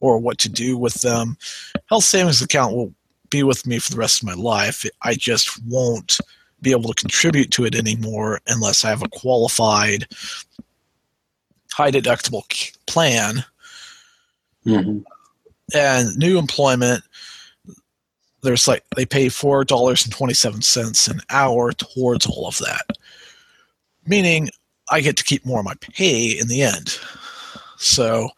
or 0.00 0.18
what 0.18 0.36
to 0.40 0.50
do 0.50 0.76
with 0.76 1.00
them. 1.00 1.38
Health 1.86 2.04
savings 2.04 2.42
account 2.42 2.76
will 2.76 2.92
be 3.30 3.42
with 3.42 3.66
me 3.66 3.78
for 3.78 3.90
the 3.90 3.98
rest 3.98 4.22
of 4.22 4.28
my 4.28 4.34
life. 4.34 4.84
I 5.02 5.14
just 5.14 5.62
won't 5.64 6.18
be 6.62 6.70
able 6.70 6.92
to 6.92 7.00
contribute 7.00 7.50
to 7.52 7.64
it 7.64 7.74
anymore 7.74 8.40
unless 8.46 8.84
I 8.84 8.88
have 8.88 9.02
a 9.02 9.08
qualified 9.08 10.06
high 11.72 11.90
deductible 11.90 12.42
plan. 12.86 13.44
Mm-hmm. 14.64 15.00
And 15.74 16.16
new 16.16 16.38
employment, 16.38 17.02
there's 18.42 18.68
like 18.68 18.84
they 18.96 19.04
pay 19.04 19.28
four 19.28 19.64
dollars 19.64 20.04
and 20.04 20.12
twenty 20.12 20.34
seven 20.34 20.62
cents 20.62 21.08
an 21.08 21.20
hour 21.30 21.72
towards 21.72 22.26
all 22.26 22.46
of 22.46 22.58
that, 22.58 22.86
meaning 24.06 24.48
I 24.90 25.00
get 25.00 25.16
to 25.16 25.24
keep 25.24 25.44
more 25.44 25.58
of 25.58 25.64
my 25.64 25.74
pay 25.80 26.38
in 26.38 26.46
the 26.46 26.62
end. 26.62 26.98
So, 27.78 28.30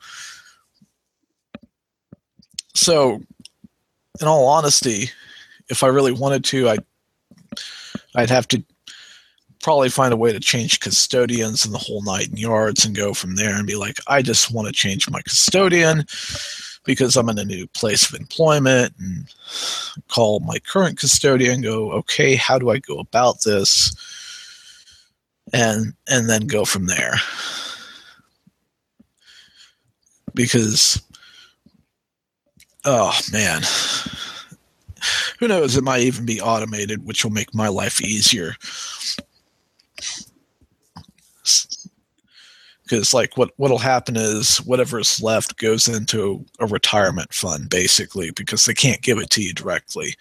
so 2.74 3.20
in 4.20 4.26
all 4.26 4.46
honesty, 4.46 5.10
if 5.68 5.82
I 5.82 5.88
really 5.88 6.12
wanted 6.12 6.44
to, 6.44 6.68
I 6.68 6.78
I'd 8.14 8.30
have 8.30 8.48
to 8.48 8.64
probably 9.62 9.88
find 9.88 10.12
a 10.12 10.16
way 10.16 10.32
to 10.32 10.40
change 10.40 10.80
custodians 10.80 11.64
and 11.64 11.74
the 11.74 11.78
whole 11.78 12.02
night 12.02 12.28
and 12.28 12.38
yards 12.38 12.84
and 12.84 12.96
go 12.96 13.12
from 13.12 13.36
there 13.36 13.54
and 13.54 13.66
be 13.66 13.76
like, 13.76 13.98
I 14.06 14.22
just 14.22 14.52
want 14.52 14.66
to 14.66 14.72
change 14.72 15.10
my 15.10 15.20
custodian 15.22 16.04
because 16.84 17.16
I'm 17.16 17.28
in 17.28 17.38
a 17.38 17.44
new 17.44 17.66
place 17.68 18.08
of 18.08 18.18
employment 18.18 18.94
and 18.98 19.28
call 20.08 20.40
my 20.40 20.58
current 20.60 20.98
custodian, 20.98 21.60
go, 21.60 21.92
okay, 21.92 22.34
how 22.34 22.58
do 22.58 22.70
I 22.70 22.78
go 22.78 22.98
about 22.98 23.42
this? 23.44 23.94
And 25.52 25.94
and 26.08 26.28
then 26.28 26.46
go 26.46 26.64
from 26.64 26.86
there. 26.86 27.14
Because 30.34 31.02
oh 32.84 33.18
man 33.32 33.62
who 35.38 35.48
knows? 35.48 35.76
It 35.76 35.84
might 35.84 36.00
even 36.00 36.26
be 36.26 36.40
automated, 36.40 37.06
which 37.06 37.24
will 37.24 37.30
make 37.30 37.54
my 37.54 37.68
life 37.68 38.00
easier. 38.02 38.54
Because 42.82 43.14
like 43.14 43.36
what 43.36 43.50
what'll 43.56 43.78
happen 43.78 44.16
is 44.16 44.58
whatever 44.58 44.98
is 44.98 45.22
left 45.22 45.58
goes 45.58 45.88
into 45.88 46.44
a 46.58 46.66
retirement 46.66 47.32
fund, 47.32 47.70
basically, 47.70 48.30
because 48.32 48.64
they 48.64 48.74
can't 48.74 49.02
give 49.02 49.18
it 49.18 49.30
to 49.30 49.42
you 49.42 49.52
directly 49.52 50.16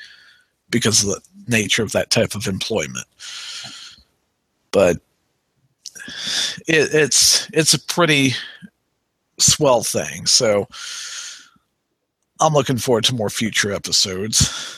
because 0.69 1.03
of 1.03 1.09
the 1.09 1.21
nature 1.47 1.81
of 1.81 1.93
that 1.93 2.11
type 2.11 2.35
of 2.35 2.45
employment. 2.45 3.05
But 4.71 4.97
it, 6.67 6.93
it's 6.93 7.49
it's 7.53 7.73
a 7.73 7.79
pretty 7.79 8.33
swell 9.39 9.81
thing. 9.81 10.25
So 10.25 10.67
I'm 12.39 12.53
looking 12.53 12.77
forward 12.77 13.03
to 13.05 13.15
more 13.15 13.29
future 13.29 13.71
episodes 13.71 14.77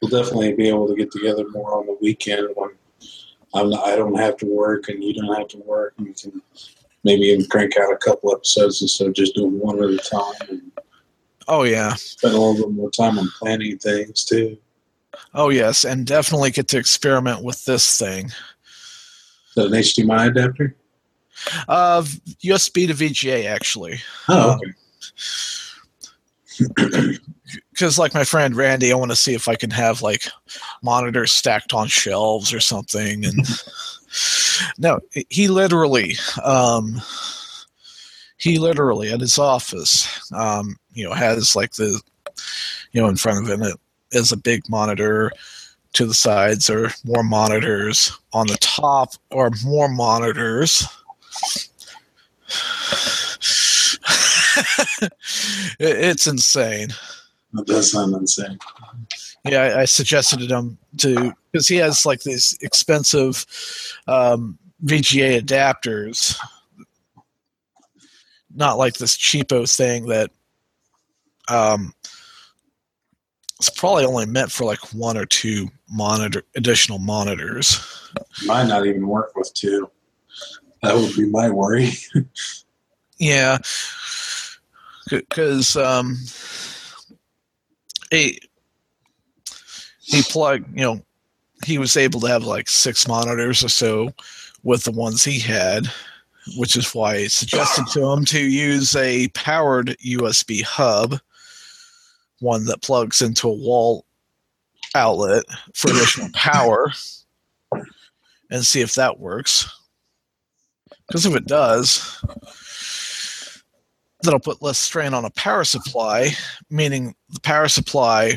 we'll 0.00 0.10
definitely 0.10 0.54
be 0.54 0.68
able 0.68 0.88
to 0.88 0.94
get 0.94 1.10
together 1.10 1.48
more 1.50 1.78
on 1.78 1.86
the 1.86 1.96
weekend 2.00 2.48
when 2.54 2.70
I'm 3.54 3.70
not, 3.70 3.86
I 3.86 3.96
don't 3.96 4.18
have 4.18 4.36
to 4.38 4.46
work 4.46 4.88
and 4.88 5.02
you 5.02 5.14
don't 5.14 5.34
have 5.36 5.48
to 5.48 5.58
work. 5.58 5.94
And 5.98 6.08
we 6.08 6.14
can 6.14 6.42
maybe 7.04 7.22
even 7.22 7.46
crank 7.46 7.76
out 7.78 7.92
a 7.92 7.96
couple 7.96 8.32
episodes 8.32 8.82
instead 8.82 9.08
of 9.08 9.14
just 9.14 9.34
doing 9.34 9.58
one 9.58 9.82
at 9.82 9.90
a 9.90 9.96
time. 9.98 10.48
And 10.50 10.72
oh 11.48 11.62
yeah, 11.62 11.94
spend 11.94 12.34
a 12.34 12.38
little 12.38 12.66
bit 12.68 12.74
more 12.74 12.90
time 12.90 13.18
on 13.18 13.28
planning 13.38 13.78
things 13.78 14.24
too. 14.24 14.58
Oh 15.34 15.48
yes, 15.48 15.84
and 15.84 16.06
definitely 16.06 16.50
get 16.50 16.68
to 16.68 16.78
experiment 16.78 17.42
with 17.42 17.64
this 17.64 17.98
thing. 17.98 18.30
That 19.56 19.66
an 19.66 19.72
HDMI 19.72 20.28
adapter? 20.28 20.76
Uh, 21.66 22.02
USB 22.02 22.86
to 22.86 22.94
VGA 22.94 23.46
actually. 23.46 23.98
Oh, 24.28 24.56
okay. 24.56 24.66
Um, 24.66 24.74
because 27.70 27.98
like 27.98 28.14
my 28.14 28.24
friend 28.24 28.56
Randy, 28.56 28.92
I 28.92 28.96
want 28.96 29.10
to 29.10 29.16
see 29.16 29.34
if 29.34 29.48
I 29.48 29.54
can 29.54 29.70
have 29.70 30.02
like 30.02 30.28
monitors 30.82 31.32
stacked 31.32 31.72
on 31.72 31.88
shelves 31.88 32.52
or 32.52 32.60
something. 32.60 33.24
And 33.24 33.46
no, 34.78 35.00
he 35.28 35.48
literally, 35.48 36.14
um, 36.44 37.00
he 38.38 38.58
literally 38.58 39.12
at 39.12 39.20
his 39.20 39.38
office, 39.38 40.32
um, 40.32 40.76
you 40.92 41.04
know, 41.04 41.14
has 41.14 41.56
like 41.56 41.72
the, 41.72 42.00
you 42.92 43.00
know, 43.00 43.08
in 43.08 43.16
front 43.16 43.44
of 43.44 43.50
him 43.50 43.62
it 43.62 43.76
is 44.12 44.32
a 44.32 44.36
big 44.36 44.68
monitor. 44.68 45.32
To 45.94 46.04
the 46.04 46.14
sides 46.14 46.68
or 46.68 46.90
more 47.04 47.24
monitors. 47.24 48.12
On 48.34 48.46
the 48.46 48.58
top 48.60 49.14
or 49.30 49.50
more 49.64 49.88
monitors. 49.88 50.86
it's 55.80 56.26
insane. 56.26 56.88
That 57.52 57.66
does 57.66 57.92
sound 57.92 58.14
insane. 58.14 58.58
Yeah, 59.44 59.62
I, 59.62 59.80
I 59.80 59.84
suggested 59.86 60.40
to 60.40 60.46
him 60.46 60.78
to 60.98 61.32
because 61.50 61.66
he 61.66 61.76
has 61.76 62.04
like 62.04 62.20
these 62.20 62.58
expensive 62.60 63.46
um, 64.06 64.58
VGA 64.84 65.40
adapters, 65.40 66.38
not 68.54 68.78
like 68.78 68.94
this 68.94 69.16
cheapo 69.16 69.74
thing 69.74 70.06
that 70.06 70.30
um, 71.48 71.92
it's 73.58 73.70
probably 73.70 74.04
only 74.04 74.26
meant 74.26 74.52
for 74.52 74.64
like 74.64 74.92
one 74.92 75.16
or 75.16 75.26
two 75.26 75.68
monitor 75.90 76.42
additional 76.56 76.98
monitors. 76.98 77.80
Might 78.46 78.68
not 78.68 78.86
even 78.86 79.06
work 79.06 79.32
with 79.34 79.52
two. 79.54 79.90
That 80.82 80.94
would 80.94 81.14
be 81.16 81.26
my 81.26 81.50
worry. 81.50 81.92
yeah, 83.18 83.58
because 85.10 85.76
um, 85.76 86.16
he 88.10 88.40
he 90.00 90.22
plugged 90.22 90.68
you 90.76 90.84
know 90.84 91.00
he 91.64 91.78
was 91.78 91.96
able 91.96 92.20
to 92.20 92.26
have 92.28 92.44
like 92.44 92.68
six 92.68 93.08
monitors 93.08 93.64
or 93.64 93.68
so 93.68 94.10
with 94.62 94.84
the 94.84 94.92
ones 94.92 95.24
he 95.24 95.38
had 95.38 95.88
which 96.56 96.76
is 96.76 96.94
why 96.94 97.14
I 97.14 97.26
suggested 97.26 97.86
to 97.92 98.04
him 98.10 98.24
to 98.26 98.40
use 98.40 98.94
a 98.96 99.28
powered 99.28 99.96
USB 100.04 100.62
hub, 100.62 101.18
one 102.40 102.64
that 102.66 102.82
plugs 102.82 103.22
into 103.22 103.48
a 103.48 103.52
wall 103.52 104.04
outlet 104.94 105.44
for 105.74 105.90
additional 105.90 106.30
power, 106.34 106.92
and 108.50 108.64
see 108.64 108.80
if 108.80 108.94
that 108.94 109.18
works. 109.18 109.68
Because 111.06 111.26
if 111.26 111.34
it 111.34 111.46
does, 111.46 112.22
that'll 114.28 114.40
put 114.40 114.60
less 114.60 114.78
strain 114.78 115.14
on 115.14 115.24
a 115.24 115.30
power 115.30 115.64
supply, 115.64 116.28
meaning 116.68 117.14
the 117.30 117.40
power 117.40 117.66
supply 117.66 118.36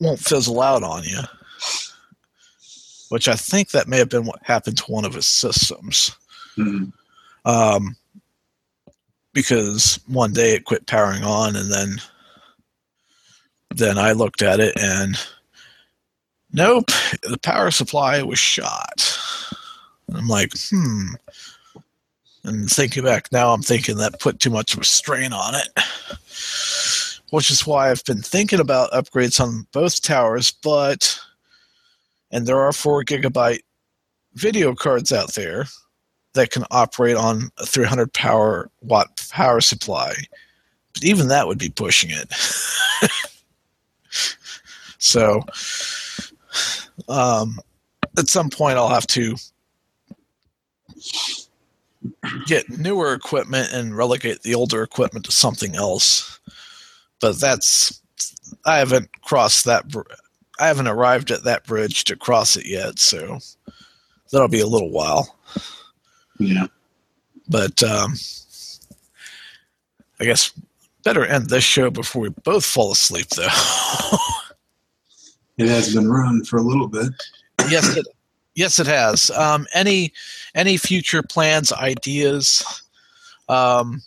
won't 0.00 0.18
fizzle 0.18 0.62
out 0.62 0.82
on 0.82 1.04
you. 1.04 1.20
which 3.10 3.28
I 3.28 3.36
think 3.36 3.70
that 3.70 3.86
may 3.86 3.98
have 3.98 4.08
been 4.08 4.24
what 4.26 4.40
happened 4.42 4.78
to 4.78 4.84
one 4.90 5.04
of 5.04 5.14
his 5.14 5.28
systems. 5.28 6.10
Mhm. 6.56 6.92
Um, 7.44 7.96
because 9.32 10.00
one 10.08 10.32
day 10.32 10.54
it 10.54 10.64
quit 10.64 10.86
powering 10.86 11.22
on, 11.22 11.54
and 11.54 11.70
then 11.72 12.00
then 13.74 13.96
I 13.98 14.10
looked 14.12 14.42
at 14.42 14.58
it 14.58 14.76
and 14.76 15.16
nope, 16.52 16.90
the 17.22 17.38
power 17.42 17.70
supply 17.70 18.22
was 18.22 18.38
shot. 18.40 19.18
And 20.08 20.16
I'm 20.16 20.26
like, 20.28 20.52
hmm. 20.70 21.14
And 22.46 22.70
thinking 22.70 23.02
back 23.02 23.32
now, 23.32 23.52
I'm 23.52 23.62
thinking 23.62 23.96
that 23.96 24.20
put 24.20 24.38
too 24.38 24.50
much 24.50 24.72
of 24.74 24.80
a 24.80 24.84
strain 24.84 25.32
on 25.32 25.56
it. 25.56 25.68
Which 27.30 27.50
is 27.50 27.66
why 27.66 27.90
I've 27.90 28.04
been 28.04 28.22
thinking 28.22 28.60
about 28.60 28.92
upgrades 28.92 29.40
on 29.40 29.66
both 29.72 30.00
towers, 30.00 30.52
but 30.52 31.18
and 32.30 32.46
there 32.46 32.60
are 32.60 32.72
four 32.72 33.02
gigabyte 33.02 33.62
video 34.34 34.76
cards 34.76 35.10
out 35.10 35.34
there 35.34 35.66
that 36.34 36.52
can 36.52 36.64
operate 36.70 37.16
on 37.16 37.50
a 37.58 37.66
300 37.66 38.12
power 38.12 38.70
watt 38.80 39.20
power 39.30 39.60
supply. 39.60 40.14
But 40.94 41.02
even 41.02 41.26
that 41.28 41.48
would 41.48 41.58
be 41.58 41.68
pushing 41.68 42.10
it. 42.12 42.32
so 44.98 45.42
um, 47.08 47.58
at 48.16 48.28
some 48.28 48.50
point 48.50 48.78
I'll 48.78 48.88
have 48.88 49.06
to 49.08 49.34
get 52.46 52.68
newer 52.70 53.12
equipment 53.12 53.72
and 53.72 53.96
relegate 53.96 54.42
the 54.42 54.54
older 54.54 54.82
equipment 54.82 55.24
to 55.26 55.32
something 55.32 55.74
else. 55.76 56.38
But 57.20 57.40
that's 57.40 58.00
I 58.64 58.78
haven't 58.78 59.10
crossed 59.22 59.64
that. 59.64 59.88
br- 59.88 60.02
I 60.58 60.68
haven't 60.68 60.88
arrived 60.88 61.30
at 61.30 61.44
that 61.44 61.66
bridge 61.66 62.04
to 62.04 62.16
cross 62.16 62.56
it 62.56 62.66
yet, 62.66 62.98
so 62.98 63.38
that'll 64.30 64.48
be 64.48 64.60
a 64.60 64.66
little 64.66 64.90
while. 64.90 65.36
Yeah. 66.38 66.66
But 67.48 67.82
um, 67.82 68.14
I 70.18 70.24
guess 70.24 70.52
better 71.04 71.24
end 71.24 71.48
this 71.48 71.64
show 71.64 71.90
before 71.90 72.22
we 72.22 72.28
both 72.30 72.64
fall 72.64 72.92
asleep, 72.92 73.28
though. 73.30 73.48
It 75.58 75.68
has 75.68 75.94
been 75.94 76.10
running 76.10 76.44
for 76.44 76.58
a 76.58 76.62
little 76.62 76.86
bit. 76.86 77.08
yes, 77.70 77.96
it, 77.96 78.06
yes, 78.56 78.80
it 78.80 78.88
has. 78.88 79.30
Um, 79.30 79.66
any 79.72 80.12
any 80.54 80.76
future 80.76 81.22
plans, 81.22 81.72
ideas? 81.72 82.82
Um, 83.48 84.02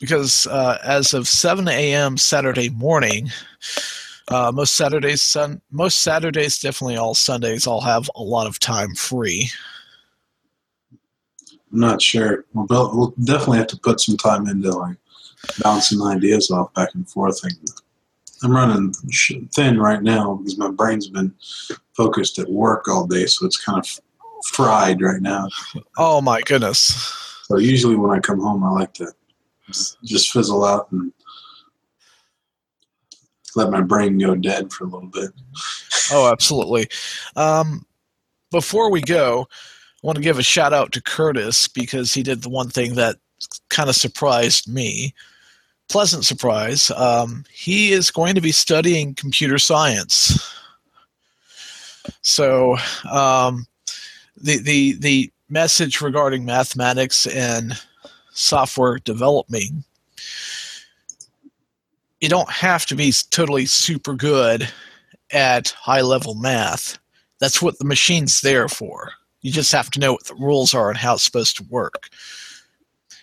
because 0.00 0.46
uh, 0.48 0.78
as 0.82 1.14
of 1.14 1.28
seven 1.28 1.68
a.m. 1.68 2.16
Saturday 2.16 2.70
morning, 2.70 3.30
uh, 4.28 4.50
most 4.52 4.74
Saturdays, 4.74 5.22
sun, 5.22 5.60
most 5.70 6.00
Saturdays, 6.00 6.58
definitely 6.58 6.96
all 6.96 7.14
Sundays, 7.14 7.68
I'll 7.68 7.82
have 7.82 8.10
a 8.16 8.22
lot 8.22 8.46
of 8.46 8.58
time 8.58 8.94
free. 8.94 9.50
I'm 11.72 11.80
not 11.80 12.02
sure. 12.02 12.44
We'll, 12.54 12.66
bo- 12.66 12.90
we'll 12.94 13.14
definitely 13.22 13.58
have 13.58 13.68
to 13.68 13.78
put 13.78 14.00
some 14.00 14.16
time 14.16 14.48
into 14.48 14.70
like 14.70 14.96
bouncing 15.62 16.02
ideas 16.02 16.50
off 16.50 16.72
back 16.74 16.88
and 16.94 17.08
forth. 17.08 17.44
Like, 17.44 17.52
I'm 18.42 18.52
running 18.52 18.92
thin 19.52 19.78
right 19.78 20.02
now 20.02 20.36
because 20.36 20.58
my 20.58 20.70
brain's 20.70 21.08
been 21.08 21.34
focused 21.94 22.38
at 22.38 22.48
work 22.48 22.88
all 22.88 23.06
day, 23.06 23.26
so 23.26 23.46
it's 23.46 23.62
kind 23.62 23.78
of 23.78 24.00
fried 24.46 25.02
right 25.02 25.20
now. 25.20 25.48
Oh 25.98 26.20
my 26.20 26.40
goodness! 26.42 26.84
So 27.44 27.58
usually 27.58 27.96
when 27.96 28.16
I 28.16 28.20
come 28.20 28.40
home, 28.40 28.64
I 28.64 28.70
like 28.70 28.94
to 28.94 29.12
just 30.04 30.32
fizzle 30.32 30.64
out 30.64 30.90
and 30.90 31.12
let 33.56 33.70
my 33.70 33.80
brain 33.80 34.18
go 34.18 34.34
dead 34.34 34.72
for 34.72 34.84
a 34.84 34.88
little 34.88 35.08
bit. 35.08 35.30
Oh, 36.12 36.30
absolutely. 36.30 36.88
Um, 37.36 37.86
before 38.50 38.90
we 38.90 39.00
go, 39.00 39.48
I 39.50 40.06
want 40.06 40.16
to 40.16 40.22
give 40.22 40.38
a 40.38 40.42
shout 40.42 40.72
out 40.72 40.92
to 40.92 41.02
Curtis 41.02 41.68
because 41.68 42.14
he 42.14 42.22
did 42.22 42.42
the 42.42 42.48
one 42.48 42.68
thing 42.68 42.94
that 42.94 43.16
kind 43.68 43.88
of 43.88 43.96
surprised 43.96 44.72
me. 44.72 45.14
Pleasant 45.90 46.24
surprise. 46.24 46.90
Um, 46.92 47.44
he 47.52 47.92
is 47.92 48.10
going 48.10 48.34
to 48.36 48.40
be 48.40 48.52
studying 48.52 49.14
computer 49.14 49.58
science. 49.58 50.38
So, 52.22 52.76
um, 53.10 53.66
the 54.36 54.58
the 54.58 54.92
the 54.94 55.32
message 55.48 56.00
regarding 56.00 56.44
mathematics 56.44 57.26
and 57.26 57.72
software 58.32 58.98
development 58.98 59.84
you 62.20 62.28
don't 62.28 62.50
have 62.50 62.86
to 62.86 62.94
be 62.94 63.12
totally 63.30 63.66
super 63.66 64.14
good 64.14 64.68
at 65.32 65.70
high 65.70 66.02
level 66.02 66.34
math. 66.34 66.98
That's 67.38 67.62
what 67.62 67.78
the 67.78 67.84
machine's 67.84 68.42
there 68.42 68.68
for. 68.68 69.12
You 69.40 69.50
just 69.50 69.72
have 69.72 69.90
to 69.90 70.00
know 70.00 70.12
what 70.12 70.26
the 70.26 70.34
rules 70.34 70.74
are 70.74 70.90
and 70.90 70.98
how 70.98 71.14
it's 71.14 71.22
supposed 71.22 71.56
to 71.56 71.64
work 71.64 72.08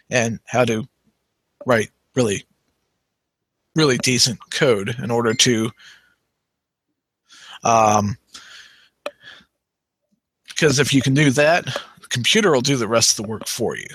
and 0.09 0.39
how 0.45 0.65
to 0.65 0.87
write 1.65 1.91
really, 2.15 2.43
really 3.77 3.97
decent 3.99 4.39
code 4.51 4.95
in 5.01 5.11
order 5.11 5.33
to. 5.33 5.71
Um, 7.63 8.17
because 10.49 10.79
if 10.79 10.93
you 10.93 11.01
can 11.01 11.13
do 11.13 11.29
that, 11.31 11.65
the 11.65 12.07
computer 12.09 12.51
will 12.51 12.61
do 12.61 12.75
the 12.75 12.87
rest 12.87 13.17
of 13.17 13.25
the 13.25 13.29
work 13.31 13.47
for 13.47 13.77
you. 13.77 13.87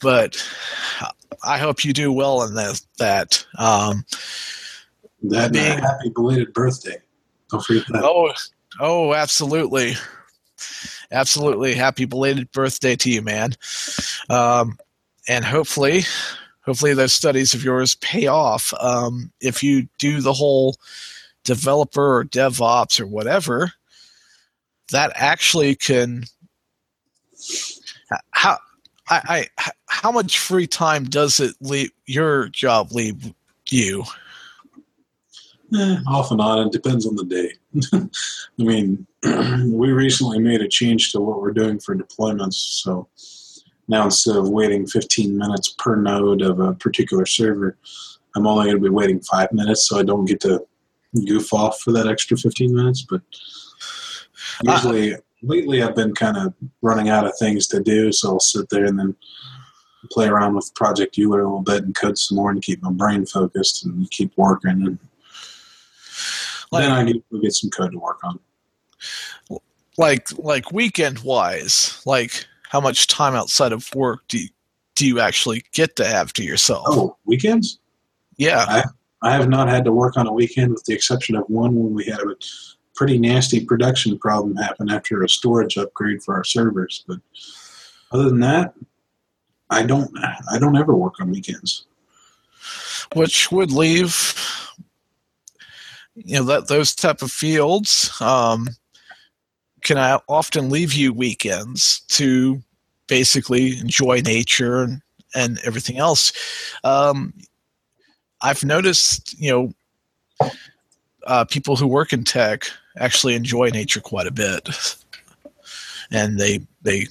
But 0.00 0.36
I 1.42 1.58
hope 1.58 1.84
you 1.84 1.92
do 1.92 2.12
well 2.12 2.42
in 2.44 2.54
that. 2.54 2.80
That 2.98 3.46
um, 3.56 4.04
That 5.22 5.52
Being- 5.52 5.78
happy 5.78 6.10
belated 6.14 6.52
birthday. 6.52 6.96
Don't 7.50 7.64
forget 7.64 7.86
that. 7.88 8.04
Oh, 8.04 8.30
oh, 8.78 9.14
absolutely, 9.14 9.94
absolutely. 11.10 11.74
Happy 11.74 12.04
belated 12.04 12.52
birthday 12.52 12.94
to 12.96 13.10
you, 13.10 13.22
man. 13.22 13.54
Um, 14.28 14.78
and 15.28 15.44
hopefully, 15.44 16.02
hopefully 16.68 16.92
those 16.92 17.14
studies 17.14 17.54
of 17.54 17.64
yours 17.64 17.94
pay 17.96 18.26
off. 18.26 18.74
Um, 18.78 19.32
if 19.40 19.62
you 19.62 19.88
do 19.98 20.20
the 20.20 20.34
whole 20.34 20.76
developer 21.44 22.18
or 22.18 22.24
DevOps 22.24 23.00
or 23.00 23.06
whatever, 23.06 23.72
that 24.92 25.12
actually 25.14 25.74
can. 25.74 26.24
How 28.30 28.58
I, 29.08 29.46
I 29.58 29.70
how 29.86 30.12
much 30.12 30.38
free 30.38 30.66
time 30.66 31.04
does 31.04 31.40
it 31.40 31.54
leave 31.60 31.90
your 32.06 32.48
job 32.48 32.92
leave 32.92 33.32
you? 33.70 34.04
Eh, 35.74 35.98
off 36.06 36.30
and 36.30 36.40
on. 36.40 36.66
It 36.66 36.72
depends 36.72 37.06
on 37.06 37.16
the 37.16 37.24
day. 37.24 37.52
I 37.92 38.62
mean, 38.62 39.06
we 39.72 39.90
recently 39.92 40.38
made 40.38 40.62
a 40.62 40.68
change 40.68 41.12
to 41.12 41.20
what 41.20 41.40
we're 41.40 41.52
doing 41.52 41.78
for 41.78 41.94
deployments. 41.94 42.54
So 42.82 43.08
now 43.88 44.04
instead 44.04 44.36
of 44.36 44.48
waiting 44.48 44.86
15 44.86 45.36
minutes 45.36 45.74
per 45.78 45.96
node 45.96 46.42
of 46.42 46.60
a 46.60 46.74
particular 46.74 47.26
server, 47.26 47.76
I'm 48.36 48.46
only 48.46 48.66
going 48.66 48.76
to 48.76 48.82
be 48.82 48.94
waiting 48.94 49.20
five 49.20 49.50
minutes 49.52 49.88
so 49.88 49.98
I 49.98 50.02
don't 50.02 50.26
get 50.26 50.40
to 50.42 50.64
goof 51.26 51.52
off 51.52 51.80
for 51.80 51.92
that 51.92 52.06
extra 52.06 52.36
15 52.36 52.74
minutes. 52.74 53.02
But 53.08 53.22
ah. 54.66 54.74
usually, 54.74 55.16
lately, 55.42 55.82
I've 55.82 55.96
been 55.96 56.14
kind 56.14 56.36
of 56.36 56.54
running 56.82 57.08
out 57.08 57.26
of 57.26 57.36
things 57.38 57.66
to 57.68 57.80
do. 57.80 58.12
So 58.12 58.32
I'll 58.32 58.40
sit 58.40 58.68
there 58.68 58.84
and 58.84 58.98
then 58.98 59.16
play 60.12 60.28
around 60.28 60.54
with 60.54 60.72
Project 60.74 61.18
Euler 61.18 61.40
a 61.40 61.44
little 61.44 61.62
bit 61.62 61.84
and 61.84 61.94
code 61.94 62.18
some 62.18 62.36
more 62.36 62.50
and 62.50 62.62
keep 62.62 62.82
my 62.82 62.92
brain 62.92 63.26
focused 63.26 63.84
and 63.84 64.10
keep 64.10 64.32
working. 64.36 64.70
And 64.70 64.98
then 66.72 66.92
I 66.92 67.04
get, 67.04 67.42
get 67.42 67.54
some 67.54 67.70
code 67.70 67.92
to 67.92 67.98
work 67.98 68.20
on. 68.22 68.38
like 69.96 70.28
like 70.38 70.70
weekend 70.72 71.20
wise 71.20 72.02
like 72.06 72.46
how 72.70 72.80
much 72.80 73.06
time 73.06 73.34
outside 73.34 73.72
of 73.72 73.92
work 73.94 74.20
do 74.28 74.38
you, 74.38 74.48
do 74.94 75.06
you 75.06 75.20
actually 75.20 75.62
get 75.72 75.96
to 75.96 76.04
have 76.06 76.32
to 76.34 76.44
yourself 76.44 76.84
Oh, 76.88 77.16
weekends? 77.24 77.78
yeah 78.36 78.82
I 79.22 79.32
have 79.32 79.48
not 79.48 79.68
had 79.68 79.84
to 79.84 79.92
work 79.92 80.16
on 80.16 80.26
a 80.28 80.32
weekend 80.32 80.72
with 80.72 80.84
the 80.84 80.94
exception 80.94 81.34
of 81.34 81.44
one 81.48 81.74
when 81.74 81.92
we 81.92 82.04
had 82.04 82.20
a 82.20 82.36
pretty 82.94 83.18
nasty 83.18 83.64
production 83.64 84.16
problem 84.18 84.54
happen 84.56 84.88
after 84.90 85.22
a 85.22 85.28
storage 85.28 85.76
upgrade 85.76 86.22
for 86.22 86.34
our 86.36 86.44
servers. 86.44 87.04
But 87.06 87.18
other 88.12 88.24
than 88.24 88.38
that, 88.40 88.74
I 89.70 89.82
don't 89.84 90.10
I 90.52 90.58
don't 90.60 90.76
ever 90.76 90.94
work 90.94 91.14
on 91.20 91.30
weekends. 91.30 91.86
which 93.14 93.50
would 93.50 93.72
leave 93.72 94.34
you 96.14 96.36
know 96.36 96.44
that 96.44 96.68
those 96.68 96.94
type 96.94 97.20
of 97.22 97.30
fields 97.32 98.10
um, 98.20 98.68
can 99.88 99.98
I 99.98 100.20
often 100.28 100.68
leave 100.68 100.92
you 100.92 101.12
weekends 101.12 102.00
to 102.08 102.62
basically 103.06 103.78
enjoy 103.78 104.20
nature 104.20 104.82
and, 104.82 105.00
and 105.34 105.58
everything 105.64 105.98
else 105.98 106.32
um, 106.84 107.32
i've 108.42 108.62
noticed 108.62 109.34
you 109.40 109.50
know 109.50 110.50
uh, 111.26 111.44
people 111.44 111.74
who 111.74 111.86
work 111.86 112.12
in 112.12 112.22
tech 112.22 112.64
actually 112.98 113.34
enjoy 113.34 113.68
nature 113.70 114.00
quite 114.00 114.26
a 114.26 114.30
bit 114.30 114.68
and 116.10 116.38
they 116.38 116.60
they 116.82 117.06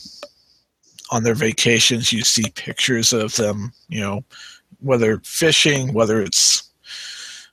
on 1.11 1.23
their 1.23 1.36
vacations 1.36 2.13
you 2.13 2.23
see 2.23 2.49
pictures 2.55 3.11
of 3.11 3.36
them 3.38 3.73
you 3.89 3.99
know 3.99 4.23
whether 4.80 5.19
fishing, 5.23 5.93
whether 5.93 6.21
it's 6.21 6.69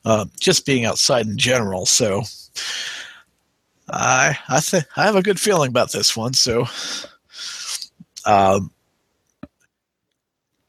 uh, 0.04 0.26
just 0.38 0.66
being 0.66 0.84
outside 0.84 1.26
in 1.26 1.38
general. 1.38 1.86
So 1.86 2.22
I 3.90 4.36
I 4.48 4.60
think 4.60 4.84
I 4.96 5.04
have 5.04 5.16
a 5.16 5.22
good 5.22 5.40
feeling 5.40 5.68
about 5.68 5.92
this 5.92 6.16
one. 6.16 6.34
So, 6.34 6.66
um, 8.24 8.70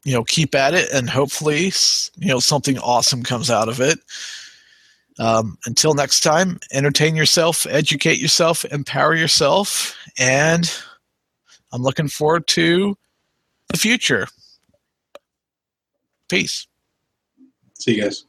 you 0.03 0.13
know, 0.13 0.23
keep 0.23 0.53
at 0.53 0.73
it, 0.73 0.89
and 0.91 1.09
hopefully, 1.09 1.71
you 2.17 2.27
know, 2.27 2.39
something 2.39 2.77
awesome 2.79 3.23
comes 3.23 3.49
out 3.49 3.69
of 3.69 3.79
it. 3.81 3.99
Um, 5.17 5.57
until 5.65 5.93
next 5.93 6.21
time, 6.21 6.59
entertain 6.73 7.15
yourself, 7.15 7.65
educate 7.69 8.19
yourself, 8.19 8.65
empower 8.65 9.15
yourself, 9.15 9.95
and 10.17 10.71
I'm 11.71 11.81
looking 11.81 12.09
forward 12.09 12.47
to 12.47 12.97
the 13.69 13.77
future. 13.77 14.27
Peace. 16.27 16.67
See 17.79 17.95
you 17.95 18.03
guys. 18.03 18.25